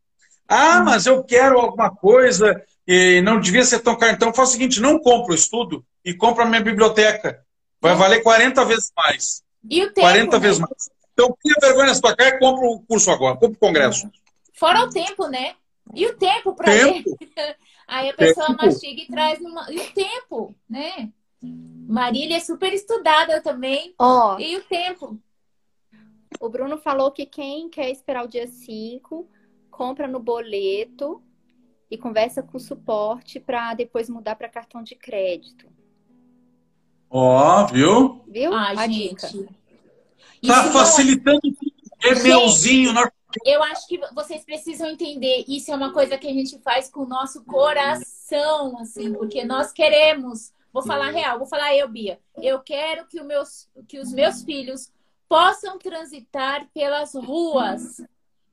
Ah, 0.47 0.81
mas 0.81 1.05
eu 1.05 1.23
quero 1.23 1.59
alguma 1.59 1.91
coisa 1.91 2.59
e 2.87 3.21
não 3.21 3.39
devia 3.39 3.63
ser 3.63 3.79
tão 3.79 3.95
caro. 3.95 4.13
Então, 4.13 4.33
faz 4.33 4.49
o 4.49 4.51
seguinte: 4.53 4.81
não 4.81 4.97
compra 4.97 5.33
o 5.33 5.35
estudo 5.35 5.85
e 6.03 6.13
compra 6.13 6.43
a 6.43 6.47
minha 6.47 6.61
biblioteca. 6.61 7.39
Vai 7.81 7.95
valer 7.95 8.21
40 8.21 8.63
vezes 8.65 8.91
mais. 8.95 9.43
E 9.69 9.83
o 9.83 9.87
tempo, 9.87 10.01
40 10.01 10.31
né? 10.31 10.39
vezes 10.39 10.59
mais. 10.59 10.89
Então, 11.13 11.35
cria 11.41 11.55
vergonha 11.59 11.87
nessa 11.87 12.01
tua 12.01 12.15
cara 12.15 12.35
e 12.35 12.39
compra 12.39 12.65
o 12.65 12.79
curso 12.81 13.11
agora, 13.11 13.35
compra 13.35 13.55
o 13.55 13.59
congresso. 13.59 14.09
Fora 14.53 14.85
o 14.85 14.89
tempo, 14.89 15.27
né? 15.27 15.55
E 15.93 16.05
o 16.05 16.15
tempo 16.17 16.53
para 16.55 16.71
ler. 16.71 17.03
Aí 17.87 18.09
a 18.09 18.13
pessoa 18.13 18.47
Tempo. 18.47 18.65
mastiga 18.65 19.01
e 19.01 19.07
traz 19.07 19.41
numa... 19.41 19.69
E 19.69 19.77
o 19.77 19.91
tempo, 19.91 20.55
né? 20.69 21.11
Marília 21.41 22.37
é 22.37 22.39
super 22.39 22.71
estudada 22.71 23.41
também. 23.41 23.93
Ó, 23.99 24.37
E 24.39 24.55
o 24.55 24.63
tempo. 24.63 25.19
o 26.39 26.47
Bruno 26.47 26.77
falou 26.77 27.11
que 27.11 27.25
quem 27.25 27.69
quer 27.69 27.89
esperar 27.89 28.23
o 28.23 28.29
dia 28.29 28.47
5, 28.47 29.27
compra 29.69 30.07
no 30.07 30.19
boleto 30.19 31.21
e 31.89 31.97
conversa 31.97 32.41
com 32.41 32.55
o 32.57 32.59
suporte 32.61 33.39
para 33.39 33.73
depois 33.73 34.07
mudar 34.09 34.35
para 34.35 34.47
cartão 34.47 34.81
de 34.81 34.95
crédito. 34.95 35.67
Ó, 37.11 37.65
viu? 37.67 38.23
Viu? 38.27 38.53
Ai, 38.53 38.75
a 38.77 38.87
gente. 38.87 39.09
dica. 39.09 39.27
Tá 39.27 39.43
Isso 40.41 40.63
não- 40.63 40.71
facilitando. 40.71 41.41
É 42.03 42.15
Gente. 42.15 42.23
meuzinho. 42.23 42.93
Nós... 42.93 43.09
Eu 43.45 43.61
acho 43.63 43.87
que 43.87 43.99
vocês 44.13 44.43
precisam 44.43 44.89
entender. 44.89 45.43
Isso 45.47 45.71
é 45.71 45.75
uma 45.75 45.93
coisa 45.93 46.17
que 46.17 46.27
a 46.27 46.33
gente 46.33 46.57
faz 46.59 46.89
com 46.89 47.01
o 47.01 47.07
nosso 47.07 47.43
coração, 47.45 48.77
assim, 48.79 49.13
porque 49.13 49.43
nós 49.43 49.71
queremos. 49.71 50.51
Vou 50.73 50.81
falar 50.81 51.11
real, 51.11 51.37
vou 51.37 51.47
falar 51.47 51.75
eu, 51.75 51.87
Bia. 51.87 52.17
Eu 52.37 52.59
quero 52.61 53.05
que, 53.07 53.19
o 53.19 53.25
meus, 53.25 53.67
que 53.89 53.99
os 53.99 54.11
meus 54.13 54.41
filhos 54.41 54.89
possam 55.27 55.77
transitar 55.77 56.67
pelas 56.73 57.13
ruas. 57.13 58.01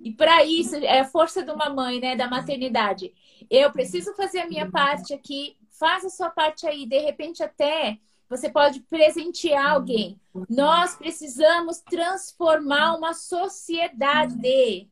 E 0.01 0.13
para 0.13 0.45
isso, 0.45 0.77
é 0.77 1.01
a 1.01 1.05
força 1.05 1.43
de 1.45 1.51
uma 1.51 1.71
mãe, 1.71 2.01
né? 2.01 2.17
Da 2.17 2.29
maternidade. 2.29 3.13
Eu 3.49 3.73
preciso 3.73 4.15
fazer 4.15 4.41
a 4.41 4.49
minha 4.49 4.71
parte 4.71 5.15
aqui. 5.15 5.57
Faz 5.71 6.05
a 6.05 6.11
sua 6.11 6.29
parte 6.29 6.67
aí. 6.67 6.87
De 6.87 6.99
repente, 6.99 7.43
até 7.43 7.99
você 8.29 8.49
pode 8.51 8.81
presentear 8.81 9.73
alguém. 9.73 10.21
Nós 10.49 10.95
precisamos 10.97 11.79
transformar 11.81 12.95
uma 12.97 13.15
sociedade. 13.15 14.89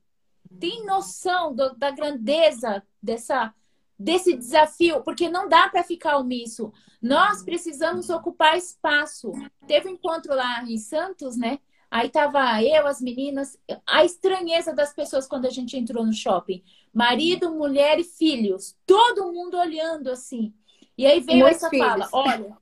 Tem 0.59 0.85
noção 0.87 1.55
do- 1.55 1.75
da 1.77 1.91
grandeza 1.91 2.83
dessa, 3.03 3.53
desse 3.99 4.35
desafio? 4.37 5.03
Porque 5.03 5.29
não 5.29 5.49
dá 5.49 5.69
para 5.69 5.83
ficar 5.85 6.19
omisso. 6.19 6.73
Nós 7.03 7.43
precisamos 7.43 8.09
ocupar 8.11 8.57
espaço. 8.57 9.33
Teve 9.67 9.89
um 9.89 9.93
encontro 9.93 10.35
lá 10.35 10.63
em 10.65 10.79
Santos, 10.79 11.37
né? 11.37 11.59
Aí 11.91 12.09
tava 12.09 12.63
eu, 12.63 12.87
as 12.87 13.01
meninas, 13.01 13.57
a 13.87 14.05
estranheza 14.05 14.73
das 14.75 14.93
pessoas 14.93 15.27
quando 15.29 15.47
a 15.47 15.51
gente 15.51 15.77
entrou 15.77 16.05
no 16.05 16.13
shopping. 16.13 16.63
Marido, 16.93 17.53
mulher 17.53 17.99
e 18.01 18.05
filhos. 18.05 18.75
Todo 18.87 19.33
mundo 19.33 19.57
olhando 19.57 20.11
assim. 20.11 20.53
E 20.99 21.07
aí 21.07 21.21
veio 21.21 21.41
Muitos 21.41 21.59
essa 21.59 21.71
filhos. 21.71 21.87
fala: 21.87 22.09
olha, 22.13 22.57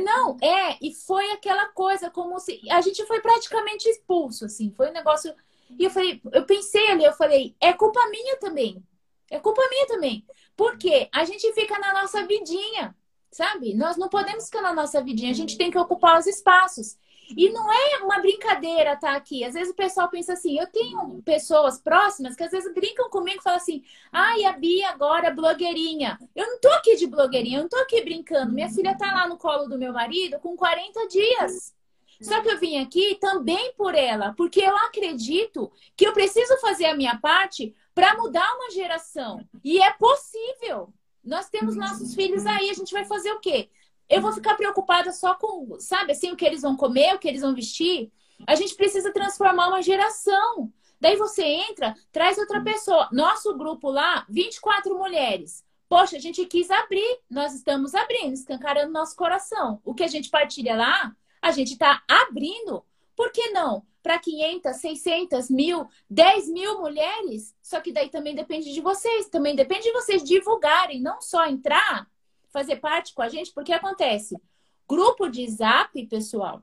não, 0.00 0.36
é, 0.42 0.76
e 0.80 0.92
foi 0.94 1.30
aquela 1.32 1.66
coisa 1.68 2.10
como 2.10 2.38
se 2.38 2.60
a 2.70 2.80
gente 2.80 3.04
foi 3.06 3.20
praticamente 3.20 3.88
expulso, 3.88 4.44
assim, 4.44 4.72
foi 4.76 4.90
um 4.90 4.92
negócio. 4.92 5.34
E 5.78 5.84
eu 5.84 5.90
falei, 5.90 6.20
eu 6.32 6.44
pensei 6.44 6.88
ali, 6.88 7.04
eu 7.04 7.12
falei, 7.12 7.56
é 7.60 7.72
culpa 7.72 8.00
minha 8.10 8.36
também. 8.38 8.82
É 9.30 9.38
culpa 9.40 9.62
minha 9.68 9.86
também. 9.86 10.24
Porque 10.56 11.08
a 11.12 11.24
gente 11.24 11.52
fica 11.52 11.78
na 11.78 11.92
nossa 11.92 12.24
vidinha, 12.26 12.94
sabe? 13.30 13.74
Nós 13.74 13.96
não 13.96 14.08
podemos 14.08 14.44
ficar 14.44 14.62
na 14.62 14.72
nossa 14.72 15.02
vidinha, 15.02 15.30
a 15.30 15.34
gente 15.34 15.58
tem 15.58 15.70
que 15.70 15.78
ocupar 15.78 16.18
os 16.18 16.26
espaços. 16.26 16.96
E 17.36 17.50
não 17.50 17.72
é 17.72 17.98
uma 18.02 18.18
brincadeira 18.18 18.94
estar 18.94 19.12
tá 19.12 19.16
aqui. 19.16 19.44
Às 19.44 19.54
vezes 19.54 19.72
o 19.72 19.76
pessoal 19.76 20.08
pensa 20.08 20.34
assim, 20.34 20.58
eu 20.58 20.66
tenho 20.66 21.22
pessoas 21.22 21.78
próximas 21.78 22.36
que 22.36 22.42
às 22.42 22.50
vezes 22.50 22.72
brincam 22.74 23.08
comigo 23.08 23.38
e 23.40 23.42
falam 23.42 23.58
assim, 23.58 23.82
ai, 24.12 24.44
a 24.44 24.52
Bia 24.52 24.90
agora 24.90 25.28
é 25.28 25.34
blogueirinha. 25.34 26.18
Eu 26.34 26.46
não 26.46 26.60
tô 26.60 26.68
aqui 26.70 26.96
de 26.96 27.06
blogueirinha, 27.06 27.58
eu 27.58 27.62
não 27.62 27.68
tô 27.68 27.78
aqui 27.78 28.02
brincando. 28.02 28.52
Minha 28.52 28.70
filha 28.70 28.96
tá 28.96 29.12
lá 29.12 29.28
no 29.28 29.38
colo 29.38 29.66
do 29.66 29.78
meu 29.78 29.92
marido 29.92 30.38
com 30.38 30.56
40 30.56 31.08
dias. 31.08 31.74
Só 32.20 32.40
que 32.40 32.48
eu 32.48 32.58
vim 32.58 32.78
aqui 32.78 33.16
também 33.20 33.74
por 33.76 33.94
ela, 33.94 34.32
porque 34.34 34.60
eu 34.60 34.76
acredito 34.78 35.70
que 35.96 36.06
eu 36.06 36.12
preciso 36.12 36.56
fazer 36.58 36.86
a 36.86 36.96
minha 36.96 37.18
parte 37.18 37.74
para 37.94 38.16
mudar 38.16 38.54
uma 38.54 38.70
geração. 38.70 39.44
E 39.62 39.82
é 39.82 39.92
possível. 39.92 40.92
Nós 41.22 41.48
temos 41.48 41.74
nossos 41.74 42.14
filhos 42.14 42.44
aí, 42.46 42.70
a 42.70 42.74
gente 42.74 42.92
vai 42.92 43.04
fazer 43.04 43.32
o 43.32 43.40
quê? 43.40 43.70
Eu 44.08 44.20
vou 44.20 44.32
ficar 44.32 44.54
preocupada 44.54 45.12
só 45.12 45.34
com, 45.34 45.76
sabe, 45.78 46.12
assim, 46.12 46.30
o 46.30 46.36
que 46.36 46.44
eles 46.44 46.62
vão 46.62 46.76
comer, 46.76 47.14
o 47.14 47.18
que 47.18 47.28
eles 47.28 47.40
vão 47.40 47.54
vestir. 47.54 48.12
A 48.46 48.54
gente 48.54 48.74
precisa 48.74 49.12
transformar 49.12 49.68
uma 49.68 49.82
geração. 49.82 50.72
Daí 51.00 51.16
você 51.16 51.44
entra, 51.44 51.94
traz 52.12 52.38
outra 52.38 52.62
pessoa. 52.62 53.08
Nosso 53.12 53.56
grupo 53.56 53.90
lá, 53.90 54.26
24 54.28 54.96
mulheres. 54.96 55.64
Poxa, 55.88 56.16
a 56.16 56.20
gente 56.20 56.44
quis 56.46 56.70
abrir, 56.70 57.20
nós 57.30 57.54
estamos 57.54 57.94
abrindo, 57.94 58.32
escancarando 58.32 58.92
nosso 58.92 59.14
coração. 59.14 59.80
O 59.84 59.94
que 59.94 60.02
a 60.02 60.08
gente 60.08 60.30
partilha 60.30 60.74
lá, 60.74 61.14
a 61.40 61.50
gente 61.50 61.74
está 61.74 62.02
abrindo. 62.08 62.84
Por 63.14 63.30
que 63.30 63.50
não? 63.50 63.84
Para 64.02 64.18
500, 64.18 64.76
600, 64.76 65.50
mil, 65.50 65.86
10 66.10 66.48
mil 66.48 66.80
mulheres? 66.80 67.54
Só 67.62 67.80
que 67.80 67.92
daí 67.92 68.08
também 68.08 68.34
depende 68.34 68.72
de 68.72 68.80
vocês. 68.80 69.28
Também 69.28 69.54
depende 69.54 69.84
de 69.84 69.92
vocês 69.92 70.22
divulgarem, 70.24 71.00
não 71.00 71.20
só 71.20 71.46
entrar, 71.46 72.08
fazer 72.54 72.76
parte 72.76 73.12
com 73.12 73.20
a 73.20 73.28
gente, 73.28 73.52
porque 73.52 73.72
acontece. 73.72 74.40
Grupo 74.88 75.28
de 75.28 75.44
zap, 75.50 76.06
pessoal, 76.06 76.62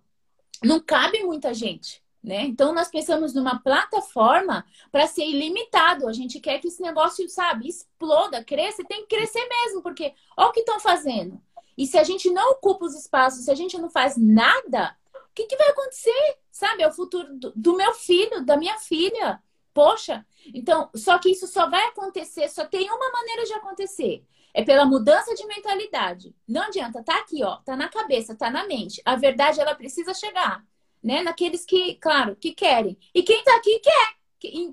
não 0.64 0.80
cabe 0.80 1.22
muita 1.24 1.54
gente. 1.54 2.02
Né? 2.24 2.44
Então, 2.44 2.74
nós 2.74 2.88
pensamos 2.88 3.34
numa 3.34 3.60
plataforma 3.60 4.64
para 4.92 5.08
ser 5.08 5.26
ilimitado. 5.26 6.08
A 6.08 6.14
gente 6.14 6.40
quer 6.40 6.60
que 6.60 6.68
esse 6.68 6.82
negócio, 6.82 7.28
sabe, 7.28 7.68
exploda, 7.68 8.44
cresça 8.44 8.84
e 8.84 8.86
tem 8.86 9.02
que 9.06 9.16
crescer 9.16 9.46
mesmo, 9.50 9.82
porque 9.82 10.14
olha 10.38 10.50
o 10.50 10.52
que 10.54 10.60
estão 10.62 10.80
fazendo. 10.80 11.42
E 11.78 11.86
se 11.86 11.98
a 11.98 12.04
gente 12.04 12.30
não 12.30 12.52
ocupa 12.52 12.86
os 12.86 12.96
espaços, 12.96 13.46
se 13.46 13.52
a 13.52 13.56
gente 13.56 13.78
não 13.78 13.90
faz 13.90 14.16
nada, 14.16 14.96
o 15.16 15.34
que, 15.34 15.46
que 15.46 15.58
vai 15.58 15.70
acontecer? 15.70 16.38
Sabe, 16.52 16.84
é 16.84 16.88
o 16.88 16.94
futuro 16.94 17.28
do, 17.36 17.52
do 17.56 17.76
meu 17.76 17.94
filho, 17.94 18.46
da 18.46 18.56
minha 18.56 18.78
filha. 18.78 19.42
Poxa, 19.74 20.26
então, 20.54 20.90
só 20.94 21.18
que 21.18 21.32
isso 21.32 21.48
só 21.48 21.70
vai 21.70 21.88
acontecer, 21.88 22.48
só 22.50 22.66
tem 22.66 22.90
uma 22.90 23.12
maneira 23.12 23.46
de 23.46 23.54
acontecer. 23.54 24.24
É 24.54 24.64
pela 24.64 24.86
mudança 24.86 25.34
de 25.34 25.46
mentalidade. 25.46 26.36
Não 26.48 26.64
adianta, 26.64 27.04
tá 27.04 27.18
aqui, 27.18 27.44
ó, 27.44 27.58
tá 27.58 27.76
na 27.76 27.88
cabeça, 27.88 28.36
tá 28.36 28.50
na 28.50 28.66
mente. 28.66 29.02
A 29.06 29.16
verdade, 29.16 29.60
ela 29.60 29.76
precisa 29.76 30.14
chegar, 30.14 30.64
né? 31.02 31.22
Naqueles 31.22 31.66
que, 31.66 31.96
claro, 31.96 32.36
que 32.36 32.52
querem. 32.54 32.98
E 33.14 33.24
quem 33.24 33.44
tá 33.44 33.56
aqui 33.56 33.80
quer. 33.80 34.22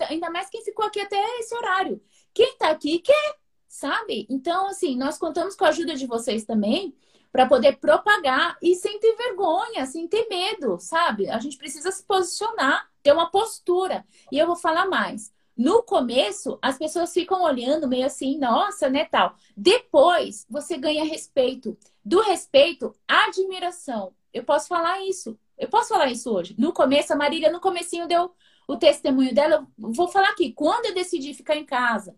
Ainda, 0.08 0.30
mais 0.30 0.48
quem 0.48 0.64
ficou 0.64 0.86
aqui 0.86 1.00
até 1.00 1.22
esse 1.38 1.54
horário. 1.54 2.02
Quem 2.32 2.56
tá 2.56 2.70
aqui 2.70 3.00
quer, 3.00 3.36
sabe? 3.68 4.26
Então, 4.30 4.68
assim, 4.68 4.96
nós 4.96 5.18
contamos 5.18 5.54
com 5.54 5.64
a 5.64 5.68
ajuda 5.68 5.94
de 5.94 6.06
vocês 6.06 6.44
também 6.44 6.96
para 7.30 7.46
poder 7.46 7.76
propagar 7.76 8.56
e 8.62 8.74
sem 8.74 8.98
ter 8.98 9.14
vergonha, 9.16 9.84
sem 9.86 10.08
ter 10.08 10.26
medo, 10.28 10.78
sabe? 10.80 11.28
A 11.28 11.38
gente 11.38 11.58
precisa 11.58 11.92
se 11.92 12.02
posicionar, 12.04 12.88
ter 13.02 13.12
uma 13.12 13.30
postura. 13.30 14.04
E 14.32 14.38
eu 14.38 14.46
vou 14.46 14.56
falar 14.56 14.86
mais. 14.86 15.30
No 15.58 15.82
começo, 15.82 16.56
as 16.62 16.78
pessoas 16.78 17.12
ficam 17.12 17.42
olhando 17.42 17.88
meio 17.88 18.06
assim, 18.06 18.38
nossa, 18.38 18.88
né, 18.88 19.04
tal. 19.04 19.34
Depois, 19.56 20.46
você 20.48 20.78
ganha 20.78 21.04
respeito. 21.04 21.76
Do 22.04 22.20
respeito, 22.20 22.94
admiração. 23.08 24.14
Eu 24.32 24.44
posso 24.44 24.68
falar 24.68 25.02
isso. 25.04 25.36
Eu 25.58 25.68
posso 25.68 25.88
falar 25.88 26.12
isso 26.12 26.32
hoje. 26.32 26.54
No 26.56 26.72
começo, 26.72 27.12
a 27.12 27.16
Marília, 27.16 27.50
no 27.50 27.58
comecinho, 27.58 28.06
deu 28.06 28.30
o 28.68 28.76
testemunho 28.76 29.34
dela. 29.34 29.66
Eu 29.76 29.92
vou 29.92 30.06
falar 30.06 30.28
aqui. 30.28 30.52
Quando 30.52 30.86
eu 30.86 30.94
decidi 30.94 31.34
ficar 31.34 31.56
em 31.56 31.64
casa, 31.64 32.14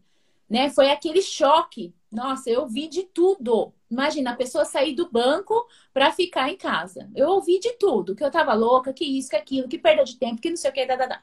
né, 0.46 0.68
foi 0.68 0.90
aquele 0.90 1.22
choque. 1.22 1.94
Nossa, 2.12 2.50
eu 2.50 2.60
ouvi 2.60 2.88
de 2.88 3.04
tudo. 3.04 3.72
Imagina, 3.90 4.32
a 4.32 4.36
pessoa 4.36 4.66
sair 4.66 4.94
do 4.94 5.10
banco 5.10 5.66
para 5.94 6.12
ficar 6.12 6.50
em 6.50 6.58
casa. 6.58 7.08
Eu 7.16 7.30
ouvi 7.30 7.58
de 7.58 7.72
tudo. 7.78 8.14
Que 8.14 8.22
eu 8.22 8.30
tava 8.30 8.52
louca, 8.52 8.92
que 8.92 9.04
isso, 9.04 9.30
que 9.30 9.36
aquilo, 9.36 9.66
que 9.66 9.78
perda 9.78 10.04
de 10.04 10.18
tempo, 10.18 10.42
que 10.42 10.50
não 10.50 10.58
sei 10.58 10.70
o 10.70 10.74
que, 10.74 10.84
da, 10.84 10.96
da, 10.96 11.06
da. 11.06 11.22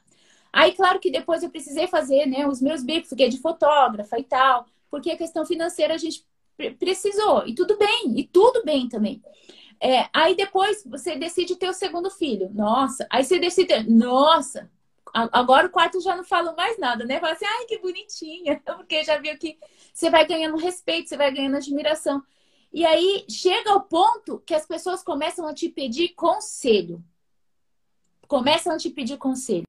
Aí, 0.51 0.73
claro 0.73 0.99
que 0.99 1.11
depois 1.11 1.43
eu 1.43 1.49
precisei 1.49 1.87
fazer, 1.87 2.25
né, 2.25 2.47
os 2.47 2.61
meus 2.61 2.83
bicos, 2.83 3.09
fiquei 3.09 3.29
de 3.29 3.39
fotógrafa 3.39 4.19
e 4.19 4.23
tal. 4.23 4.65
porque 4.89 5.11
a 5.11 5.17
questão 5.17 5.45
financeira 5.45 5.93
a 5.95 5.97
gente 5.97 6.25
precisou. 6.79 7.45
E 7.47 7.53
tudo 7.53 7.77
bem, 7.77 8.19
e 8.19 8.23
tudo 8.27 8.63
bem 8.63 8.87
também. 8.89 9.21
É, 9.81 10.07
aí 10.13 10.35
depois 10.35 10.83
você 10.85 11.15
decide 11.17 11.55
ter 11.55 11.69
o 11.69 11.73
segundo 11.73 12.09
filho. 12.09 12.49
Nossa, 12.53 13.05
aí 13.09 13.23
você 13.23 13.39
decide, 13.39 13.83
nossa, 13.89 14.69
agora 15.13 15.67
o 15.67 15.69
quarto 15.69 15.99
já 16.01 16.15
não 16.15 16.23
fala 16.23 16.53
mais 16.53 16.77
nada, 16.79 17.05
né? 17.05 17.19
Fala 17.19 17.33
assim, 17.33 17.45
ai, 17.45 17.65
que 17.65 17.77
bonitinha, 17.79 18.61
porque 18.65 19.03
já 19.03 19.17
viu 19.17 19.37
que 19.37 19.57
você 19.93 20.09
vai 20.09 20.25
ganhando 20.25 20.57
respeito, 20.57 21.09
você 21.09 21.17
vai 21.17 21.31
ganhando 21.31 21.57
admiração. 21.57 22.23
E 22.73 22.85
aí 22.85 23.25
chega 23.29 23.71
ao 23.71 23.81
ponto 23.81 24.39
que 24.45 24.53
as 24.53 24.65
pessoas 24.65 25.03
começam 25.03 25.47
a 25.47 25.53
te 25.53 25.69
pedir 25.69 26.09
conselho. 26.09 27.03
Começam 28.27 28.73
a 28.73 28.77
te 28.77 28.89
pedir 28.89 29.17
conselho. 29.17 29.65